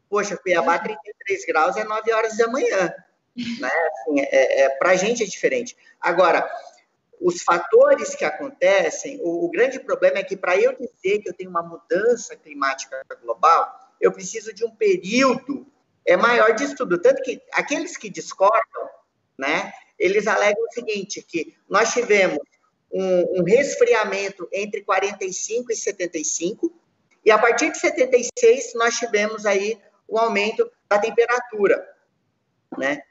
Poxa, 0.08 0.36
Cuiabá 0.36 0.78
33 0.78 1.46
graus 1.46 1.76
é 1.76 1.84
9 1.84 2.12
horas 2.12 2.36
da 2.36 2.48
manhã, 2.48 2.94
né? 3.36 3.70
Assim, 3.70 4.20
é, 4.20 4.62
é 4.62 4.68
para 4.70 4.90
a 4.90 4.96
gente 4.96 5.22
é 5.22 5.26
diferente. 5.26 5.76
Agora, 6.00 6.48
os 7.20 7.42
fatores 7.42 8.14
que 8.14 8.24
acontecem, 8.24 9.18
o, 9.22 9.44
o 9.46 9.50
grande 9.50 9.80
problema 9.80 10.18
é 10.18 10.24
que 10.24 10.36
para 10.36 10.56
eu 10.56 10.72
dizer 10.72 11.20
que 11.20 11.28
eu 11.28 11.34
tenho 11.34 11.50
uma 11.50 11.62
mudança 11.62 12.36
climática 12.36 13.02
global, 13.22 13.94
eu 14.00 14.12
preciso 14.12 14.52
de 14.52 14.64
um 14.64 14.70
período 14.70 15.66
é 16.06 16.16
maior 16.16 16.54
de 16.54 16.64
estudo. 16.64 17.00
Tanto 17.00 17.22
que 17.22 17.40
aqueles 17.52 17.96
que 17.96 18.10
discordam, 18.10 18.88
né, 19.38 19.72
eles 19.98 20.26
alegam 20.26 20.62
o 20.62 20.72
seguinte, 20.72 21.22
que 21.22 21.56
nós 21.68 21.92
tivemos 21.92 22.38
um, 22.94 23.40
um 23.40 23.44
resfriamento 23.44 24.48
entre 24.52 24.82
45 24.82 25.72
e 25.72 25.76
75, 25.76 26.72
e 27.24 27.30
a 27.30 27.38
partir 27.38 27.70
de 27.70 27.78
76 27.78 28.72
nós 28.74 28.96
tivemos 28.96 29.44
aí 29.44 29.78
o 30.06 30.18
aumento 30.18 30.70
da 30.88 30.98
temperatura, 30.98 31.86
né? 32.78 33.02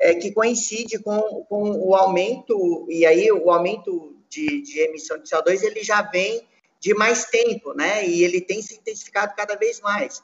é, 0.00 0.14
que 0.14 0.32
coincide 0.32 0.98
com, 0.98 1.44
com 1.48 1.70
o 1.70 1.94
aumento, 1.94 2.86
e 2.88 3.04
aí 3.04 3.30
o 3.32 3.50
aumento 3.50 4.16
de, 4.28 4.62
de 4.62 4.80
emissão 4.80 5.18
de 5.18 5.28
CO2 5.28 5.62
ele 5.62 5.82
já 5.82 6.02
vem 6.02 6.46
de 6.80 6.94
mais 6.94 7.26
tempo, 7.26 7.74
né? 7.74 8.06
E 8.06 8.24
ele 8.24 8.40
tem 8.40 8.60
se 8.60 8.74
intensificado 8.74 9.34
cada 9.36 9.56
vez 9.56 9.80
mais. 9.80 10.22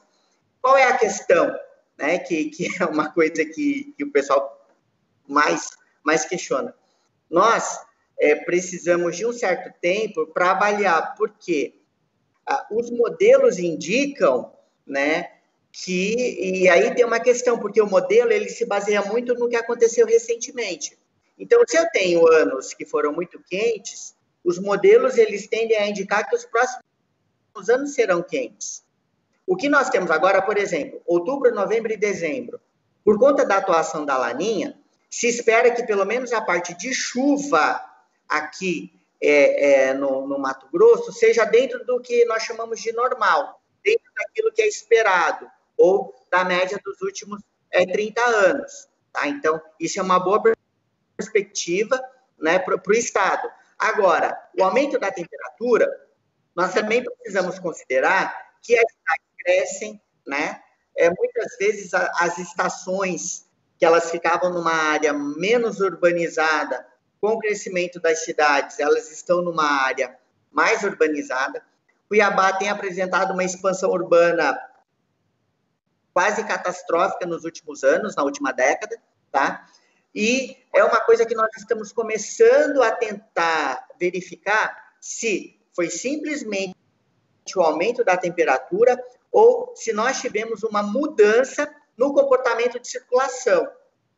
Qual 0.61 0.75
é 0.75 0.83
a 0.83 0.97
questão? 0.97 1.53
Né, 1.97 2.17
que, 2.17 2.45
que 2.45 2.67
é 2.81 2.85
uma 2.85 3.11
coisa 3.11 3.43
que, 3.43 3.93
que 3.97 4.03
o 4.05 4.11
pessoal 4.11 4.65
mais, 5.27 5.69
mais 6.01 6.23
questiona. 6.23 6.73
Nós 7.29 7.77
é, 8.19 8.35
precisamos 8.35 9.15
de 9.15 9.25
um 9.25 9.31
certo 9.31 9.73
tempo 9.79 10.27
para 10.27 10.51
avaliar, 10.51 11.15
porque 11.15 11.75
ah, 12.45 12.67
os 12.69 12.91
modelos 12.91 13.57
indicam, 13.57 14.51
né, 14.85 15.31
que, 15.71 16.63
e 16.63 16.67
aí 16.67 16.93
tem 16.93 17.05
uma 17.05 17.19
questão, 17.19 17.57
porque 17.57 17.81
o 17.81 17.89
modelo 17.89 18.31
ele 18.31 18.49
se 18.49 18.65
baseia 18.65 19.01
muito 19.03 19.33
no 19.35 19.47
que 19.47 19.55
aconteceu 19.55 20.05
recentemente. 20.05 20.97
Então, 21.37 21.61
se 21.65 21.77
eu 21.77 21.87
tenho 21.91 22.27
anos 22.27 22.73
que 22.73 22.85
foram 22.85 23.13
muito 23.13 23.41
quentes, 23.49 24.15
os 24.43 24.59
modelos 24.59 25.17
eles 25.17 25.47
tendem 25.47 25.77
a 25.77 25.87
indicar 25.87 26.27
que 26.27 26.35
os 26.35 26.43
próximos 26.43 26.83
anos 27.69 27.93
serão 27.93 28.21
quentes. 28.21 28.83
O 29.47 29.55
que 29.55 29.69
nós 29.69 29.89
temos 29.89 30.11
agora, 30.11 30.41
por 30.41 30.57
exemplo, 30.57 31.01
outubro, 31.05 31.53
novembro 31.53 31.93
e 31.93 31.97
dezembro, 31.97 32.59
por 33.03 33.17
conta 33.17 33.45
da 33.45 33.57
atuação 33.57 34.05
da 34.05 34.17
laninha, 34.17 34.77
se 35.09 35.27
espera 35.27 35.71
que 35.71 35.83
pelo 35.83 36.05
menos 36.05 36.33
a 36.33 36.41
parte 36.41 36.73
de 36.75 36.93
chuva 36.93 37.88
aqui 38.29 38.93
é, 39.21 39.87
é, 39.89 39.93
no, 39.93 40.27
no, 40.27 40.39
Mato 40.39 40.69
Grosso 40.71 41.11
seja 41.11 41.43
dentro 41.43 41.83
do 41.85 41.99
que 41.99 42.23
nós 42.25 42.43
chamamos 42.43 42.79
de 42.79 42.91
normal, 42.93 43.61
dentro 43.83 44.11
daquilo 44.15 44.51
que 44.53 44.61
é 44.61 44.67
esperado, 44.67 45.49
ou 45.75 46.15
da 46.31 46.45
média 46.45 46.79
dos 46.83 47.01
últimos 47.01 47.41
é, 47.71 47.85
30 47.85 48.21
anos. 48.21 48.87
Tá? 49.11 49.27
Então, 49.27 49.61
isso 49.79 49.99
é 49.99 50.03
uma 50.03 50.19
boa 50.19 50.41
perspectiva 51.17 51.99
né, 52.37 52.59
para 52.59 52.75
o 52.75 52.93
Estado. 52.93 53.49
Agora, 53.77 54.37
o 54.57 54.63
aumento 54.63 54.99
da 54.99 55.11
temperatura, 55.11 55.89
nós 56.55 56.73
também 56.73 57.03
precisamos 57.03 57.59
considerar 57.59 58.49
que 58.61 58.77
as 58.77 58.91
cidades 58.91 59.25
crescem, 59.37 60.01
né? 60.27 60.61
É, 60.97 61.09
muitas 61.09 61.57
vezes 61.57 61.93
a, 61.93 62.11
as 62.19 62.37
estações 62.37 63.47
que 63.77 63.85
elas 63.85 64.11
ficavam 64.11 64.51
numa 64.51 64.73
área 64.73 65.13
menos 65.13 65.79
urbanizada, 65.79 66.85
com 67.21 67.29
o 67.29 67.39
crescimento 67.39 67.99
das 67.99 68.23
cidades, 68.23 68.79
elas 68.79 69.11
estão 69.11 69.41
numa 69.41 69.83
área 69.83 70.17
mais 70.51 70.83
urbanizada. 70.83 71.63
Cuiabá 72.07 72.53
tem 72.53 72.69
apresentado 72.69 73.33
uma 73.33 73.43
expansão 73.43 73.91
urbana 73.91 74.57
quase 76.13 76.43
catastrófica 76.43 77.25
nos 77.25 77.43
últimos 77.43 77.83
anos, 77.83 78.15
na 78.15 78.23
última 78.23 78.51
década, 78.51 78.97
tá? 79.31 79.67
E 80.13 80.57
é 80.73 80.83
uma 80.83 80.99
coisa 81.01 81.25
que 81.25 81.35
nós 81.35 81.49
estamos 81.57 81.91
começando 81.91 82.81
a 82.81 82.91
tentar 82.91 83.87
verificar 83.99 84.95
se 84.99 85.59
foi 85.75 85.89
simplesmente 85.89 86.75
o 87.55 87.61
aumento 87.61 88.03
da 88.03 88.17
temperatura 88.17 89.01
ou 89.31 89.73
se 89.75 89.93
nós 89.93 90.19
tivemos 90.19 90.63
uma 90.63 90.81
mudança 90.81 91.73
no 91.95 92.13
comportamento 92.13 92.79
de 92.79 92.87
circulação, 92.87 93.67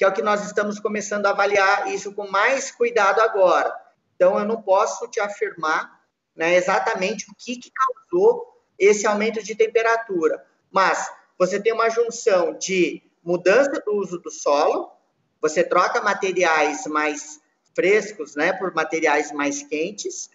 que 0.02 0.06
é 0.06 0.08
o 0.08 0.14
que 0.14 0.24
nós 0.24 0.44
estamos 0.44 0.80
começando 0.80 1.28
a 1.28 1.30
avaliar 1.30 1.94
isso 1.94 2.12
com 2.12 2.28
mais 2.28 2.72
cuidado 2.72 3.22
agora. 3.22 3.72
Então, 4.16 4.40
eu 4.40 4.44
não 4.46 4.60
posso 4.60 5.08
te 5.08 5.20
afirmar 5.20 6.02
né, 6.36 6.56
exatamente 6.56 7.30
o 7.30 7.36
que, 7.38 7.56
que 7.56 7.70
causou 7.70 8.52
esse 8.80 9.06
aumento 9.06 9.44
de 9.44 9.54
temperatura, 9.54 10.44
mas 10.72 11.08
você 11.38 11.60
tem 11.60 11.72
uma 11.72 11.88
junção 11.92 12.58
de 12.58 13.04
mudança 13.24 13.80
do 13.86 13.94
uso 13.94 14.18
do 14.18 14.32
solo, 14.32 14.92
você 15.40 15.64
troca 15.64 16.02
materiais 16.02 16.88
mais 16.88 17.40
frescos, 17.76 18.36
né, 18.36 18.54
por 18.54 18.74
materiais 18.74 19.32
mais 19.32 19.62
quentes, 19.62 20.32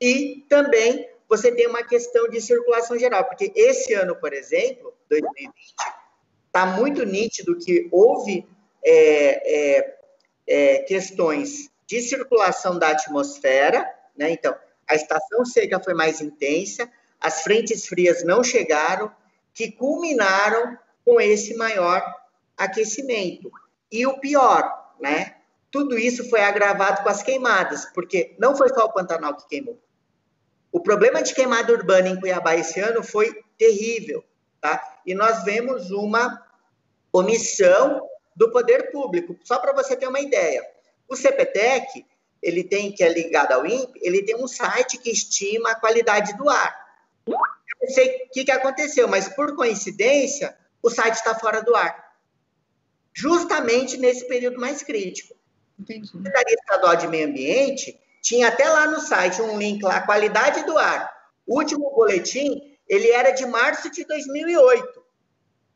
e 0.00 0.46
também 0.48 1.06
você 1.28 1.52
tem 1.52 1.66
uma 1.66 1.82
questão 1.82 2.30
de 2.30 2.40
circulação 2.40 2.98
geral, 2.98 3.26
porque 3.26 3.52
esse 3.54 3.92
ano, 3.92 4.16
por 4.16 4.32
exemplo, 4.32 4.94
2020, 5.10 5.52
está 6.46 6.64
muito 6.64 7.04
nítido 7.04 7.58
que 7.58 7.90
houve 7.92 8.50
é, 8.84 9.78
é, 9.78 9.98
é, 10.46 10.78
questões 10.80 11.70
de 11.86 12.00
circulação 12.00 12.78
da 12.78 12.88
atmosfera, 12.88 13.86
né? 14.16 14.30
Então, 14.30 14.54
a 14.88 14.94
estação 14.94 15.44
seca 15.44 15.80
foi 15.80 15.94
mais 15.94 16.20
intensa, 16.20 16.90
as 17.20 17.42
frentes 17.42 17.86
frias 17.86 18.24
não 18.24 18.42
chegaram, 18.42 19.10
que 19.54 19.70
culminaram 19.70 20.78
com 21.04 21.20
esse 21.20 21.54
maior 21.54 22.02
aquecimento. 22.56 23.50
E 23.90 24.06
o 24.06 24.18
pior, 24.18 24.94
né? 25.00 25.36
Tudo 25.70 25.98
isso 25.98 26.28
foi 26.28 26.40
agravado 26.42 27.02
com 27.02 27.08
as 27.08 27.22
queimadas, 27.22 27.86
porque 27.86 28.34
não 28.38 28.56
foi 28.56 28.68
só 28.70 28.84
o 28.84 28.92
Pantanal 28.92 29.36
que 29.36 29.48
queimou. 29.48 29.78
O 30.70 30.80
problema 30.80 31.22
de 31.22 31.34
queimada 31.34 31.72
urbana 31.72 32.08
em 32.08 32.18
Cuiabá 32.18 32.56
esse 32.56 32.80
ano 32.80 33.02
foi 33.02 33.42
terrível, 33.58 34.24
tá? 34.60 34.98
E 35.06 35.14
nós 35.14 35.44
vemos 35.44 35.90
uma 35.90 36.42
omissão 37.12 38.08
do 38.34 38.50
poder 38.50 38.90
público. 38.90 39.38
Só 39.44 39.58
para 39.58 39.72
você 39.72 39.96
ter 39.96 40.06
uma 40.06 40.20
ideia, 40.20 40.64
o 41.08 41.16
CPTEC, 41.16 42.06
ele 42.42 42.64
tem 42.64 42.92
que 42.92 43.04
é 43.04 43.08
ligado 43.08 43.52
ao 43.52 43.66
INPE, 43.66 44.00
ele 44.02 44.22
tem 44.22 44.36
um 44.36 44.48
site 44.48 44.98
que 44.98 45.10
estima 45.10 45.70
a 45.70 45.74
qualidade 45.74 46.36
do 46.36 46.48
ar. 46.48 46.82
Eu 47.26 47.36
não 47.80 47.88
sei 47.88 48.08
o 48.08 48.30
que, 48.30 48.44
que 48.44 48.50
aconteceu, 48.50 49.06
mas 49.06 49.28
por 49.28 49.54
coincidência, 49.54 50.56
o 50.82 50.90
site 50.90 51.14
está 51.14 51.34
fora 51.34 51.62
do 51.62 51.74
ar. 51.76 52.12
Justamente 53.12 53.96
nesse 53.96 54.26
período 54.26 54.60
mais 54.60 54.82
crítico. 54.82 55.34
Entendi. 55.78 56.08
A 56.08 56.12
Secretaria 56.16 56.54
Estadual 56.54 56.96
de 56.96 57.08
Meio 57.08 57.28
Ambiente 57.28 57.98
tinha 58.20 58.48
até 58.48 58.68
lá 58.68 58.86
no 58.86 59.00
site 59.00 59.42
um 59.42 59.58
link 59.58 59.82
lá, 59.82 60.00
qualidade 60.00 60.64
do 60.64 60.76
ar. 60.78 61.12
O 61.46 61.58
último 61.58 61.90
boletim, 61.90 62.76
ele 62.88 63.08
era 63.10 63.32
de 63.32 63.44
março 63.46 63.90
de 63.90 64.04
2008. 64.04 65.01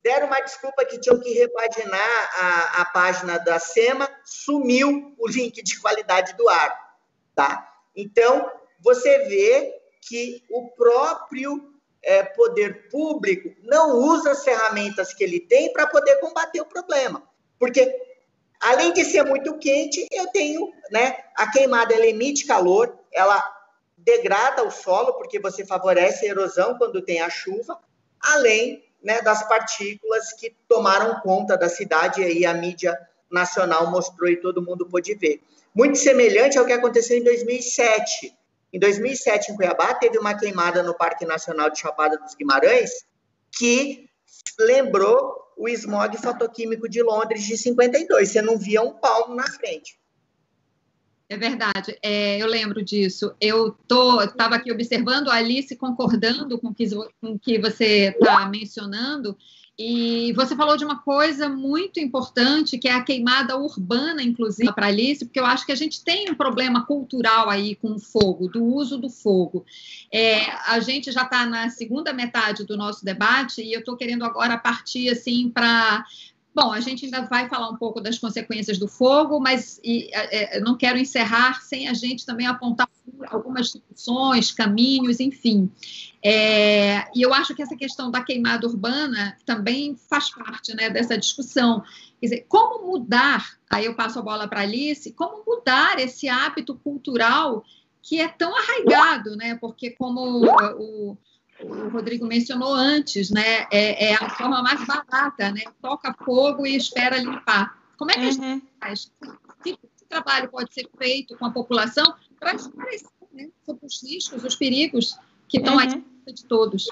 Deram 0.07 0.29
uma 0.29 0.39
desculpa 0.39 0.85
que 0.85 1.01
tinham 1.01 1.19
que 1.19 1.33
repaginar 1.33 2.31
a, 2.39 2.83
a 2.83 2.85
página 2.85 3.39
da 3.39 3.59
SEMA, 3.59 4.09
sumiu 4.25 5.13
o 5.19 5.27
link 5.27 5.61
de 5.61 5.81
qualidade 5.81 6.37
do 6.37 6.49
ar, 6.49 6.97
tá? 7.35 7.69
Então, 7.97 8.49
você 8.79 9.25
vê 9.25 9.75
que 10.01 10.45
o 10.49 10.69
próprio 10.71 11.75
é, 12.05 12.23
poder 12.23 12.89
público 12.89 13.53
não 13.65 13.97
usa 13.97 14.31
as 14.31 14.45
ferramentas 14.45 15.13
que 15.13 15.25
ele 15.25 15.41
tem 15.41 15.73
para 15.73 15.89
poder 15.89 16.21
combater 16.21 16.61
o 16.61 16.67
problema. 16.67 17.29
Porque 17.59 18.01
Além 18.61 18.93
de 18.93 19.05
ser 19.05 19.25
muito 19.25 19.59
quente, 19.59 20.07
eu 20.11 20.29
tenho, 20.29 20.73
né, 20.91 21.17
a 21.37 21.51
queimada 21.51 21.93
ela 21.93 22.07
emite 22.07 22.47
calor, 22.47 22.97
ela 23.13 23.43
degrada 23.99 24.65
o 24.65 24.71
solo 24.71 25.15
porque 25.15 25.41
você 25.41 25.67
favorece 25.67 26.25
a 26.25 26.31
erosão 26.31 26.79
quando 26.79 27.03
tem 27.03 27.21
a 27.21 27.29
chuva, 27.29 27.79
além, 28.19 28.86
né, 29.07 29.23
das 29.23 29.47
partículas 29.49 30.33
que 30.33 30.53
tomaram 30.69 31.21
conta 31.21 31.57
da 31.57 31.69
cidade 31.69 32.21
e 32.21 32.25
aí 32.25 32.45
a 32.45 32.53
mídia 32.53 32.99
nacional 33.31 33.89
mostrou 33.89 34.29
e 34.29 34.37
todo 34.37 34.61
mundo 34.61 34.85
pôde 34.85 35.15
ver. 35.15 35.41
Muito 35.73 35.97
semelhante 35.97 36.59
ao 36.59 36.67
que 36.67 36.73
aconteceu 36.73 37.17
em 37.17 37.23
2007. 37.23 38.37
Em 38.73 38.81
2007, 38.81 39.53
em 39.53 39.57
Cuiabá, 39.57 39.95
teve 39.95 40.19
uma 40.19 40.37
queimada 40.37 40.83
no 40.83 40.93
Parque 40.93 41.25
Nacional 41.25 41.71
de 41.71 41.79
Chapada 41.79 42.19
dos 42.19 42.35
Guimarães 42.35 43.07
que 43.57 44.11
lembrou 44.59 45.37
o 45.57 45.69
smog 45.69 46.17
fotoquímico 46.19 46.89
de 46.89 47.01
Londres 47.01 47.45
de 47.45 47.57
52. 47.57 48.29
Você 48.29 48.43
não 48.43 48.59
via 48.59 48.83
um 48.83 48.93
palmo 48.93 49.37
na 49.37 49.47
frente. 49.47 49.97
É 51.29 51.37
verdade, 51.37 51.99
é, 52.03 52.41
eu 52.41 52.47
lembro 52.47 52.85
disso. 52.85 53.35
Eu 53.41 53.77
estava 54.25 54.55
aqui 54.55 54.71
observando 54.71 55.29
a 55.29 55.35
Alice 55.35 55.75
concordando 55.75 56.57
com 56.59 56.73
que, 56.73 56.87
o 57.21 57.39
que 57.39 57.59
você 57.59 58.15
está 58.17 58.49
mencionando, 58.49 59.37
e 59.79 60.33
você 60.33 60.57
falou 60.57 60.75
de 60.77 60.87
uma 60.87 61.03
coisa 61.03 61.51
muito 61.51 62.01
importante, 62.01 62.79
que 62.79 62.89
é 62.89 62.95
a 62.95 63.03
queimada 63.03 63.59
urbana, 63.59 64.23
inclusive, 64.23 64.73
para 64.73 64.87
Alice, 64.87 65.25
porque 65.27 65.39
eu 65.39 65.45
acho 65.45 65.67
que 65.67 65.73
a 65.73 65.77
gente 65.77 66.03
tem 66.03 66.31
um 66.31 66.35
problema 66.35 66.87
cultural 66.87 67.51
aí 67.51 67.75
com 67.75 67.93
o 67.93 67.99
fogo, 67.99 68.49
do 68.49 68.65
uso 68.65 68.97
do 68.97 69.11
fogo. 69.11 69.67
É, 70.11 70.51
a 70.67 70.81
gente 70.81 71.13
já 71.13 71.25
está 71.25 71.45
na 71.45 71.69
segunda 71.69 72.15
metade 72.15 72.65
do 72.65 72.75
nosso 72.75 73.05
debate 73.05 73.61
e 73.63 73.71
eu 73.71 73.81
estou 73.81 73.99
querendo 73.99 74.25
agora 74.25 74.57
partir 74.57 75.11
assim 75.11 75.51
para 75.51 76.07
Bom, 76.57 76.73
a 76.73 76.81
gente 76.81 77.05
ainda 77.05 77.21
vai 77.21 77.51
falar 77.51 77.69
um 77.69 77.77
pouco 77.77 78.01
das 78.01 78.19
consequências 78.19 78.79
do 78.79 78.89
fogo, 78.89 79.39
mas 79.39 79.79
e, 79.85 80.09
é, 80.11 80.59
não 80.59 80.75
quero 80.75 80.97
encerrar 80.97 81.61
sem 81.61 81.87
a 81.87 81.93
gente 81.93 82.25
também 82.25 82.47
apontar 82.47 82.89
algumas 83.27 83.73
soluções, 83.73 84.53
caminhos, 84.53 85.21
enfim. 85.21 85.71
É, 86.25 87.11
e 87.15 87.21
eu 87.21 87.35
acho 87.35 87.55
que 87.55 87.61
essa 87.61 87.77
questão 87.77 88.11
da 88.11 88.23
queimada 88.23 88.67
urbana 88.67 89.37
também 89.45 89.99
faz 90.09 90.31
parte 90.31 90.75
né, 90.75 90.89
dessa 90.89 91.19
discussão. 91.19 91.83
Quer 92.19 92.27
dizer, 92.27 92.47
como 92.49 92.87
mudar, 92.87 93.59
aí 93.69 93.85
eu 93.85 93.95
passo 93.95 94.19
a 94.19 94.23
bola 94.23 94.49
para 94.49 94.61
a 94.61 94.63
Alice, 94.63 95.13
como 95.13 95.45
mudar 95.47 95.99
esse 95.99 96.27
hábito 96.27 96.75
cultural 96.77 97.63
que 98.01 98.19
é 98.19 98.29
tão 98.29 98.57
arraigado, 98.57 99.37
né? 99.37 99.57
Porque 99.57 99.91
como 99.91 100.21
o, 100.23 101.11
o 101.11 101.19
Rodrigo 101.91 102.27
mencionou 102.27 102.75
antes, 102.75 103.31
né? 103.31 103.67
É, 103.71 104.11
é, 104.11 104.15
a 104.15 104.31
forma 104.31 104.63
mais 104.63 104.85
barata, 104.85 105.51
né? 105.51 105.63
Toca 105.81 106.15
fogo 106.25 106.67
e 106.67 106.77
espera 106.77 107.17
limpar. 107.19 107.79
Como 107.97 108.11
é 108.11 108.15
que 108.15 108.21
uhum. 108.21 108.29
a 108.29 108.31
gente 108.33 108.65
faz? 108.79 109.13
Que, 109.63 109.77
que 109.77 110.05
trabalho 110.09 110.49
pode 110.51 110.73
ser 110.73 110.89
feito 110.99 111.37
com 111.37 111.47
a 111.47 111.51
população 111.51 112.05
para 112.39 112.55
esclarecer 112.55 113.09
né, 113.33 113.49
sobre 113.65 113.87
os 113.87 114.03
riscos, 114.03 114.45
os 114.45 114.57
perigos 114.57 115.19
que 115.49 115.59
estão 115.59 115.75
uhum. 115.75 115.81
aí 115.81 116.33
de 116.33 116.45
todos? 116.45 116.89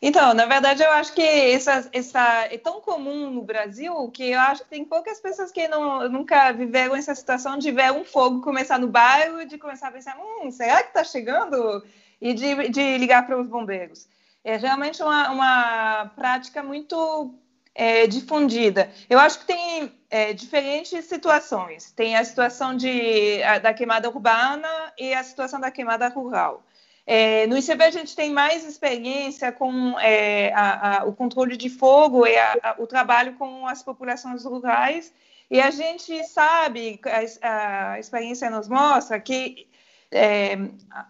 Então, 0.00 0.32
na 0.32 0.46
verdade, 0.46 0.82
eu 0.82 0.90
acho 0.92 1.12
que 1.12 1.22
essa, 1.22 1.88
essa 1.92 2.46
é 2.50 2.56
tão 2.56 2.80
comum 2.80 3.30
no 3.30 3.42
Brasil 3.42 4.08
que 4.10 4.30
eu 4.30 4.38
acho 4.38 4.62
que 4.62 4.70
tem 4.70 4.84
poucas 4.84 5.20
pessoas 5.20 5.50
que 5.50 5.66
não, 5.66 6.08
nunca 6.08 6.52
viveram 6.52 6.94
essa 6.94 7.14
situação 7.14 7.58
de 7.58 7.72
ver 7.72 7.92
um 7.92 8.04
fogo 8.04 8.40
começar 8.40 8.78
no 8.78 8.86
bairro 8.86 9.40
e 9.40 9.46
de 9.46 9.58
começar 9.58 9.88
a 9.88 9.92
pensar, 9.92 10.16
hum, 10.16 10.50
será 10.52 10.82
que 10.82 10.90
está 10.90 11.02
chegando? 11.02 11.84
E 12.20 12.34
de, 12.34 12.68
de 12.68 12.98
ligar 12.98 13.26
para 13.26 13.40
os 13.40 13.46
bombeiros. 13.46 14.08
É 14.44 14.56
realmente 14.56 15.02
uma, 15.02 15.30
uma 15.30 16.06
prática 16.16 16.62
muito 16.62 17.34
é, 17.74 18.06
difundida. 18.06 18.90
Eu 19.08 19.18
acho 19.18 19.40
que 19.40 19.46
tem 19.46 19.92
é, 20.10 20.32
diferentes 20.32 21.04
situações. 21.04 21.92
Tem 21.92 22.16
a 22.16 22.24
situação 22.24 22.76
de, 22.76 23.42
a, 23.42 23.58
da 23.58 23.74
queimada 23.74 24.08
urbana 24.08 24.68
e 24.98 25.14
a 25.14 25.22
situação 25.22 25.60
da 25.60 25.70
queimada 25.70 26.08
rural. 26.08 26.64
É, 27.06 27.46
no 27.46 27.56
ICB 27.56 27.84
a 27.84 27.90
gente 27.90 28.14
tem 28.14 28.30
mais 28.30 28.66
experiência 28.66 29.50
com 29.50 29.98
é, 29.98 30.52
a, 30.52 30.98
a, 30.98 31.04
o 31.04 31.14
controle 31.14 31.56
de 31.56 31.70
fogo 31.70 32.26
e 32.26 32.36
a, 32.36 32.76
o 32.78 32.86
trabalho 32.86 33.34
com 33.34 33.66
as 33.66 33.82
populações 33.82 34.44
rurais 34.44 35.12
e 35.50 35.60
a 35.60 35.70
gente 35.70 36.22
sabe, 36.24 37.00
a, 37.42 37.98
experiência 37.98 38.50
nos 38.50 38.68
mostra 38.68 39.18
que 39.18 39.66
é, 40.10 40.56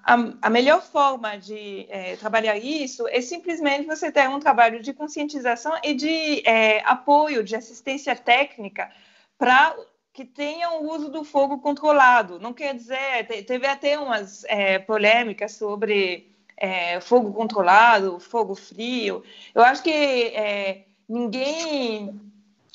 a, 0.03 0.51
melhor 0.51 0.83
forma 0.83 1.37
de 1.37 1.87
é, 1.89 2.17
trabalhar 2.17 2.57
isso 2.57 3.07
é 3.09 3.21
simplesmente 3.21 3.87
você 3.87 4.11
ter 4.11 4.29
um 4.29 4.41
trabalho 4.41 4.83
de 4.83 4.93
conscientização 4.93 5.73
e 5.85 5.95
de 5.95 6.43
é, 6.47 6.83
apoio, 6.85 7.45
de 7.45 7.55
assistência 7.55 8.17
técnica 8.17 8.91
para 9.39 9.77
que 10.13 10.25
tenham 10.25 10.83
o 10.83 10.93
uso 10.93 11.09
do 11.11 11.23
fogo 11.23 11.59
controlado. 11.59 12.41
Não 12.41 12.53
quer 12.53 12.75
dizer, 12.75 13.25
teve 13.47 13.69
até 13.69 13.97
umas 13.97 14.43
é, 14.47 14.81
polêmicas 14.81 15.53
sobre 15.53 16.35
é, 16.57 17.01
fogo 17.01 17.33
controlado, 17.33 18.19
fogo 18.19 18.57
frio. 18.57 19.23
Eu 19.55 19.63
acho 19.63 19.81
que 19.81 19.91
é, 19.91 20.87
ninguém 21.09 22.28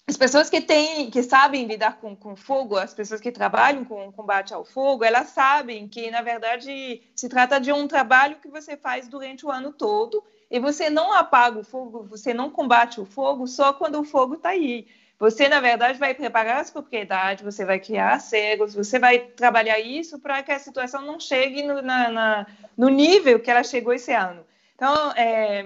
as 0.05 0.17
pessoas 0.17 0.49
que 0.49 0.59
têm, 0.59 1.09
que 1.09 1.23
sabem 1.23 1.65
lidar 1.65 1.97
com, 1.99 2.13
com 2.15 2.35
fogo, 2.35 2.75
as 2.77 2.93
pessoas 2.93 3.21
que 3.21 3.31
trabalham 3.31 3.85
com 3.85 4.11
combate 4.11 4.53
ao 4.53 4.65
fogo, 4.65 5.03
elas 5.05 5.29
sabem 5.29 5.87
que 5.87 6.11
na 6.11 6.21
verdade 6.21 7.01
se 7.15 7.29
trata 7.29 7.59
de 7.59 7.71
um 7.71 7.87
trabalho 7.87 8.35
que 8.41 8.49
você 8.49 8.75
faz 8.75 9.07
durante 9.07 9.45
o 9.45 9.51
ano 9.51 9.71
todo 9.71 10.21
e 10.51 10.59
você 10.59 10.89
não 10.89 11.13
apaga 11.13 11.59
o 11.59 11.63
fogo, 11.63 12.03
você 12.03 12.33
não 12.33 12.49
combate 12.49 12.99
o 12.99 13.05
fogo 13.05 13.47
só 13.47 13.71
quando 13.71 13.99
o 13.99 14.03
fogo 14.03 14.35
está 14.35 14.49
aí. 14.49 14.87
Você, 15.17 15.47
na 15.47 15.61
verdade, 15.61 15.97
vai 15.97 16.13
preparar 16.13 16.59
as 16.59 16.69
propriedades, 16.69 17.45
você 17.45 17.63
vai 17.63 17.79
criar 17.79 18.19
cegos, 18.19 18.75
você 18.75 18.99
vai 18.99 19.19
trabalhar 19.19 19.79
isso 19.79 20.19
para 20.19 20.43
que 20.43 20.51
a 20.51 20.59
situação 20.59 21.01
não 21.01 21.17
chegue 21.17 21.63
no, 21.63 21.81
na, 21.81 22.09
na, 22.09 22.47
no 22.75 22.89
nível 22.89 23.39
que 23.39 23.49
ela 23.49 23.63
chegou 23.63 23.93
esse 23.93 24.11
ano. 24.11 24.45
Então, 24.75 25.11
é, 25.13 25.63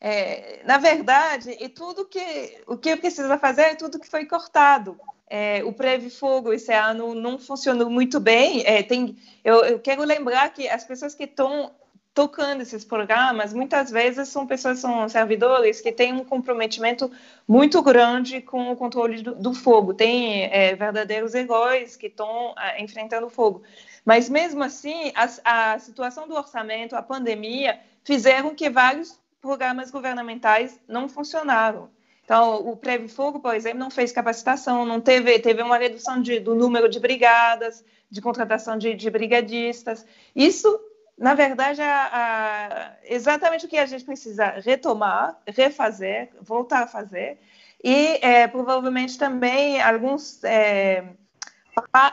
é, 0.00 0.60
na 0.64 0.78
verdade, 0.78 1.56
e 1.58 1.68
tudo 1.68 2.04
que 2.04 2.60
o 2.66 2.76
que 2.76 2.96
precisa 2.96 3.38
fazer 3.38 3.62
é 3.62 3.74
tudo 3.74 3.98
que 3.98 4.08
foi 4.08 4.26
cortado. 4.26 4.98
É, 5.28 5.64
o 5.64 5.72
Preve 5.72 6.08
Fogo 6.08 6.52
esse 6.52 6.72
ano 6.72 7.14
não 7.14 7.38
funcionou 7.38 7.90
muito 7.90 8.20
bem. 8.20 8.62
É, 8.64 8.82
tem, 8.82 9.16
eu, 9.44 9.64
eu, 9.64 9.78
quero 9.78 10.04
lembrar 10.04 10.50
que 10.50 10.68
as 10.68 10.84
pessoas 10.84 11.14
que 11.14 11.24
estão 11.24 11.72
tocando 12.14 12.62
esses 12.62 12.84
programas, 12.84 13.52
muitas 13.52 13.90
vezes 13.90 14.28
são 14.28 14.46
pessoas, 14.46 14.78
são 14.78 15.06
servidores 15.08 15.80
que 15.80 15.92
têm 15.92 16.14
um 16.14 16.24
comprometimento 16.24 17.10
muito 17.46 17.82
grande 17.82 18.40
com 18.40 18.70
o 18.70 18.76
controle 18.76 19.22
do, 19.22 19.34
do 19.34 19.52
fogo. 19.52 19.92
Tem 19.92 20.44
é, 20.44 20.74
verdadeiros 20.76 21.34
heróis 21.34 21.96
que 21.96 22.06
estão 22.06 22.54
é, 22.58 22.82
enfrentando 22.82 23.26
o 23.26 23.30
fogo. 23.30 23.62
Mas 24.04 24.28
mesmo 24.28 24.62
assim, 24.62 25.12
a, 25.14 25.72
a 25.74 25.78
situação 25.78 26.28
do 26.28 26.34
orçamento, 26.34 26.94
a 26.94 27.02
pandemia, 27.02 27.78
fizeram 28.04 28.54
que 28.54 28.70
vários 28.70 29.18
programas 29.46 29.92
governamentais 29.92 30.78
não 30.88 31.08
funcionaram. 31.08 31.88
Então, 32.24 32.56
o 32.68 32.76
Preve 32.76 33.06
Fogo, 33.06 33.38
por 33.38 33.54
exemplo, 33.54 33.78
não 33.78 33.90
fez 33.90 34.10
capacitação, 34.10 34.84
não 34.84 35.00
teve, 35.00 35.38
teve 35.38 35.62
uma 35.62 35.78
redução 35.78 36.20
de, 36.20 36.40
do 36.40 36.56
número 36.56 36.88
de 36.88 36.98
brigadas, 36.98 37.84
de 38.10 38.20
contratação 38.20 38.76
de, 38.76 38.94
de 38.94 39.08
brigadistas. 39.08 40.04
Isso 40.34 40.68
na 41.16 41.32
verdade, 41.32 41.80
a, 41.80 42.94
exatamente 43.04 43.64
o 43.64 43.68
que 43.68 43.78
a 43.78 43.86
gente 43.86 44.04
precisa 44.04 44.50
retomar, 44.62 45.38
refazer, 45.46 46.28
voltar 46.42 46.82
a 46.82 46.86
fazer, 46.86 47.38
e 47.82 48.18
é, 48.20 48.46
provavelmente 48.46 49.16
também 49.16 49.80
alguns, 49.80 50.44
é, 50.44 51.04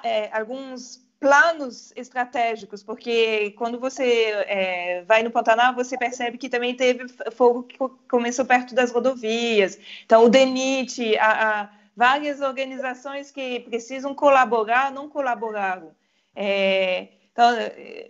é, 0.03 0.29
alguns 0.31 1.02
planos 1.23 1.93
estratégicos, 1.95 2.83
porque 2.83 3.51
quando 3.51 3.79
você 3.79 4.03
é, 4.45 5.03
vai 5.07 5.23
no 5.23 5.31
Pantanal, 5.31 5.73
você 5.73 5.97
percebe 5.97 6.37
que 6.37 6.49
também 6.49 6.75
teve 6.75 7.07
fogo 7.31 7.63
que 7.63 7.77
começou 8.09 8.43
perto 8.43 8.75
das 8.75 8.91
rodovias. 8.91 9.79
Então, 10.05 10.25
o 10.25 10.29
DENIT, 10.29 11.17
a, 11.17 11.69
várias 11.95 12.41
organizações 12.41 13.31
que 13.31 13.61
precisam 13.61 14.13
colaborar, 14.13 14.91
não 14.91 15.07
colaboraram. 15.07 15.91
É, 16.35 17.07
então, 17.31 17.51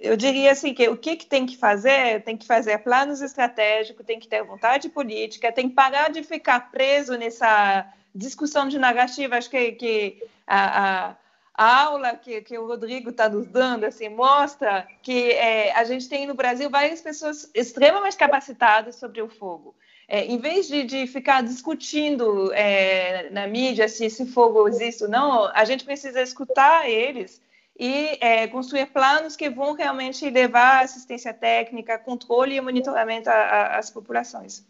eu 0.01 0.17
diria 0.17 0.51
assim 0.51 0.73
que 0.73 0.89
o 0.89 0.97
que, 0.97 1.15
que 1.15 1.27
tem 1.27 1.45
que 1.45 1.55
fazer? 1.55 2.23
Tem 2.23 2.35
que 2.35 2.47
fazer 2.47 2.79
planos 2.79 3.21
estratégicos, 3.21 4.03
tem 4.07 4.19
que 4.19 4.27
ter 4.27 4.43
vontade 4.43 4.89
política, 4.89 5.51
tem 5.51 5.69
que 5.69 5.75
parar 5.75 6.09
de 6.09 6.23
ficar 6.23 6.71
preso 6.71 7.15
nessa 7.15 7.85
discussão 8.15 8.67
de 8.67 8.79
narrativa. 8.79 9.37
Acho 9.37 9.51
que, 9.51 9.73
que 9.73 10.23
a, 10.47 11.09
a, 11.09 11.15
a, 11.53 11.83
aula 11.83 12.15
que, 12.15 12.41
que 12.41 12.57
o 12.57 12.67
Rodrigo 12.67 13.09
está 13.09 13.29
nos 13.29 13.47
dando 13.47 13.85
assim, 13.85 14.09
mostra 14.09 14.87
que 15.01 15.31
é, 15.31 15.73
a 15.73 15.83
gente 15.83 16.09
tem 16.09 16.25
no 16.25 16.33
Brasil 16.33 16.69
várias 16.69 17.01
pessoas 17.01 17.49
extremamente 17.53 18.17
capacitadas 18.17 18.95
sobre 18.95 19.21
o 19.21 19.29
fogo. 19.29 19.75
É, 20.07 20.25
em 20.25 20.37
vez 20.37 20.67
de, 20.67 20.83
de 20.83 21.07
ficar 21.07 21.41
discutindo 21.41 22.51
é, 22.53 23.29
na 23.29 23.47
mídia 23.47 23.87
se 23.87 24.05
esse 24.05 24.25
fogo 24.25 24.67
existe 24.67 25.03
ou 25.03 25.09
não, 25.09 25.49
a 25.53 25.63
gente 25.63 25.85
precisa 25.85 26.21
escutar 26.21 26.89
eles 26.89 27.41
e 27.79 28.17
é, 28.21 28.47
construir 28.47 28.87
planos 28.87 29.35
que 29.35 29.49
vão 29.49 29.73
realmente 29.73 30.29
levar 30.29 30.83
assistência 30.83 31.33
técnica, 31.33 31.97
controle 31.97 32.55
e 32.55 32.61
monitoramento 32.61 33.29
às 33.29 33.89
populações. 33.89 34.65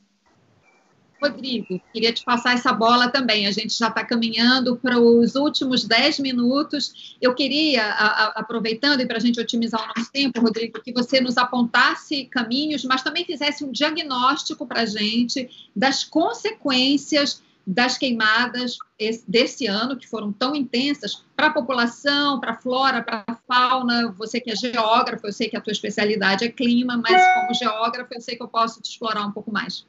Rodrigo, 1.24 1.82
queria 1.94 2.12
te 2.12 2.24
passar 2.24 2.54
essa 2.54 2.74
bola 2.74 3.10
também. 3.10 3.48
A 3.48 3.52
gente 3.52 3.78
já 3.78 3.88
está 3.88 4.04
caminhando 4.04 4.76
para 4.76 5.00
os 5.00 5.36
últimos 5.36 5.86
10 5.86 6.20
minutos. 6.20 7.16
Eu 7.22 7.34
queria, 7.34 7.84
a, 7.84 8.06
a, 8.06 8.26
aproveitando 8.40 9.00
e 9.02 9.06
para 9.06 9.18
a 9.18 9.22
gente 9.22 9.40
otimizar 9.40 9.82
o 9.82 9.88
nosso 9.88 10.12
tempo, 10.12 10.42
Rodrigo, 10.42 10.82
que 10.82 10.92
você 10.92 11.22
nos 11.22 11.38
apontasse 11.38 12.26
caminhos, 12.26 12.84
mas 12.84 13.02
também 13.02 13.26
fizesse 13.26 13.64
um 13.64 13.72
diagnóstico 13.72 14.68
para 14.68 14.82
a 14.82 14.86
gente 14.86 15.50
das 15.76 16.04
consequências 16.04 17.42
das 17.66 17.98
queimadas 17.98 18.78
desse 19.26 19.68
ano, 19.68 19.96
que 19.96 20.08
foram 20.08 20.34
tão 20.34 20.54
intensas, 20.54 21.24
para 21.34 21.48
a 21.48 21.54
população, 21.54 22.40
para 22.40 22.52
a 22.52 22.56
flora, 22.56 23.02
para 23.02 23.24
a 23.26 23.36
fauna. 23.48 24.12
Você 24.18 24.42
que 24.42 24.52
é 24.52 24.56
geógrafo, 24.56 25.26
eu 25.26 25.32
sei 25.32 25.48
que 25.48 25.56
a 25.56 25.62
tua 25.62 25.72
especialidade 25.72 26.44
é 26.44 26.50
clima, 26.50 26.98
mas 26.98 27.22
como 27.36 27.54
geógrafo, 27.54 28.14
eu 28.14 28.22
sei 28.22 28.36
que 28.36 28.44
eu 28.44 28.50
posso 28.50 28.82
te 28.82 28.92
explorar 28.92 29.26
um 29.26 29.32
pouco 29.32 29.50
mais. 29.52 29.86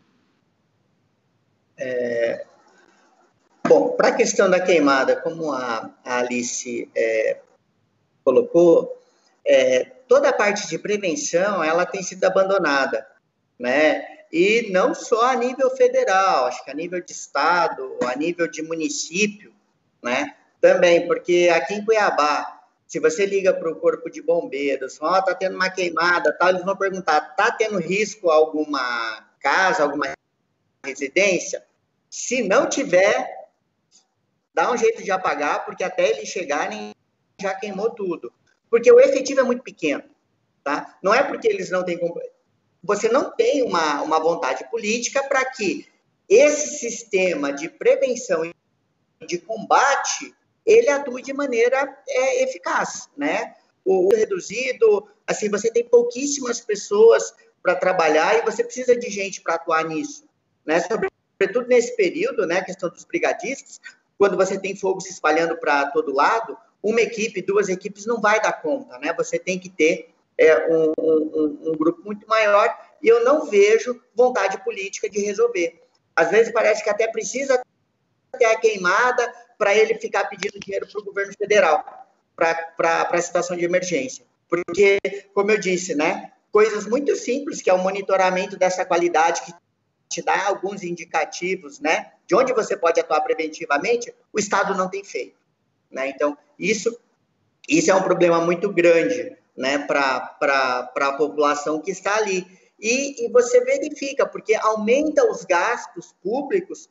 É... 1.78 2.44
Bom, 3.66 3.90
para 3.90 4.08
a 4.08 4.14
questão 4.14 4.50
da 4.50 4.60
queimada, 4.60 5.16
como 5.16 5.52
a, 5.52 5.90
Alice 6.04 6.90
é, 6.94 7.38
colocou, 8.22 9.02
é, 9.44 9.84
toda 10.06 10.28
a 10.28 10.34
parte 10.34 10.68
de 10.68 10.78
prevenção 10.78 11.64
ela 11.64 11.86
tem 11.86 12.02
sido 12.02 12.24
abandonada, 12.24 13.06
né? 13.58 14.04
e 14.34 14.68
não 14.72 14.92
só 14.92 15.26
a 15.26 15.36
nível 15.36 15.70
federal, 15.70 16.46
acho 16.46 16.64
que 16.64 16.70
a 16.72 16.74
nível 16.74 17.00
de 17.00 17.12
estado, 17.12 17.96
a 18.04 18.16
nível 18.18 18.48
de 18.48 18.62
município, 18.62 19.54
né? 20.02 20.34
Também, 20.60 21.06
porque 21.06 21.48
aqui 21.54 21.74
em 21.74 21.84
Cuiabá, 21.84 22.62
se 22.84 22.98
você 22.98 23.26
liga 23.26 23.54
para 23.54 23.70
o 23.70 23.76
corpo 23.76 24.10
de 24.10 24.20
bombeiros, 24.20 24.98
ó, 25.00 25.18
oh, 25.18 25.22
tá 25.22 25.36
tendo 25.36 25.54
uma 25.54 25.70
queimada, 25.70 26.32
tal, 26.36 26.48
eles 26.48 26.64
vão 26.64 26.76
perguntar, 26.76 27.20
tá 27.36 27.52
tendo 27.52 27.78
risco 27.78 28.28
alguma 28.28 29.24
casa, 29.38 29.84
alguma 29.84 30.08
residência? 30.84 31.64
Se 32.08 32.42
não 32.42 32.68
tiver, 32.68 33.28
dá 34.52 34.70
um 34.70 34.76
jeito 34.76 35.02
de 35.02 35.10
apagar, 35.10 35.64
porque 35.64 35.82
até 35.82 36.10
eles 36.10 36.28
chegarem 36.28 36.94
já 37.40 37.54
queimou 37.54 37.90
tudo. 37.90 38.32
Porque 38.70 38.90
o 38.90 39.00
efetivo 39.00 39.40
é 39.40 39.44
muito 39.44 39.62
pequeno, 39.62 40.04
tá? 40.62 40.96
Não 41.02 41.12
é 41.14 41.22
porque 41.22 41.48
eles 41.48 41.70
não 41.70 41.84
têm 41.84 41.98
você 42.82 43.08
não 43.08 43.34
tem 43.34 43.62
uma, 43.62 44.02
uma 44.02 44.20
vontade 44.20 44.68
política 44.70 45.22
para 45.22 45.42
que 45.46 45.88
esse 46.28 46.78
sistema 46.78 47.50
de 47.50 47.68
prevenção 47.68 48.44
e 48.44 48.54
de 49.26 49.38
combate 49.38 50.34
ele 50.66 50.88
atue 50.88 51.22
de 51.22 51.32
maneira 51.32 51.98
é, 52.06 52.42
eficaz, 52.42 53.08
né? 53.16 53.54
O, 53.84 54.08
o 54.08 54.14
reduzido, 54.14 55.06
assim, 55.26 55.50
você 55.50 55.70
tem 55.70 55.84
pouquíssimas 55.84 56.60
pessoas 56.60 57.34
para 57.62 57.74
trabalhar 57.74 58.38
e 58.38 58.42
você 58.42 58.62
precisa 58.62 58.96
de 58.96 59.10
gente 59.10 59.40
para 59.40 59.54
atuar 59.54 59.84
nisso, 59.84 60.24
né? 60.64 60.80
Sobretudo 60.80 61.68
nesse 61.68 61.96
período, 61.96 62.46
né? 62.46 62.58
A 62.58 62.64
questão 62.64 62.88
dos 62.88 63.04
brigadistas, 63.04 63.80
quando 64.18 64.36
você 64.36 64.58
tem 64.58 64.76
fogo 64.76 65.00
se 65.00 65.10
espalhando 65.10 65.56
para 65.56 65.90
todo 65.90 66.14
lado, 66.14 66.56
uma 66.82 67.00
equipe, 67.00 67.42
duas 67.42 67.68
equipes 67.68 68.06
não 68.06 68.20
vai 68.20 68.40
dar 68.40 68.52
conta, 68.52 68.98
né? 68.98 69.12
Você 69.14 69.38
tem 69.38 69.58
que 69.58 69.68
ter 69.68 70.14
é, 70.36 70.68
um, 70.68 70.92
um, 70.98 71.58
um, 71.70 71.72
grupo 71.72 72.02
muito 72.04 72.26
maior 72.26 72.68
e 73.02 73.08
eu 73.08 73.24
não 73.24 73.46
vejo 73.46 74.00
vontade 74.14 74.62
política 74.62 75.08
de 75.08 75.20
resolver. 75.20 75.82
Às 76.14 76.30
vezes 76.30 76.52
parece 76.52 76.82
que 76.82 76.90
até 76.90 77.08
precisa 77.08 77.60
ter 78.38 78.44
a 78.44 78.58
queimada 78.58 79.32
para 79.56 79.74
ele 79.74 79.94
ficar 79.94 80.24
pedindo 80.24 80.58
dinheiro 80.58 80.86
para 80.86 81.00
o 81.00 81.04
governo 81.04 81.32
federal, 81.38 81.84
para 82.36 83.08
a 83.10 83.22
situação 83.22 83.56
de 83.56 83.64
emergência. 83.64 84.24
Porque, 84.48 84.98
como 85.32 85.50
eu 85.50 85.58
disse, 85.58 85.94
né, 85.94 86.32
coisas 86.52 86.86
muito 86.86 87.16
simples, 87.16 87.62
que 87.62 87.70
é 87.70 87.74
o 87.74 87.82
monitoramento 87.82 88.56
dessa 88.56 88.84
qualidade, 88.84 89.42
que 89.42 89.52
te 90.08 90.22
dá 90.22 90.46
alguns 90.46 90.82
indicativos, 90.82 91.80
né, 91.80 92.12
de 92.26 92.34
onde 92.34 92.52
você 92.52 92.76
pode 92.76 93.00
atuar 93.00 93.20
preventivamente, 93.20 94.14
o 94.32 94.38
Estado 94.38 94.74
não 94.74 94.88
tem 94.88 95.04
feito. 95.04 95.36
Né? 95.90 96.08
Então, 96.08 96.36
isso, 96.58 96.98
isso 97.68 97.90
é 97.90 97.94
um 97.94 98.02
problema 98.02 98.40
muito 98.40 98.72
grande 98.72 99.36
né, 99.56 99.78
para 99.78 100.36
a 100.96 101.12
população 101.12 101.80
que 101.80 101.90
está 101.90 102.16
ali. 102.16 102.46
E, 102.78 103.24
e 103.24 103.28
você 103.30 103.60
verifica, 103.64 104.26
porque 104.26 104.54
aumenta 104.54 105.24
os 105.30 105.44
gastos 105.44 106.14
públicos 106.22 106.88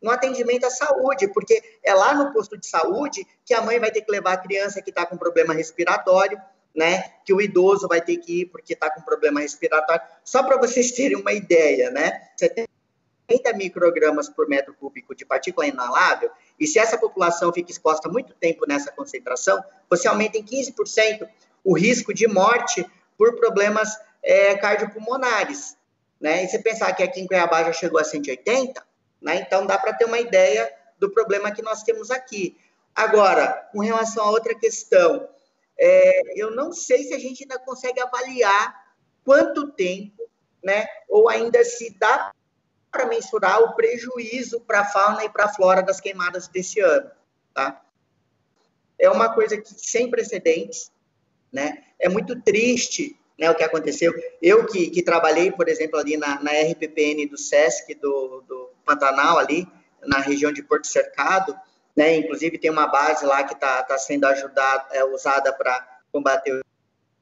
no 0.00 0.10
atendimento 0.10 0.64
à 0.64 0.70
saúde, 0.70 1.28
porque 1.28 1.60
é 1.84 1.92
lá 1.92 2.14
no 2.14 2.32
posto 2.32 2.56
de 2.56 2.66
saúde 2.66 3.26
que 3.44 3.52
a 3.52 3.62
mãe 3.62 3.80
vai 3.80 3.90
ter 3.90 4.02
que 4.02 4.12
levar 4.12 4.34
a 4.34 4.38
criança 4.38 4.80
que 4.80 4.90
está 4.90 5.04
com 5.04 5.16
problema 5.16 5.52
respiratório, 5.52 6.40
né? 6.74 7.02
Que 7.24 7.32
o 7.32 7.40
idoso 7.40 7.88
vai 7.88 8.00
ter 8.00 8.16
que 8.18 8.42
ir 8.42 8.46
porque 8.46 8.72
está 8.72 8.90
com 8.90 9.02
problema 9.02 9.40
respiratório. 9.40 10.02
Só 10.24 10.42
para 10.42 10.56
vocês 10.56 10.92
terem 10.92 11.16
uma 11.16 11.32
ideia, 11.32 11.90
né? 11.90 12.28
70 12.36 12.68
microgramas 13.54 14.28
por 14.28 14.48
metro 14.48 14.74
cúbico 14.74 15.14
de 15.14 15.24
partícula 15.24 15.66
inalável, 15.66 16.30
e 16.58 16.66
se 16.66 16.78
essa 16.78 16.96
população 16.96 17.52
fica 17.52 17.70
exposta 17.70 18.08
muito 18.08 18.34
tempo 18.34 18.64
nessa 18.66 18.90
concentração, 18.90 19.62
você 19.88 20.08
aumenta 20.08 20.38
em 20.38 20.44
15% 20.44 21.28
o 21.62 21.76
risco 21.76 22.14
de 22.14 22.26
morte 22.26 22.86
por 23.16 23.36
problemas 23.36 23.96
é, 24.22 24.56
cardiopulmonares. 24.56 25.76
Né? 26.20 26.44
E 26.44 26.48
você 26.48 26.58
pensar 26.58 26.92
que 26.94 27.02
aqui 27.02 27.20
em 27.20 27.26
Cuiabá 27.26 27.64
já 27.64 27.72
chegou 27.72 28.00
a 28.00 28.04
180, 28.04 28.82
né? 29.20 29.36
então 29.36 29.66
dá 29.66 29.78
para 29.78 29.92
ter 29.92 30.04
uma 30.04 30.18
ideia 30.18 30.72
do 30.98 31.10
problema 31.10 31.50
que 31.50 31.62
nós 31.62 31.82
temos 31.82 32.10
aqui. 32.10 32.56
Agora, 32.94 33.68
com 33.72 33.80
relação 33.80 34.24
a 34.24 34.30
outra 34.30 34.54
questão, 34.54 35.28
é, 35.78 36.40
eu 36.40 36.50
não 36.50 36.72
sei 36.72 37.04
se 37.04 37.14
a 37.14 37.18
gente 37.18 37.44
ainda 37.44 37.58
consegue 37.58 38.00
avaliar 38.00 38.94
quanto 39.24 39.70
tempo, 39.72 40.28
né, 40.62 40.86
ou 41.08 41.28
ainda 41.28 41.64
se 41.64 41.96
dá 41.98 42.32
para 42.90 43.06
mensurar 43.06 43.62
o 43.62 43.74
prejuízo 43.74 44.60
para 44.62 44.80
a 44.80 44.84
fauna 44.84 45.24
e 45.24 45.28
para 45.28 45.44
a 45.44 45.54
flora 45.54 45.82
das 45.82 46.00
queimadas 46.00 46.48
desse 46.48 46.80
ano, 46.80 47.10
tá? 47.54 47.84
É 48.98 49.08
uma 49.08 49.32
coisa 49.32 49.56
que 49.56 49.68
sem 49.76 50.10
precedentes, 50.10 50.90
né? 51.52 51.84
É 51.98 52.08
muito 52.08 52.40
triste, 52.42 53.16
né, 53.38 53.48
o 53.50 53.54
que 53.54 53.62
aconteceu. 53.62 54.12
Eu 54.42 54.66
que, 54.66 54.90
que 54.90 55.02
trabalhei, 55.02 55.52
por 55.52 55.68
exemplo, 55.68 55.98
ali 55.98 56.16
na, 56.16 56.42
na 56.42 56.50
RPPN 56.50 57.26
do 57.28 57.38
SESC 57.38 57.94
do, 57.94 58.42
do 58.48 58.70
Pantanal 58.84 59.38
ali, 59.38 59.66
na 60.02 60.18
região 60.18 60.50
de 60.50 60.62
Porto 60.62 60.86
Cercado, 60.86 61.56
né? 61.98 62.14
Inclusive 62.14 62.58
tem 62.58 62.70
uma 62.70 62.86
base 62.86 63.26
lá 63.26 63.42
que 63.42 63.54
está 63.54 63.82
tá 63.82 63.98
sendo 63.98 64.24
ajudada, 64.26 64.86
é, 64.92 65.02
usada 65.02 65.52
para 65.52 65.98
combater 66.12 66.60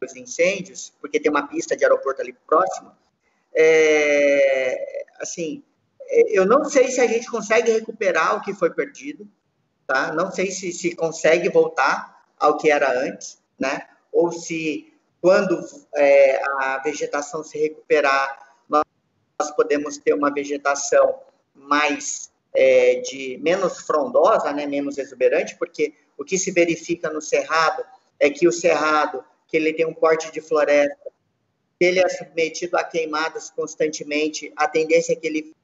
os 0.05 0.15
incêndios, 0.15 0.93
porque 1.01 1.19
tem 1.19 1.31
uma 1.31 1.49
pista 1.49 1.75
de 1.75 1.83
aeroporto 1.83 2.21
ali 2.21 2.35
próximo. 2.47 2.93
É, 3.55 5.07
assim, 5.19 5.65
é, 6.03 6.39
eu 6.39 6.45
não 6.45 6.67
sei 6.67 6.89
se 6.89 7.01
a 7.01 7.07
gente 7.07 7.27
consegue 7.31 7.73
recuperar 7.73 8.37
o 8.37 8.43
que 8.43 8.53
foi 8.53 8.69
perdido, 8.69 9.27
tá? 9.87 10.13
Não 10.13 10.31
sei 10.31 10.51
se, 10.51 10.71
se 10.73 10.95
consegue 10.95 11.49
voltar 11.49 12.27
ao 12.39 12.59
que 12.59 12.71
era 12.71 13.01
antes, 13.01 13.39
né? 13.59 13.81
Ou 14.13 14.31
se 14.31 14.93
quando 15.23 15.59
é, 15.95 16.39
a 16.59 16.83
vegetação 16.85 17.43
se 17.43 17.57
recuperar, 17.57 18.59
nós, 18.69 18.85
nós 19.41 19.51
podemos 19.53 19.97
ter 19.97 20.13
uma 20.13 20.31
vegetação 20.31 21.19
mais 21.55 22.31
é, 22.57 23.01
de 23.01 23.39
menos 23.43 23.81
frondosa, 23.81 24.53
né, 24.53 24.67
menos 24.67 24.97
exuberante, 24.97 25.57
porque 25.57 25.95
o 26.17 26.25
que 26.25 26.39
se 26.39 26.51
verifica 26.51 27.11
no 27.11 27.21
cerrado 27.21 27.85
é 28.19 28.31
que 28.31 28.49
o 28.49 28.53
cerrado, 28.53 29.23
que 29.47 29.57
ele 29.57 29.75
tem 29.75 29.87
um 29.87 29.93
porte 29.93 30.33
de 30.33 30.41
floresta, 30.41 31.13
ele 31.79 32.01
é 32.01 32.09
submetido 32.09 32.79
a 32.79 32.83
queimadas 32.83 33.51
constantemente, 33.51 34.51
a 34.57 34.67
tendência 34.67 35.13
é 35.13 35.17
que 35.17 35.27
ele 35.27 35.55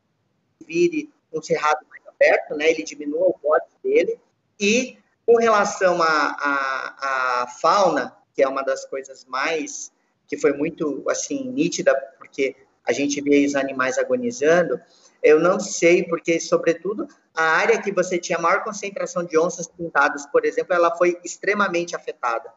vire 0.66 1.10
um 1.32 1.40
cerrado 1.40 1.80
mais 1.88 2.02
aberto, 2.06 2.54
né, 2.54 2.70
ele 2.70 2.82
diminua 2.82 3.28
o 3.28 3.38
porte 3.38 3.70
dele, 3.82 4.18
e 4.60 4.98
com 5.24 5.36
relação 5.36 5.98
à 6.02 7.46
fauna, 7.60 8.14
que 8.34 8.42
é 8.42 8.48
uma 8.48 8.62
das 8.62 8.84
coisas 8.84 9.24
mais, 9.24 9.90
que 10.28 10.36
foi 10.36 10.52
muito, 10.52 11.02
assim, 11.08 11.44
nítida, 11.44 11.94
porque 12.18 12.54
a 12.84 12.92
gente 12.92 13.20
vê 13.20 13.46
os 13.46 13.54
animais 13.54 13.98
agonizando, 13.98 14.80
eu 15.22 15.38
não 15.38 15.60
sei, 15.60 16.02
porque, 16.04 16.40
sobretudo, 16.40 17.06
a 17.34 17.42
área 17.42 17.80
que 17.80 17.92
você 17.92 18.18
tinha 18.18 18.38
maior 18.38 18.64
concentração 18.64 19.24
de 19.24 19.38
onças 19.38 19.68
pintadas, 19.68 20.26
por 20.26 20.44
exemplo, 20.44 20.74
ela 20.74 20.96
foi 20.96 21.18
extremamente 21.24 21.94
afetada, 21.94 22.52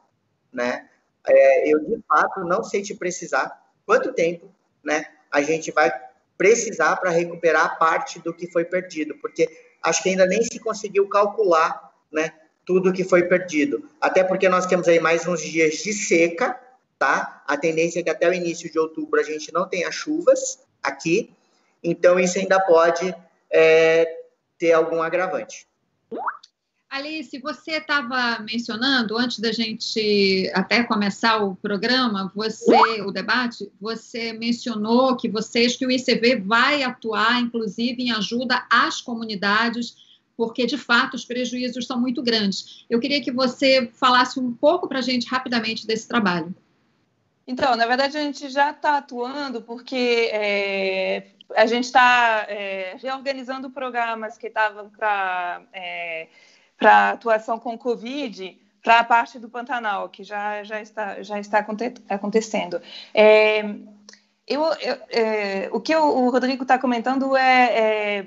né? 0.51 0.89
É, 1.27 1.73
eu, 1.73 1.79
de 1.79 2.01
fato, 2.07 2.41
não 2.41 2.63
sei 2.63 2.81
te 2.81 2.93
precisar 2.95 3.65
quanto 3.85 4.13
tempo, 4.13 4.51
né, 4.83 5.05
a 5.31 5.41
gente 5.41 5.71
vai 5.71 5.91
precisar 6.37 6.95
para 6.97 7.09
recuperar 7.09 7.77
parte 7.77 8.19
do 8.19 8.33
que 8.33 8.47
foi 8.47 8.65
perdido, 8.65 9.15
porque 9.21 9.49
acho 9.81 10.03
que 10.03 10.09
ainda 10.09 10.25
nem 10.25 10.43
se 10.43 10.59
conseguiu 10.59 11.07
calcular, 11.07 11.93
né, 12.11 12.33
tudo 12.65 12.91
que 12.91 13.03
foi 13.03 13.23
perdido. 13.23 13.87
Até 14.01 14.23
porque 14.23 14.49
nós 14.49 14.65
temos 14.65 14.87
aí 14.87 14.99
mais 14.99 15.27
uns 15.27 15.41
dias 15.41 15.75
de 15.75 15.93
seca, 15.93 16.59
tá? 16.97 17.43
A 17.47 17.55
tendência 17.55 17.99
é 17.99 18.03
que 18.03 18.09
até 18.09 18.27
o 18.27 18.33
início 18.33 18.71
de 18.71 18.79
outubro 18.79 19.19
a 19.19 19.23
gente 19.23 19.53
não 19.53 19.67
tenha 19.67 19.91
chuvas 19.91 20.59
aqui, 20.81 21.31
então, 21.85 22.19
isso 22.19 22.39
ainda 22.39 22.59
pode 22.59 23.13
é, 23.51 24.19
ter 24.57 24.73
algum 24.73 25.01
agravante. 25.01 25.67
Alice, 26.89 27.37
você 27.39 27.73
estava 27.73 28.39
mencionando, 28.39 29.17
antes 29.17 29.39
da 29.39 29.51
gente 29.51 30.49
até 30.53 30.81
começar 30.81 31.43
o 31.43 31.53
programa, 31.55 32.31
você, 32.33 33.01
o 33.01 33.11
debate, 33.11 33.69
você 33.81 34.31
mencionou 34.31 35.17
que 35.17 35.27
vocês, 35.27 35.75
que 35.75 35.85
o 35.85 35.91
ICV 35.91 36.37
vai 36.37 36.83
atuar, 36.83 37.41
inclusive, 37.41 38.01
em 38.01 38.11
ajuda 38.11 38.65
às 38.69 39.01
comunidades, 39.01 39.97
porque, 40.37 40.65
de 40.65 40.77
fato, 40.77 41.15
os 41.15 41.25
prejuízos 41.25 41.85
são 41.85 41.99
muito 41.99 42.23
grandes. 42.23 42.85
Eu 42.89 42.99
queria 42.99 43.21
que 43.21 43.31
você 43.31 43.91
falasse 43.93 44.39
um 44.39 44.53
pouco 44.53 44.87
para 44.87 44.99
a 44.99 45.01
gente, 45.01 45.27
rapidamente, 45.27 45.85
desse 45.85 46.07
trabalho. 46.07 46.55
Então, 47.47 47.75
na 47.75 47.85
verdade, 47.85 48.17
a 48.17 48.21
gente 48.21 48.49
já 48.49 48.71
está 48.71 48.97
atuando 48.97 49.61
porque 49.61 50.29
é, 50.31 51.27
a 51.55 51.65
gente 51.65 51.85
está 51.85 52.45
é, 52.47 52.95
reorganizando 53.01 53.69
programas 53.69 54.37
que 54.37 54.47
estavam 54.47 54.89
para 54.89 55.61
é, 55.73 56.27
atuação 56.79 57.59
com 57.59 57.77
Covid 57.77 58.59
para 58.83 58.99
a 58.99 59.03
parte 59.03 59.39
do 59.39 59.49
Pantanal, 59.49 60.09
que 60.09 60.23
já, 60.23 60.63
já 60.63 60.79
está, 60.79 61.21
já 61.23 61.39
está 61.39 61.65
acontecendo. 62.07 62.79
É, 63.13 63.61
eu, 64.47 64.63
eu 64.63 64.97
é, 65.09 65.69
o 65.71 65.81
que 65.81 65.95
o 65.95 66.29
Rodrigo 66.29 66.63
está 66.63 66.77
comentando 66.77 67.35
é, 67.35 67.79
é 67.79 68.25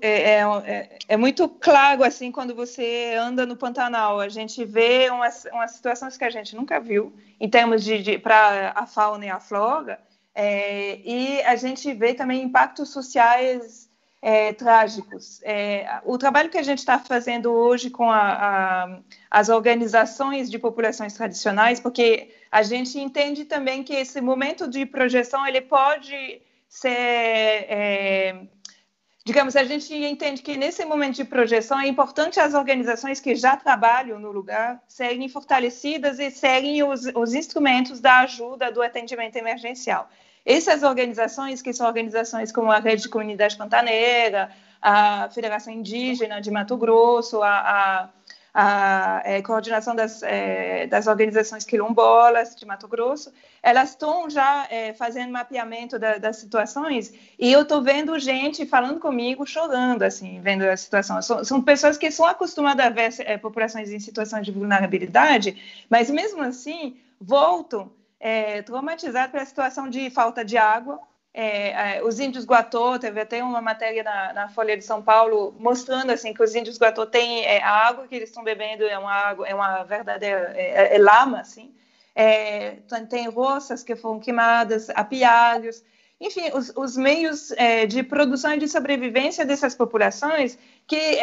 é, 0.00 0.40
é, 0.40 0.98
é, 1.08 1.16
muito 1.18 1.46
claro 1.46 2.02
assim 2.02 2.32
quando 2.32 2.54
você 2.54 3.14
anda 3.18 3.44
no 3.44 3.54
Pantanal 3.54 4.18
a 4.18 4.30
gente 4.30 4.64
vê 4.64 5.10
umas 5.10 5.46
situações 5.72 6.16
que 6.16 6.24
a 6.24 6.30
gente 6.30 6.56
nunca 6.56 6.80
viu 6.80 7.14
em 7.38 7.50
termos 7.50 7.84
de, 7.84 8.02
de 8.02 8.18
para 8.18 8.72
a 8.74 8.86
fauna 8.86 9.26
e 9.26 9.28
a 9.28 9.38
flora 9.38 10.00
é, 10.34 11.00
e 11.04 11.42
a 11.42 11.54
gente 11.56 11.92
vê 11.92 12.12
também 12.12 12.42
impactos 12.42 12.90
sociais 12.90 13.88
é, 14.20 14.52
trágicos. 14.54 15.40
É, 15.42 16.00
o 16.02 16.16
trabalho 16.16 16.48
que 16.48 16.56
a 16.56 16.62
gente 16.62 16.78
está 16.78 16.98
fazendo 16.98 17.52
hoje 17.52 17.90
com 17.90 18.10
a, 18.10 18.20
a, 18.20 18.98
as 19.30 19.48
organizações 19.50 20.50
de 20.50 20.58
populações 20.58 21.12
tradicionais, 21.12 21.78
porque 21.78 22.30
a 22.50 22.62
gente 22.62 22.98
entende 22.98 23.44
também 23.44 23.84
que 23.84 23.92
esse 23.92 24.20
momento 24.20 24.66
de 24.66 24.86
projeção 24.86 25.46
ele 25.46 25.60
pode 25.60 26.40
ser 26.68 26.88
é, 26.88 28.46
digamos, 29.24 29.56
a 29.56 29.64
gente 29.64 29.94
entende 29.94 30.42
que 30.42 30.54
nesse 30.56 30.84
momento 30.84 31.16
de 31.16 31.24
projeção 31.24 31.80
é 31.80 31.88
importante 31.88 32.38
as 32.38 32.52
organizações 32.52 33.20
que 33.20 33.34
já 33.34 33.56
trabalham 33.56 34.18
no 34.18 34.30
lugar 34.30 34.82
serem 34.86 35.28
fortalecidas 35.30 36.18
e 36.18 36.30
serem 36.30 36.82
os, 36.82 37.06
os 37.14 37.32
instrumentos 37.32 38.00
da 38.00 38.20
ajuda 38.20 38.70
do 38.70 38.82
atendimento 38.82 39.36
emergencial. 39.36 40.10
Essas 40.44 40.82
organizações, 40.82 41.62
que 41.62 41.72
são 41.72 41.86
organizações 41.86 42.52
como 42.52 42.70
a 42.70 42.78
Rede 42.78 43.02
de 43.02 43.08
Comunidade 43.08 43.56
Pantaneira, 43.56 44.50
a 44.80 45.30
Federação 45.30 45.72
Indígena 45.72 46.38
de 46.38 46.50
Mato 46.50 46.76
Grosso, 46.76 47.42
a, 47.42 47.48
a, 47.48 48.08
a 48.54 49.20
é, 49.24 49.42
coordenação 49.42 49.96
das, 49.96 50.22
é, 50.22 50.86
das, 50.86 51.08
organizações 51.08 51.64
quilombolas 51.64 52.54
de 52.54 52.64
Mato 52.64 52.86
Grosso, 52.86 53.32
elas 53.60 53.90
estão 53.90 54.30
já 54.30 54.68
é, 54.70 54.92
fazendo 54.92 55.32
mapeamento 55.32 55.98
da, 55.98 56.18
das 56.18 56.36
situações 56.36 57.12
e 57.36 57.52
eu 57.52 57.62
estou 57.62 57.82
vendo 57.82 58.16
gente 58.16 58.64
falando 58.64 59.00
comigo, 59.00 59.44
chorando, 59.44 60.04
assim, 60.04 60.40
vendo 60.40 60.62
a 60.62 60.76
situação. 60.76 61.20
São, 61.20 61.44
são 61.44 61.60
pessoas 61.60 61.98
que 61.98 62.12
são 62.12 62.26
acostumadas 62.26 62.86
a 62.86 62.90
ver 62.90 63.12
é, 63.20 63.36
populações 63.36 63.90
em 63.90 63.98
situações 63.98 64.46
de 64.46 64.52
vulnerabilidade, 64.52 65.84
mas 65.90 66.08
mesmo 66.08 66.40
assim 66.40 66.96
voltam 67.20 67.90
é, 68.20 68.62
traumatizado 68.62 69.32
pela 69.32 69.44
situação 69.44 69.90
de 69.90 70.10
falta 70.10 70.44
de 70.44 70.56
água. 70.56 71.00
É, 71.36 71.96
é, 71.96 72.04
os 72.04 72.20
índios 72.20 72.44
Guatô, 72.44 72.96
teve 72.96 73.20
até 73.20 73.42
uma 73.42 73.60
matéria 73.60 74.04
na, 74.04 74.32
na, 74.32 74.48
Folha 74.48 74.76
de 74.76 74.84
São 74.84 75.02
Paulo 75.02 75.52
mostrando 75.58 76.12
assim 76.12 76.32
que 76.32 76.40
os 76.40 76.54
índios 76.54 76.78
Guatô 76.78 77.04
têm 77.06 77.44
é, 77.44 77.60
a 77.60 77.88
água 77.88 78.06
que 78.06 78.14
eles 78.14 78.28
estão 78.28 78.44
bebendo 78.44 78.84
é 78.84 78.96
uma 78.96 79.12
água, 79.12 79.44
é 79.48 79.52
uma 79.52 79.82
verdadeira 79.82 80.52
é, 80.54 80.94
é 80.94 80.98
lama, 80.98 81.40
assim. 81.40 81.74
tem 83.10 83.28
roças 83.28 83.82
que 83.82 83.96
foram 83.96 84.20
queimadas, 84.20 84.88
apiários, 84.90 85.82
enfim, 86.20 86.52
os, 86.54 86.72
os 86.76 86.96
meios 86.96 87.52
de 87.88 88.04
produção 88.04 88.54
e 88.54 88.58
de 88.58 88.68
sobrevivência 88.68 89.44
dessas 89.44 89.74
populações 89.74 90.56
que 90.86 91.18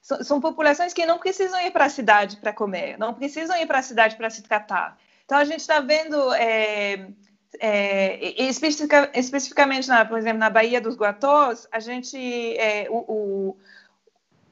são, 0.00 0.22
são 0.22 0.40
populações 0.40 0.94
que 0.94 1.04
não 1.04 1.18
precisam 1.18 1.60
ir 1.62 1.72
para 1.72 1.86
a 1.86 1.90
cidade 1.90 2.36
para 2.36 2.52
comer, 2.52 2.96
não 2.96 3.12
precisam 3.12 3.56
ir 3.56 3.66
para 3.66 3.80
a 3.80 3.82
cidade 3.82 4.14
para 4.14 4.30
se 4.30 4.40
tratar. 4.40 4.96
Então, 5.24 5.36
a 5.36 5.44
gente 5.44 5.60
está 5.60 5.80
vendo, 5.80 6.16
é, 7.58 8.42
especifica, 8.42 9.10
especificamente, 9.14 9.88
na, 9.88 10.04
por 10.04 10.18
exemplo, 10.18 10.38
na 10.38 10.50
Baía 10.50 10.80
dos 10.80 10.96
Guatós, 10.96 11.66
a 11.72 11.80
gente, 11.80 12.16
é, 12.56 12.86
o, 12.90 12.98
o, 13.08 13.56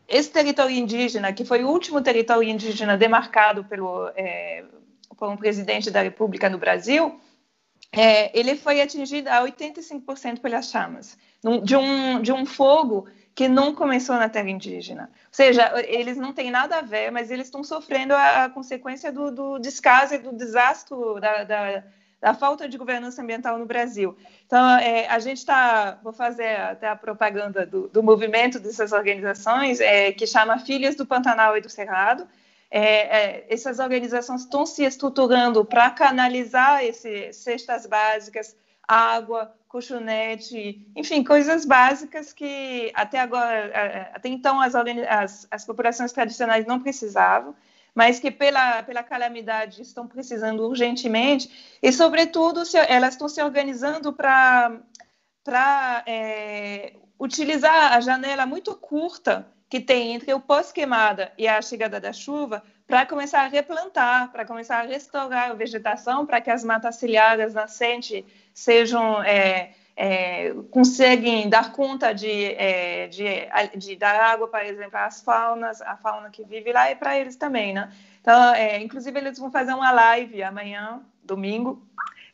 esse 0.08 0.30
território 0.30 0.74
indígena, 0.74 1.32
que 1.32 1.44
foi 1.44 1.62
o 1.62 1.68
último 1.68 2.00
território 2.00 2.48
indígena 2.48 2.96
demarcado 2.96 3.64
pelo, 3.64 4.08
é, 4.16 4.64
por 5.16 5.28
um 5.28 5.36
presidente 5.36 5.90
da 5.90 6.02
República 6.02 6.48
no 6.48 6.58
Brasil, 6.58 7.20
é, 7.92 8.36
ele 8.38 8.56
foi 8.56 8.80
atingido 8.80 9.28
a 9.28 9.42
85% 9.42 10.40
pelas 10.40 10.70
chamas, 10.70 11.16
de 11.62 11.76
um, 11.76 12.20
de 12.20 12.32
um 12.32 12.44
fogo 12.44 13.08
que 13.34 13.46
não 13.46 13.72
começou 13.72 14.16
na 14.16 14.28
terra 14.28 14.50
indígena. 14.50 15.10
Ou 15.12 15.28
seja, 15.30 15.72
eles 15.86 16.16
não 16.16 16.32
têm 16.32 16.50
nada 16.50 16.78
a 16.78 16.82
ver, 16.82 17.12
mas 17.12 17.30
eles 17.30 17.46
estão 17.46 17.62
sofrendo 17.62 18.12
a, 18.12 18.44
a 18.44 18.50
consequência 18.50 19.12
do, 19.12 19.30
do 19.30 19.58
descaso 19.60 20.14
e 20.14 20.18
do 20.18 20.32
desastre 20.32 20.96
da, 21.20 21.44
da, 21.44 21.84
da, 22.20 22.34
falta 22.34 22.68
de 22.68 22.76
governança 22.76 23.22
ambiental 23.22 23.58
no 23.58 23.66
Brasil. 23.66 24.16
Então, 24.46 24.68
é, 24.78 25.06
a 25.08 25.18
gente 25.18 25.38
está, 25.38 25.98
vou 26.02 26.12
fazer 26.12 26.56
até 26.60 26.88
a 26.88 26.96
propaganda 26.96 27.64
do, 27.64 27.88
do 27.88 28.02
movimento 28.02 28.58
dessas 28.58 28.92
organizações, 28.92 29.80
é, 29.80 30.12
que 30.12 30.26
chama 30.26 30.58
Filhas 30.58 30.94
do 30.96 31.06
Pantanal 31.06 31.56
e 31.56 31.60
do 31.60 31.68
Cerrado. 31.68 32.26
É, 32.70 32.82
é 32.82 33.46
essas 33.48 33.78
organizações 33.78 34.42
estão 34.42 34.66
se 34.66 34.84
estruturando 34.84 35.64
para 35.64 35.90
canalizar 35.90 36.84
essas 36.84 37.36
cestas 37.36 37.86
básicas, 37.86 38.54
água, 38.86 39.54
colchonete, 39.68 40.86
enfim, 40.96 41.22
coisas 41.22 41.66
básicas 41.66 42.32
que 42.32 42.90
até 42.94 43.20
agora, 43.20 44.10
até 44.14 44.28
então 44.28 44.60
as, 44.60 44.74
as, 44.74 45.46
as 45.50 45.64
populações 45.64 46.10
tradicionais 46.10 46.66
não 46.66 46.80
precisavam, 46.80 47.54
mas 47.98 48.20
que 48.20 48.30
pela, 48.30 48.80
pela 48.84 49.02
calamidade 49.02 49.82
estão 49.82 50.06
precisando 50.06 50.60
urgentemente, 50.60 51.50
e 51.82 51.92
sobretudo 51.92 52.64
se, 52.64 52.78
elas 52.78 53.14
estão 53.14 53.28
se 53.28 53.42
organizando 53.42 54.12
para 54.12 56.04
é, 56.06 56.92
utilizar 57.18 57.94
a 57.94 58.00
janela 58.00 58.46
muito 58.46 58.72
curta 58.76 59.48
que 59.68 59.80
tem 59.80 60.14
entre 60.14 60.32
o 60.32 60.38
pós-queimada 60.38 61.32
e 61.36 61.48
a 61.48 61.60
chegada 61.60 61.98
da 61.98 62.12
chuva 62.12 62.62
para 62.86 63.04
começar 63.04 63.40
a 63.40 63.48
replantar, 63.48 64.30
para 64.30 64.44
começar 64.44 64.78
a 64.78 64.86
restaurar 64.86 65.50
a 65.50 65.54
vegetação, 65.54 66.24
para 66.24 66.40
que 66.40 66.50
as 66.52 66.62
matas 66.62 66.94
ciliares 66.94 67.52
nascentes 67.52 68.24
sejam 68.54 69.20
é, 69.24 69.72
é, 70.00 70.54
conseguem 70.70 71.48
dar 71.48 71.72
conta 71.72 72.12
de, 72.12 72.30
é, 72.30 73.08
de, 73.08 73.24
de, 73.76 73.96
dar 73.96 74.14
água, 74.14 74.46
por 74.46 74.60
exemplo, 74.60 74.96
às 74.96 75.20
faunas, 75.20 75.82
a 75.82 75.96
fauna 75.96 76.30
que 76.30 76.44
vive 76.44 76.72
lá 76.72 76.88
e 76.88 76.94
para 76.94 77.18
eles 77.18 77.34
também, 77.34 77.74
né? 77.74 77.92
Então, 78.20 78.54
é, 78.54 78.80
inclusive 78.80 79.18
eles 79.18 79.36
vão 79.36 79.50
fazer 79.50 79.72
uma 79.72 79.90
live 79.90 80.40
amanhã, 80.40 81.02
domingo, 81.24 81.84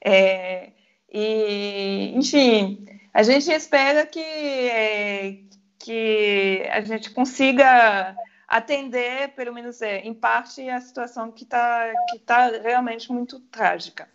é, 0.05 0.73
e 1.11 2.13
enfim, 2.15 2.85
a 3.15 3.23
gente 3.23 3.51
espera 3.51 4.05
que 4.05 4.21
é, 4.21 5.39
que 5.79 6.69
a 6.71 6.83
gente 6.83 7.13
consiga 7.13 8.15
atender, 8.47 9.31
pelo 9.31 9.55
menos 9.55 9.81
é, 9.81 10.01
em 10.01 10.13
parte, 10.13 10.69
a 10.69 10.83
situação 10.83 11.33
que 11.33 11.45
está 11.45 11.91
que 12.11 12.19
tá 12.19 12.49
realmente 12.49 13.11
muito 13.11 13.41
trágica. 13.41 14.07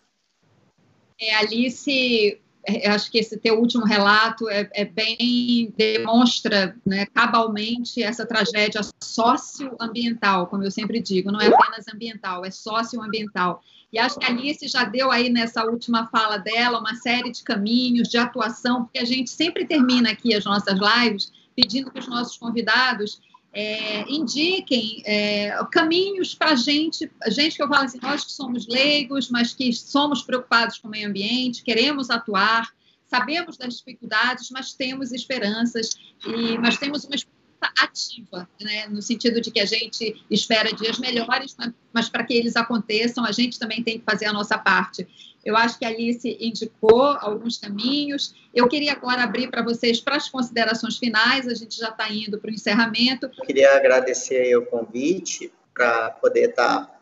É, 1.19 1.33
Alice, 1.33 1.91
é, 2.33 2.48
acho 2.87 3.09
que 3.09 3.17
esse 3.17 3.37
teu 3.37 3.59
último 3.59 3.85
relato 3.85 4.49
é, 4.49 4.69
é 4.73 4.85
bem 4.85 5.73
demonstra 5.77 6.75
né, 6.85 7.05
cabalmente 7.07 8.03
essa 8.03 8.25
tragédia 8.25 8.81
socioambiental, 9.01 10.47
como 10.47 10.63
eu 10.63 10.71
sempre 10.71 10.99
digo, 10.99 11.31
não 11.31 11.39
é 11.39 11.47
apenas 11.47 11.87
ambiental, 11.87 12.45
é 12.45 12.51
socioambiental. 12.51 13.61
E 13.91 13.97
acho 13.97 14.19
que 14.19 14.25
a 14.25 14.29
Alice 14.29 14.67
já 14.67 14.83
deu 14.83 15.11
aí 15.11 15.29
nessa 15.29 15.65
última 15.65 16.07
fala 16.07 16.37
dela 16.37 16.79
uma 16.79 16.93
série 16.95 17.31
de 17.31 17.43
caminhos 17.43 18.07
de 18.07 18.17
atuação, 18.17 18.83
porque 18.83 18.99
a 18.99 19.05
gente 19.05 19.31
sempre 19.31 19.65
termina 19.65 20.11
aqui 20.11 20.35
as 20.35 20.45
nossas 20.45 20.77
lives 20.79 21.31
pedindo 21.55 21.91
que 21.91 21.99
os 21.99 22.07
nossos 22.07 22.37
convidados 22.37 23.19
é, 23.51 24.09
indiquem 24.11 25.01
é, 25.05 25.57
caminhos 25.71 26.35
para 26.35 26.55
gente, 26.55 27.09
gente 27.27 27.55
que 27.55 27.63
eu 27.63 27.67
falo 27.67 27.85
assim, 27.85 27.99
nós 28.01 28.23
que 28.23 28.31
somos 28.31 28.67
leigos, 28.67 29.29
mas 29.29 29.53
que 29.53 29.73
somos 29.73 30.21
preocupados 30.21 30.77
com 30.77 30.87
o 30.87 30.91
meio 30.91 31.09
ambiente, 31.09 31.63
queremos 31.63 32.09
atuar, 32.09 32.69
sabemos 33.07 33.57
das 33.57 33.77
dificuldades, 33.77 34.49
mas 34.51 34.73
temos 34.73 35.11
esperanças, 35.11 35.89
e, 36.25 36.57
mas 36.59 36.77
temos 36.77 37.05
uma 37.05 37.15
esperança 37.15 37.39
ativa, 37.79 38.47
né, 38.61 38.87
no 38.87 39.01
sentido 39.01 39.41
de 39.41 39.51
que 39.51 39.59
a 39.59 39.65
gente 39.65 40.23
espera 40.29 40.71
dias 40.71 40.99
melhores, 40.99 41.55
mas, 41.57 41.73
mas 41.91 42.09
para 42.09 42.23
que 42.23 42.33
eles 42.33 42.55
aconteçam, 42.55 43.25
a 43.25 43.31
gente 43.31 43.57
também 43.57 43.83
tem 43.83 43.99
que 43.99 44.05
fazer 44.05 44.25
a 44.25 44.33
nossa 44.33 44.57
parte. 44.57 45.07
Eu 45.49 45.57
acho 45.57 45.79
que 45.79 45.85
a 45.85 45.87
Alice 45.87 46.37
indicou 46.39 47.01
alguns 47.01 47.57
caminhos. 47.57 48.35
Eu 48.53 48.67
queria 48.67 48.91
agora 48.91 49.23
abrir 49.23 49.49
para 49.49 49.63
vocês 49.63 49.99
para 49.99 50.15
as 50.15 50.29
considerações 50.29 50.97
finais, 50.97 51.47
a 51.47 51.55
gente 51.55 51.75
já 51.75 51.89
está 51.89 52.07
indo 52.07 52.37
para 52.37 52.51
o 52.51 52.53
encerramento. 52.53 53.25
Eu 53.25 53.45
queria 53.45 53.75
agradecer 53.75 54.55
o 54.55 54.67
convite 54.67 55.51
para 55.73 56.11
poder 56.11 56.51
estar 56.51 56.85
tá, 56.85 56.99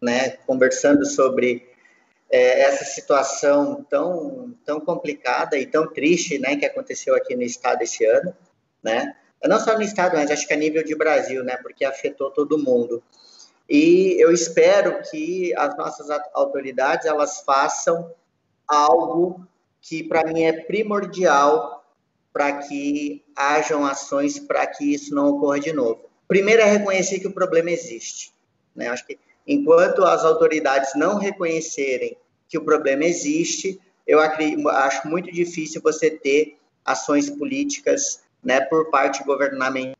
né, 0.00 0.30
conversando 0.46 1.04
sobre 1.04 1.68
é, 2.30 2.62
essa 2.62 2.86
situação 2.86 3.84
tão, 3.90 4.56
tão 4.64 4.80
complicada 4.80 5.58
e 5.58 5.66
tão 5.66 5.86
triste 5.86 6.38
né, 6.38 6.56
que 6.56 6.64
aconteceu 6.64 7.14
aqui 7.14 7.36
no 7.36 7.42
estado 7.42 7.82
esse 7.82 8.02
ano. 8.06 8.34
Né? 8.82 9.14
Não 9.44 9.60
só 9.60 9.76
no 9.76 9.82
estado, 9.82 10.16
mas 10.16 10.30
acho 10.30 10.48
que 10.48 10.54
a 10.54 10.56
nível 10.56 10.82
de 10.82 10.96
Brasil, 10.96 11.44
né, 11.44 11.58
porque 11.58 11.84
afetou 11.84 12.30
todo 12.30 12.56
mundo. 12.56 13.02
E 13.70 14.20
eu 14.20 14.32
espero 14.32 15.00
que 15.08 15.54
as 15.56 15.76
nossas 15.76 16.10
autoridades 16.34 17.06
elas 17.06 17.40
façam 17.42 18.12
algo 18.66 19.46
que 19.80 20.02
para 20.02 20.24
mim 20.24 20.42
é 20.42 20.64
primordial 20.64 21.84
para 22.32 22.58
que 22.58 23.24
hajam 23.36 23.86
ações 23.86 24.40
para 24.40 24.66
que 24.66 24.92
isso 24.92 25.14
não 25.14 25.28
ocorra 25.28 25.60
de 25.60 25.72
novo. 25.72 26.10
Primeiro 26.26 26.62
é 26.62 26.64
reconhecer 26.64 27.20
que 27.20 27.28
o 27.28 27.32
problema 27.32 27.70
existe. 27.70 28.34
Né? 28.74 28.88
Acho 28.88 29.06
que 29.06 29.16
enquanto 29.46 30.04
as 30.04 30.24
autoridades 30.24 30.90
não 30.96 31.16
reconhecerem 31.18 32.16
que 32.48 32.58
o 32.58 32.64
problema 32.64 33.04
existe, 33.04 33.80
eu 34.04 34.18
acho 34.18 35.06
muito 35.06 35.30
difícil 35.30 35.80
você 35.80 36.10
ter 36.10 36.58
ações 36.84 37.30
políticas 37.30 38.20
né, 38.42 38.60
por 38.62 38.90
parte 38.90 39.22
governamental 39.22 39.94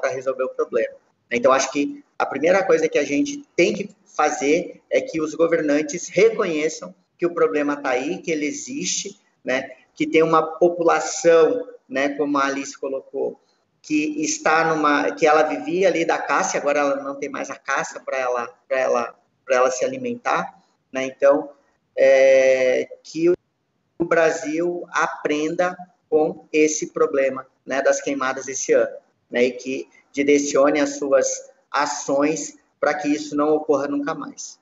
para 0.00 0.10
resolver 0.10 0.44
o 0.44 0.48
problema. 0.48 1.01
Então, 1.36 1.52
acho 1.52 1.70
que 1.70 2.04
a 2.18 2.26
primeira 2.26 2.64
coisa 2.64 2.88
que 2.88 2.98
a 2.98 3.04
gente 3.04 3.44
tem 3.56 3.72
que 3.72 3.90
fazer 4.04 4.82
é 4.90 5.00
que 5.00 5.20
os 5.20 5.34
governantes 5.34 6.08
reconheçam 6.08 6.94
que 7.18 7.26
o 7.26 7.34
problema 7.34 7.74
está 7.74 7.90
aí, 7.90 8.18
que 8.18 8.30
ele 8.30 8.46
existe, 8.46 9.18
né? 9.44 9.70
que 9.94 10.06
tem 10.06 10.22
uma 10.22 10.42
população, 10.42 11.68
né, 11.88 12.10
como 12.10 12.38
a 12.38 12.46
Alice 12.46 12.78
colocou, 12.78 13.40
que 13.80 14.22
está 14.22 14.64
numa, 14.64 15.10
que 15.12 15.26
ela 15.26 15.42
vivia 15.42 15.88
ali 15.88 16.04
da 16.04 16.18
caça, 16.18 16.56
agora 16.56 16.80
ela 16.80 17.02
não 17.02 17.16
tem 17.16 17.28
mais 17.28 17.50
a 17.50 17.56
caça 17.56 18.00
para 18.00 18.16
ela, 18.16 18.48
para 18.68 18.78
ela, 18.78 19.18
para 19.44 19.56
ela 19.56 19.70
se 19.70 19.84
alimentar, 19.84 20.62
né? 20.92 21.04
Então, 21.04 21.50
é, 21.96 22.88
que 23.02 23.30
o 23.30 24.04
Brasil 24.04 24.84
aprenda 24.90 25.76
com 26.08 26.46
esse 26.52 26.92
problema, 26.92 27.46
né, 27.66 27.82
das 27.82 28.00
queimadas 28.00 28.46
esse 28.46 28.72
ano, 28.72 28.96
né? 29.28 29.44
E 29.44 29.50
que 29.52 29.88
direcione 30.12 30.80
as 30.80 30.98
suas 30.98 31.26
ações 31.70 32.58
para 32.78 32.94
que 32.94 33.08
isso 33.08 33.36
não 33.36 33.54
ocorra 33.54 33.88
nunca 33.88 34.14
mais. 34.14 34.60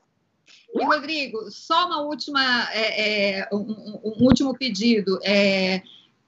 E, 0.74 0.84
Rodrigo, 0.84 1.50
só 1.50 1.86
uma 1.86 2.02
última, 2.02 2.68
é, 2.72 3.40
é, 3.40 3.48
um, 3.52 4.00
um, 4.04 4.24
último 4.24 4.56
pedido. 4.56 5.18
É, 5.24 5.82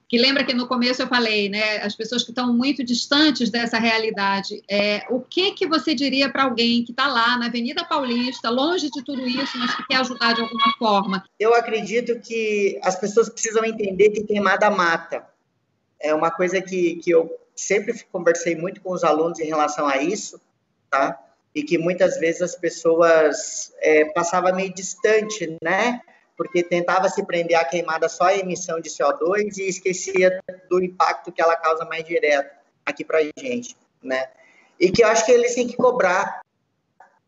que 0.08 0.18
lembra 0.18 0.44
que 0.44 0.52
no 0.52 0.66
começo 0.66 1.00
eu 1.00 1.06
falei, 1.06 1.48
né, 1.48 1.78
as 1.78 1.96
pessoas 1.96 2.22
que 2.22 2.32
estão 2.32 2.52
muito 2.52 2.84
distantes 2.84 3.48
dessa 3.48 3.78
realidade, 3.78 4.62
é, 4.68 5.06
o 5.08 5.20
que 5.20 5.52
que 5.52 5.66
você 5.66 5.94
diria 5.94 6.30
para 6.30 6.44
alguém 6.44 6.84
que 6.84 6.90
está 6.90 7.06
lá 7.06 7.38
na 7.38 7.46
Avenida 7.46 7.82
Paulista, 7.82 8.50
longe 8.50 8.90
de 8.90 9.02
tudo 9.02 9.26
isso, 9.26 9.56
mas 9.56 9.74
que 9.74 9.86
quer 9.86 9.96
ajudar 9.96 10.34
de 10.34 10.42
alguma 10.42 10.70
forma? 10.78 11.24
Eu 11.40 11.54
acredito 11.54 12.20
que 12.20 12.78
as 12.82 12.94
pessoas 12.94 13.30
precisam 13.30 13.64
entender 13.64 14.10
que 14.10 14.24
queimada 14.24 14.70
mata. 14.70 15.26
É 15.98 16.14
uma 16.14 16.30
coisa 16.30 16.60
que, 16.60 16.96
que 16.96 17.10
eu 17.10 17.30
sempre 17.54 18.02
conversei 18.10 18.56
muito 18.56 18.80
com 18.80 18.92
os 18.92 19.04
alunos 19.04 19.38
em 19.38 19.46
relação 19.46 19.86
a 19.86 19.98
isso, 19.98 20.40
tá? 20.90 21.18
e 21.54 21.62
que 21.62 21.78
muitas 21.78 22.18
vezes 22.18 22.42
as 22.42 22.56
pessoas 22.56 23.72
é, 23.80 24.06
passavam 24.06 24.54
meio 24.54 24.72
distante, 24.72 25.56
né? 25.62 26.00
Porque 26.36 26.62
tentava 26.62 27.08
se 27.08 27.24
prender 27.24 27.58
à 27.58 27.64
queimada 27.64 28.08
só 28.08 28.24
a 28.24 28.36
emissão 28.36 28.80
de 28.80 28.88
CO2 28.88 29.58
e 29.58 29.68
esquecia 29.68 30.40
do 30.68 30.82
impacto 30.82 31.30
que 31.30 31.42
ela 31.42 31.56
causa 31.56 31.84
mais 31.84 32.04
direto 32.04 32.50
aqui 32.84 33.04
para 33.04 33.18
a 33.18 33.22
gente, 33.38 33.76
né? 34.02 34.30
E 34.80 34.90
que 34.90 35.04
eu 35.04 35.08
acho 35.08 35.26
que 35.26 35.32
eles 35.32 35.54
têm 35.54 35.68
que 35.68 35.76
cobrar, 35.76 36.40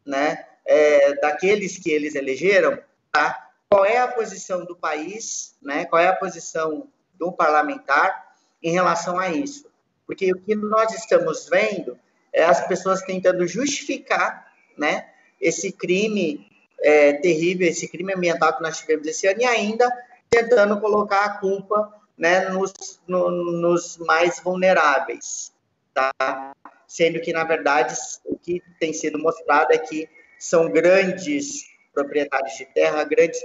né? 0.05 0.47
É, 0.64 1.14
daqueles 1.16 1.77
que 1.77 1.91
eles 1.91 2.14
elegeram, 2.14 2.79
tá? 3.12 3.51
Qual 3.68 3.85
é 3.85 3.99
a 3.99 4.09
posição 4.09 4.64
do 4.64 4.75
país, 4.75 5.55
né? 5.61 5.85
Qual 5.85 6.01
é 6.01 6.09
a 6.09 6.16
posição 6.16 6.89
do 7.12 7.31
parlamentar 7.31 8.35
em 8.62 8.72
relação 8.72 9.18
a 9.18 9.29
isso? 9.29 9.70
Porque 10.07 10.31
o 10.33 10.41
que 10.41 10.55
nós 10.55 10.93
estamos 10.93 11.49
vendo 11.49 11.99
é 12.33 12.45
as 12.45 12.67
pessoas 12.67 13.03
tentando 13.03 13.47
justificar, 13.47 14.53
né? 14.77 15.09
Esse 15.41 15.73
crime 15.73 16.47
é, 16.81 17.15
terrível, 17.15 17.69
esse 17.69 17.89
crime 17.89 18.15
ambiental 18.15 18.57
que 18.57 18.63
nós 18.63 18.79
tivemos 18.79 19.07
esse 19.07 19.27
ano 19.27 19.41
e 19.41 19.45
ainda 19.45 19.91
tentando 20.29 20.81
colocar 20.81 21.25
a 21.25 21.39
culpa 21.39 21.93
né, 22.17 22.49
nos, 22.49 22.73
no, 23.07 23.31
nos 23.31 23.97
mais 23.99 24.41
vulneráveis, 24.41 25.53
tá? 25.93 26.53
Sendo 26.87 27.21
que, 27.21 27.33
na 27.33 27.45
verdade, 27.45 27.95
o 28.25 28.39
que 28.39 28.63
tem 28.79 28.93
sido 28.93 29.19
mostrado 29.19 29.73
é 29.73 29.79
que 29.79 30.09
são 30.39 30.71
grandes 30.71 31.65
proprietários 31.93 32.55
de 32.57 32.67
terra, 32.67 33.05
grandes 33.05 33.41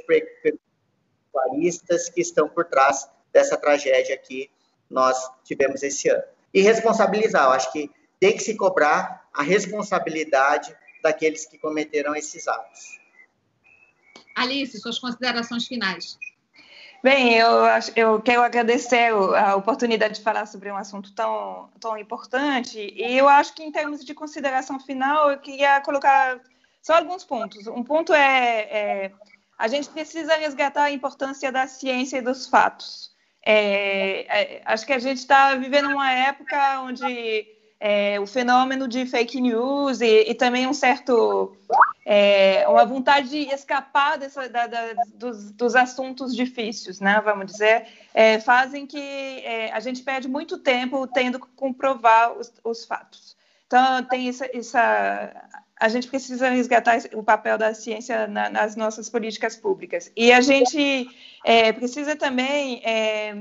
pecuaristas 1.32 2.10
que 2.10 2.22
estão 2.22 2.50
por 2.50 2.66
trás 2.66 3.10
dessa 3.32 3.56
tragédia 3.58 4.18
que 4.18 4.50
nós 4.90 5.18
tivemos 5.44 5.84
esse 5.84 6.10
ano. 6.10 6.24
E 6.54 6.62
responsabilizar, 6.62 7.46
eu 7.46 7.52
acho 7.52 7.72
que 7.72 7.90
tem 8.20 8.34
que 8.34 8.44
se 8.44 8.56
cobrar 8.56 9.28
a 9.34 9.44
responsabilidade 9.44 10.76
daqueles 11.02 11.46
que 11.46 11.58
cometeram 11.58 12.16
esses 12.16 12.48
atos. 12.48 13.00
Alice, 14.36 14.80
suas 14.80 15.00
considerações 15.00 15.68
finais. 15.68 16.18
Bem, 17.02 17.36
eu, 17.36 17.50
eu 17.96 18.22
quero 18.22 18.42
agradecer 18.42 19.14
a 19.14 19.56
oportunidade 19.56 20.16
de 20.16 20.22
falar 20.22 20.46
sobre 20.46 20.70
um 20.70 20.76
assunto 20.76 21.14
tão, 21.14 21.70
tão 21.80 21.98
importante. 21.98 22.78
E 22.78 23.18
eu 23.18 23.30
acho 23.30 23.54
que, 23.54 23.64
em 23.64 23.72
termos 23.72 24.04
de 24.04 24.14
consideração 24.14 24.80
final, 24.80 25.32
eu 25.32 25.40
queria 25.40 25.80
colocar 25.80 26.42
só 26.82 26.96
alguns 26.96 27.24
pontos. 27.24 27.68
Um 27.68 27.84
ponto 27.84 28.14
é, 28.14 28.60
é 28.70 29.12
a 29.58 29.68
gente 29.68 29.90
precisa 29.90 30.36
resgatar 30.36 30.84
a 30.84 30.92
importância 30.92 31.52
da 31.52 31.68
ciência 31.68 32.18
e 32.18 32.22
dos 32.22 32.48
fatos. 32.48 33.09
É, 33.46 34.56
é, 34.56 34.62
acho 34.66 34.86
que 34.86 34.94
a 34.94 35.00
gente 35.00 35.18
está 35.18 35.56
vivendo 35.56 35.90
uma 35.90 36.12
época 36.12 36.82
onde 36.82 37.48
é, 37.80 38.20
o 38.20 38.28
fenômeno 38.28 38.88
de 38.88 39.06
fake 39.06 39.40
news 39.40 40.02
e, 40.02 40.30
e 40.30 40.36
também 40.36 40.68
um 40.68 40.74
certo 40.74 41.56
é, 42.06 42.68
uma 42.68 42.86
vontade 42.86 43.30
de 43.30 43.54
escapar 43.54 44.18
dessa, 44.18 44.50
da, 44.50 44.68
da, 44.68 44.94
dos, 45.14 45.52
dos, 45.52 45.76
assuntos 45.76 46.36
difíceis, 46.36 47.00
né, 47.00 47.22
vamos 47.24 47.52
dizer, 47.52 47.88
é, 48.14 48.40
fazem 48.40 48.88
que 48.88 48.98
é, 48.98 49.72
a 49.72 49.80
gente 49.80 50.02
perde 50.02 50.28
muito 50.28 50.58
tempo 50.58 51.06
tendo 51.06 51.40
que 51.40 51.48
comprovar 51.56 52.36
os, 52.38 52.52
os 52.64 52.84
fatos. 52.84 53.38
Então, 53.68 54.04
tem 54.06 54.28
essa, 54.28 54.50
essa, 54.52 55.32
a 55.80 55.88
gente 55.88 56.08
precisa 56.08 56.50
resgatar 56.50 57.00
o 57.14 57.24
papel 57.24 57.58
da 57.58 57.74
ciência 57.74 58.28
na, 58.28 58.50
nas 58.50 58.76
nossas 58.76 59.10
políticas 59.10 59.56
públicas. 59.56 60.12
E 60.16 60.32
a 60.32 60.42
gente 60.42 61.08
é, 61.46 61.72
precisa 61.72 62.18
também 62.18 62.82
é, 62.84 63.34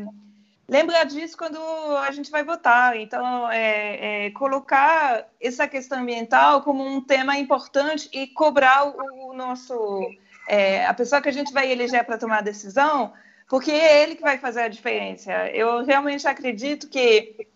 lembrar 0.68 1.04
disso 1.04 1.36
quando 1.36 1.58
a 1.58 2.10
gente 2.12 2.30
vai 2.30 2.44
votar. 2.44 2.96
Então, 2.96 3.50
é, 3.50 4.26
é, 4.26 4.30
colocar 4.30 5.26
essa 5.40 5.66
questão 5.66 5.98
ambiental 5.98 6.62
como 6.62 6.86
um 6.86 7.00
tema 7.00 7.36
importante 7.36 8.08
e 8.12 8.28
cobrar 8.28 8.86
o, 8.86 9.30
o 9.30 9.34
nosso 9.34 10.08
é, 10.46 10.86
a 10.86 10.94
pessoa 10.94 11.20
que 11.20 11.28
a 11.28 11.32
gente 11.32 11.52
vai 11.52 11.70
eleger 11.70 12.04
para 12.04 12.18
tomar 12.18 12.38
a 12.38 12.42
decisão, 12.42 13.12
porque 13.48 13.72
é 13.72 14.02
ele 14.02 14.14
que 14.14 14.22
vai 14.22 14.38
fazer 14.38 14.62
a 14.62 14.68
diferença. 14.68 15.32
Eu 15.48 15.84
realmente 15.84 16.26
acredito 16.26 16.88
que 16.88 17.48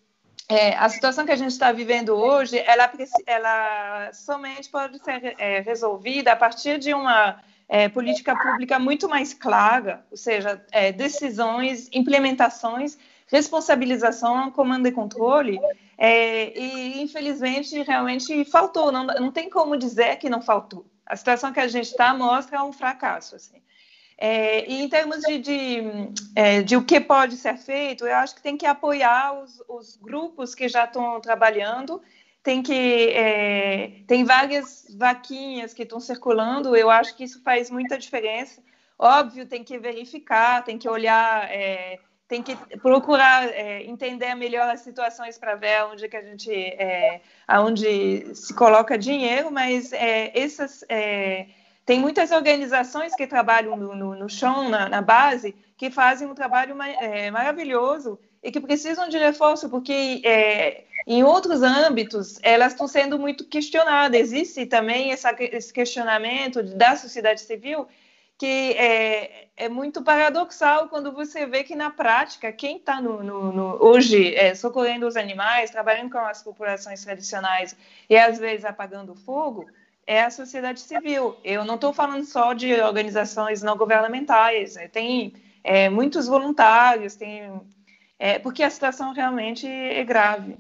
é, 0.53 0.77
a 0.77 0.87
situação 0.91 1.25
que 1.25 1.33
a 1.33 1.37
gente 1.37 1.53
está 1.53 1.73
vivendo 1.73 2.11
hoje, 2.11 2.59
ela, 2.59 2.91
ela 3.27 4.13
somente 4.13 4.69
pode 4.69 5.03
ser 5.03 5.35
é, 5.39 5.61
resolvida 5.61 6.33
a 6.33 6.37
partir 6.37 6.79
de 6.79 6.93
uma 6.93 7.41
é, 7.67 7.89
política 7.89 8.37
pública 8.37 8.79
muito 8.79 9.09
mais 9.09 9.33
clara, 9.33 10.05
ou 10.11 10.17
seja, 10.17 10.63
é, 10.71 10.93
decisões, 10.93 11.89
implementações, 11.91 12.99
responsabilização, 13.29 14.51
comando 14.51 14.87
e 14.87 14.93
controle, 14.93 15.59
é, 15.97 16.53
e 16.59 17.01
infelizmente 17.01 17.81
realmente 17.83 18.45
faltou, 18.45 18.93
não, 18.93 19.07
não 19.07 19.33
tem 19.33 19.49
como 19.49 19.75
dizer 19.75 20.17
que 20.17 20.29
não 20.29 20.43
faltou. 20.43 20.85
A 21.07 21.17
situação 21.17 21.51
que 21.51 21.61
a 21.61 21.69
gente 21.69 21.87
está 21.87 22.13
mostra 22.13 22.63
um 22.63 22.75
fracasso. 22.75 23.37
Assim. 23.37 23.63
É, 24.19 24.71
e 24.71 24.83
em 24.83 24.89
termos 24.89 25.21
de, 25.21 25.39
de, 25.39 25.83
é, 26.37 26.63
de, 26.63 26.77
o 26.77 26.85
que 26.85 27.01
pode 27.01 27.37
ser 27.37 27.57
feito, 27.57 28.07
eu 28.07 28.15
acho 28.17 28.35
que 28.35 28.43
tem 28.43 28.57
que 28.57 28.67
apoiar 28.67 29.33
os, 29.43 29.63
os 29.69 29.97
grupos 29.97 30.55
que 30.55 30.69
já 30.69 30.85
estão 30.85 31.21
trabalhando 31.21 32.01
tem 32.43 32.63
que 32.63 33.11
é, 33.11 33.93
tem 34.07 34.25
várias 34.25 34.87
vaquinhas 34.99 35.73
que 35.73 35.85
estão 35.85 36.01
circulando. 36.01 36.75
Eu 36.75 36.91
acho 36.91 37.17
que 37.17 37.25
isso 37.25 37.43
faz 37.43 37.71
muita 37.71 37.97
diferença. 37.97 38.63
Óbvio, 38.99 39.47
tem 39.47 39.63
que 39.63 39.79
verificar, 39.79 40.65
tem 40.65 40.79
que 40.79 40.89
olhar, 40.89 41.51
é, 41.51 41.99
tem 42.27 42.43
que 42.43 42.57
procurar 42.79 43.49
é, 43.49 43.85
entender 43.85 44.35
melhor 44.35 44.69
as 44.69 44.81
situações 44.81 45.39
para 45.39 45.55
ver 45.55 45.85
onde 45.85 46.09
que 46.09 46.17
a 46.17 46.23
gente, 46.23 46.53
é, 46.53 47.21
aonde 47.47 48.35
se 48.35 48.53
coloca 48.55 48.99
dinheiro. 48.99 49.51
Mas 49.51 49.93
essas 49.93 50.85
tem 51.85 51.99
muitas 51.99 52.31
organizações 52.31 53.15
que 53.15 53.27
trabalham 53.27 53.77
no, 53.77 53.95
no, 53.95 54.15
no 54.15 54.29
chão, 54.29 54.69
na, 54.69 54.89
na, 54.89 55.03
base, 55.03 55.55
que 55.77 55.91
fazem 55.91 56.29
um 56.29 56.35
trabalho 56.35 56.77
maravilhoso 57.33 58.19
e 58.43 58.53
que 58.53 58.61
precisam 58.61 59.09
de 59.09 59.19
reforço, 59.19 59.69
porque 59.69 60.23
é, 60.25 60.85
em 61.07 61.25
outros 61.25 61.63
âmbitos 61.63 62.39
elas 62.43 62.73
estão 62.73 62.87
sendo 62.87 63.19
muito 63.19 63.45
questionadas. 63.45 64.21
Existe 64.21 64.67
também 64.67 65.13
essa, 65.13 65.35
esse 65.39 65.73
questionamento 65.73 66.63
da 66.63 66.97
sociedade 66.97 67.41
civil 67.41 67.87
que 68.39 68.73
é, 68.73 69.49
é, 69.57 69.69
muito 69.69 70.03
paradoxal 70.03 70.89
quando 70.89 71.13
você 71.13 71.47
vê 71.47 71.63
que 71.63 71.77
na 71.77 71.91
prática 71.91 72.51
quem 72.51 72.79
está 72.79 73.01
no, 73.01 73.23
no, 73.23 73.53
no, 73.53 73.85
hoje 73.85 74.35
é, 74.35 74.55
socorrendo 74.55 75.07
os 75.07 75.17
animais, 75.17 75.71
trabalhando 75.71 76.11
com 76.11 76.19
as 76.19 76.43
populações 76.43 77.05
tradicionais 77.05 77.77
e 78.11 78.17
às 78.17 78.39
vezes 78.39 78.65
apagando 78.65 79.15
fogo 79.15 79.67
é 80.07 80.23
a 80.23 80.31
sociedade 80.31 80.81
civil. 80.81 81.37
Eu 81.45 81.65
não 81.65 81.77
estou 81.77 81.93
falando 81.93 82.25
só 82.25 82.53
de 82.53 82.73
organizações 82.81 83.63
não 83.63 83.77
governamentais, 83.77 84.75
né? 84.75 84.89
tem 84.89 85.35
é, 85.63 85.89
muitos 85.89 86.27
voluntários, 86.27 87.15
tem 87.15 87.51
é, 88.19 88.39
porque 88.39 88.63
a 88.63 88.71
situação 88.71 89.13
realmente 89.13 89.67
é 89.67 90.05
grave. 90.05 90.57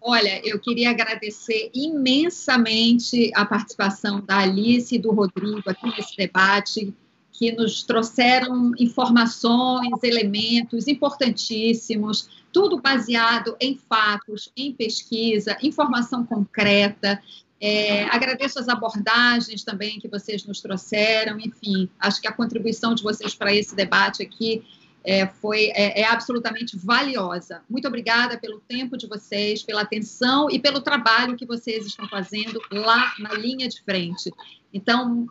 Olha, 0.00 0.40
eu 0.42 0.58
queria 0.58 0.90
agradecer 0.90 1.70
imensamente 1.72 3.30
a 3.34 3.44
participação 3.44 4.20
da 4.20 4.38
Alice 4.38 4.94
e 4.94 4.98
do 4.98 5.12
Rodrigo 5.12 5.62
aqui 5.66 5.86
nesse 5.96 6.16
debate, 6.16 6.92
que 7.30 7.52
nos 7.52 7.82
trouxeram 7.82 8.72
informações, 8.78 10.02
elementos 10.02 10.88
importantíssimos, 10.88 12.28
tudo 12.52 12.80
baseado 12.80 13.56
em 13.60 13.76
fatos, 13.76 14.50
em 14.56 14.72
pesquisa, 14.72 15.56
informação 15.62 16.26
concreta. 16.26 17.22
É, 17.64 18.06
agradeço 18.06 18.58
as 18.58 18.68
abordagens 18.68 19.62
também 19.62 20.00
que 20.00 20.08
vocês 20.08 20.44
nos 20.44 20.60
trouxeram, 20.60 21.38
enfim, 21.38 21.88
acho 22.00 22.20
que 22.20 22.26
a 22.26 22.32
contribuição 22.32 22.92
de 22.92 23.04
vocês 23.04 23.36
para 23.36 23.54
esse 23.54 23.76
debate 23.76 24.20
aqui 24.20 24.64
é, 25.04 25.28
foi, 25.28 25.66
é, 25.66 26.00
é, 26.00 26.04
absolutamente 26.04 26.76
valiosa. 26.76 27.62
Muito 27.70 27.86
obrigada 27.86 28.36
pelo 28.36 28.58
tempo 28.66 28.96
de 28.96 29.06
vocês, 29.06 29.62
pela 29.62 29.82
atenção 29.82 30.50
e 30.50 30.58
pelo 30.58 30.80
trabalho 30.80 31.36
que 31.36 31.46
vocês 31.46 31.86
estão 31.86 32.08
fazendo 32.08 32.60
lá 32.72 33.14
na 33.20 33.32
linha 33.34 33.68
de 33.68 33.80
frente. 33.82 34.32
Então, 34.74 35.28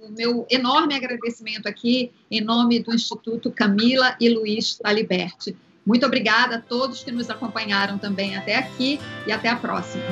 o 0.00 0.10
meu 0.10 0.46
enorme 0.50 0.96
agradecimento 0.96 1.68
aqui 1.68 2.10
em 2.28 2.40
nome 2.40 2.80
do 2.80 2.92
Instituto 2.92 3.52
Camila 3.52 4.16
e 4.20 4.28
Luiz 4.28 4.74
Taliberti. 4.76 5.56
Muito 5.86 6.04
obrigada 6.04 6.56
a 6.56 6.60
todos 6.60 7.04
que 7.04 7.12
nos 7.12 7.30
acompanharam 7.30 7.98
também 7.98 8.36
até 8.36 8.56
aqui 8.56 8.98
e 9.28 9.32
até 9.32 9.48
a 9.48 9.54
próxima. 9.54 10.02